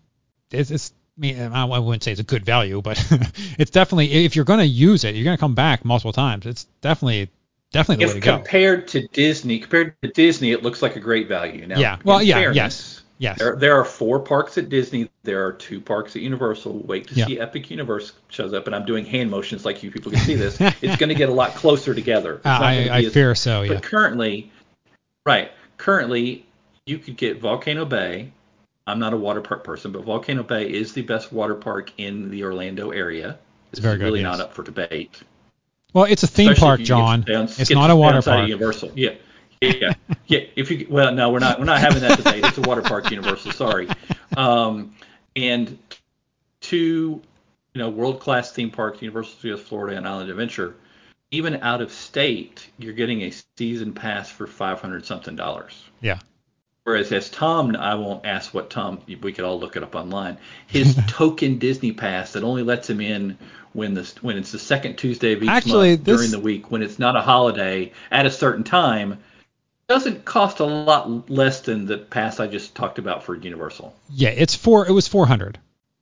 [0.51, 2.97] it's, it's I mean, I wouldn't say it's a good value, but
[3.59, 6.45] it's definitely if you're going to use it, you're going to come back multiple times.
[6.47, 7.29] It's definitely
[7.71, 8.37] definitely the way If to go.
[8.37, 11.67] compared to Disney, compared to Disney, it looks like a great value.
[11.67, 11.99] Now, Yeah.
[12.03, 13.39] Well, yeah, fairness, yes, yes.
[13.39, 15.09] There, there are four parks at Disney.
[15.23, 16.79] There are two parks at Universal.
[16.79, 17.25] Wait to Yeah.
[17.25, 20.35] see Epic Universe shows up, and I'm doing hand motions like you people can see
[20.35, 20.57] this.
[20.81, 22.41] it's going to get a lot closer together.
[22.45, 23.61] Ah, it's I, I as- fear so.
[23.61, 23.75] Yeah.
[23.75, 24.51] But currently,
[25.25, 26.45] right, currently
[26.85, 28.31] you could get Volcano Bay.
[28.85, 32.29] I'm not a water park person, but Volcano Bay is the best water park in
[32.29, 33.37] the Orlando area.
[33.71, 34.37] It's very good, really yes.
[34.37, 35.21] not up for debate.
[35.93, 37.21] Well, it's a theme Especially park, if you get John.
[37.21, 38.47] down- It's not a water park.
[38.47, 38.91] Universal.
[38.95, 39.11] Yeah.
[39.71, 39.93] Yeah,
[40.27, 40.39] yeah.
[40.55, 41.59] If you well, no, we're not.
[41.59, 42.43] We're not having that debate.
[42.45, 43.51] It's a water park, Universal.
[43.51, 43.87] Sorry.
[44.35, 44.95] Um,
[45.35, 45.77] and
[46.61, 47.21] two,
[47.73, 50.75] you know, world-class theme parks, Universal Studios Florida and Island Adventure.
[51.31, 55.83] Even out of state, you're getting a season pass for five hundred something dollars.
[56.01, 56.19] Yeah.
[56.83, 59.01] Whereas as Tom, I won't ask what Tom.
[59.07, 60.37] We could all look it up online.
[60.67, 63.37] His token Disney pass that only lets him in
[63.71, 66.69] when the when it's the second Tuesday of each Actually, month this- during the week
[66.69, 69.17] when it's not a holiday at a certain time
[69.87, 73.95] doesn't cost a lot less than the pass I just talked about for Universal.
[74.09, 74.87] Yeah, it's four.
[74.87, 75.59] It was 400.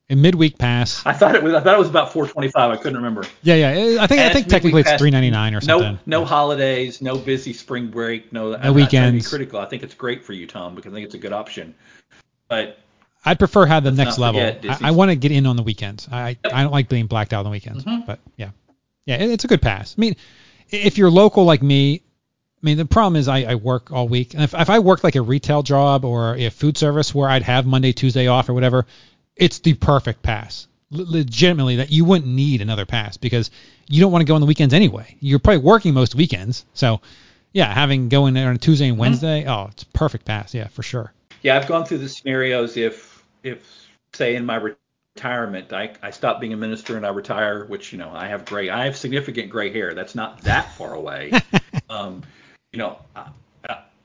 [0.09, 1.05] A midweek pass.
[1.05, 2.71] I thought it was I thought it was about 425.
[2.71, 3.23] I couldn't remember.
[3.43, 4.03] Yeah, yeah.
[4.03, 5.99] I think I think technically it's 399 or something.
[6.05, 9.25] No, no holidays, no busy spring break, no, I'm not weekends.
[9.25, 9.59] be critical.
[9.59, 11.75] I think it's great for you, Tom, because I think it's a good option.
[12.49, 12.77] But
[13.23, 14.41] I'd prefer have the next level.
[14.41, 16.09] I, I want to get in on the weekends.
[16.11, 16.53] I Yep.
[16.53, 17.85] I don't like being blacked out on the weekends.
[17.85, 18.05] Mhm.
[18.05, 18.49] But yeah,
[19.05, 19.95] yeah, it, it's a good pass.
[19.97, 20.17] I mean,
[20.69, 22.01] if you're local like me,
[22.61, 25.03] I mean the problem is I, I work all week, and if, if I worked
[25.03, 28.53] like a retail job or a food service where I'd have Monday, Tuesday off or
[28.53, 28.85] whatever,
[29.35, 30.67] it's the perfect pass.
[30.93, 33.49] L- legitimately, that you wouldn't need another pass because
[33.88, 35.15] you don't want to go on the weekends anyway.
[35.19, 37.01] You're probably working most weekends, so
[37.53, 38.91] yeah, having going there on a Tuesday Mm-hmm.
[38.91, 40.53] and Wednesday, oh, it's a perfect pass.
[40.53, 41.13] Yeah, for sure.
[41.41, 44.73] Yeah, I've gone through the scenarios if if say in my
[45.15, 48.45] retirement I, I stop being a minister and I retire, which you know I have
[48.45, 49.93] gray I have significant gray hair.
[49.93, 51.31] That's not that far away.
[51.89, 52.23] um,
[52.72, 53.30] you know, I,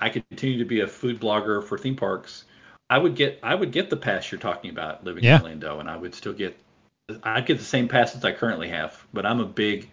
[0.00, 2.44] I, continue to be a food blogger for theme parks.
[2.90, 5.36] I would get I would get the pass you're talking about living Yeah.
[5.36, 6.56] in Orlando, and I would still get
[7.22, 9.00] I'd get the same passes I currently have.
[9.12, 9.90] But I'm a big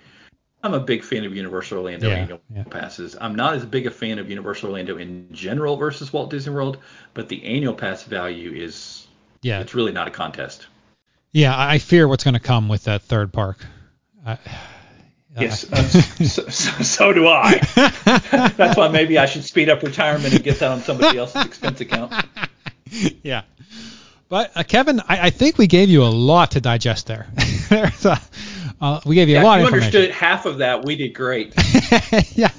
[0.63, 2.63] I'm a big fan of Universal Orlando Yeah, annual yeah.
[2.63, 3.15] passes.
[3.19, 6.77] I'm not as big a fan of Universal Orlando in general versus Walt Disney World,
[7.13, 9.07] but the annual pass value is
[9.41, 9.59] Yeah.
[9.59, 10.67] it's really not a contest.
[11.31, 13.65] Yeah, I I fear what's going to come with that third park.
[14.25, 14.37] I,
[15.39, 17.59] Yes, uh, so, so, so do I.
[18.55, 21.81] That's why maybe I should speed up retirement and get that on somebody else's expense
[21.81, 22.13] account.
[23.23, 23.43] yeah.
[24.29, 27.27] But uh, Kevin, I, I think we gave you a lot to digest there.
[27.71, 28.19] A,
[28.79, 31.53] uh, we gave you a lot if you understood half of that, we did great.
[32.35, 32.49] yeah.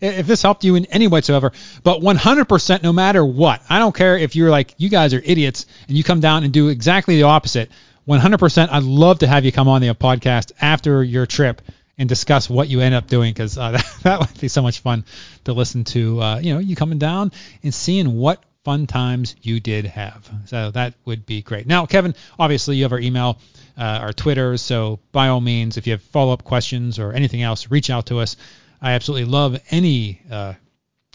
[0.00, 1.52] If this helped you in any way whatsoever,
[1.82, 5.66] but 100% no matter what, I don't care if you're like, you guys are idiots
[5.88, 7.70] and you come down and do exactly the opposite.
[8.08, 11.60] 100%, I'd love to have you come on the podcast after your trip
[12.00, 14.80] and discuss what you end up doing because uh, that, that would be so much
[14.80, 15.04] fun
[15.44, 16.20] to listen to.
[16.20, 17.30] Uh, you know, you coming down
[17.62, 20.28] and seeing what fun times you did have.
[20.46, 21.66] So that would be great.
[21.66, 23.38] Now, Kevin, obviously you have our email,
[23.78, 24.56] uh, our Twitter.
[24.56, 28.06] So by all means, if you have follow up questions or anything else, reach out
[28.06, 28.36] to us.
[28.80, 30.54] I absolutely love any uh,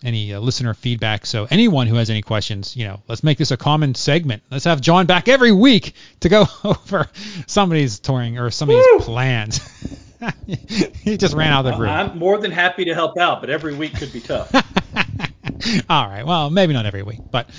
[0.03, 1.25] any uh, listener feedback.
[1.25, 4.43] So anyone who has any questions, you know, let's make this a common segment.
[4.51, 7.09] Let's have John back every week to go over
[7.47, 9.61] somebody's touring or somebody's plans.
[10.47, 11.89] he just ran out of the room.
[11.89, 14.53] I'm more than happy to help out, but every week could be tough.
[15.89, 16.25] All right.
[16.25, 17.49] Well, maybe not every week, but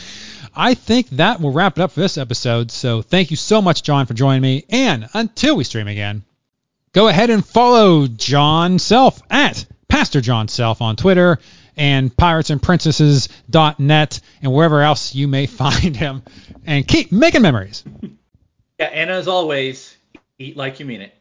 [0.55, 2.71] I think that will wrap it up for this episode.
[2.71, 4.65] So thank you so much, John, for joining me.
[4.71, 6.25] And until we stream again,
[6.93, 11.39] go ahead and follow John Self at Pastor John Self on Twitter
[11.77, 16.23] and piratesandprincesses.net and wherever else you may find him.
[16.65, 17.85] And keep making memories.
[18.79, 19.95] Yeah, and as always,
[20.39, 21.13] eat like you mean it.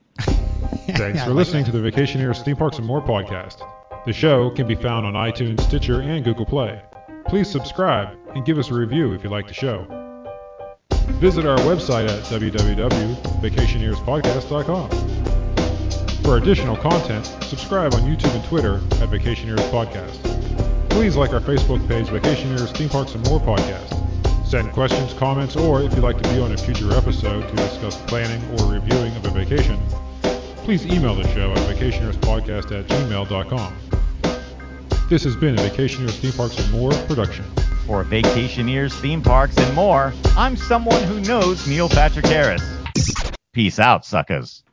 [0.98, 3.58] Thanks Yeah, for like listening to the Vacationers Theme Parks and More podcast.
[4.06, 6.80] The show can be found on iTunes, Stitcher, and Google Play.
[7.28, 9.86] Please subscribe and give us a review if you like the show.
[11.20, 14.90] Visit our website at www.vacationerspodcast.com.
[16.24, 20.20] For additional content, subscribe on YouTube and Twitter at Vacationers Podcast.
[20.90, 23.94] Please like our Facebook page, Vacationers Theme Parks and More Podcast.
[24.46, 27.96] Send questions, comments, or if you'd like to be on a future episode to discuss
[28.04, 29.80] planning or reviewing of a vacation,
[30.66, 33.76] please email the show at vacationerspodcast at gmail.com.
[35.08, 37.46] This has been a Vacationers Theme Parks and More production.
[37.86, 42.64] For vacationers, theme parks, and more, I'm someone who knows Neil Patrick Harris.
[43.54, 44.65] Peace out, suckers.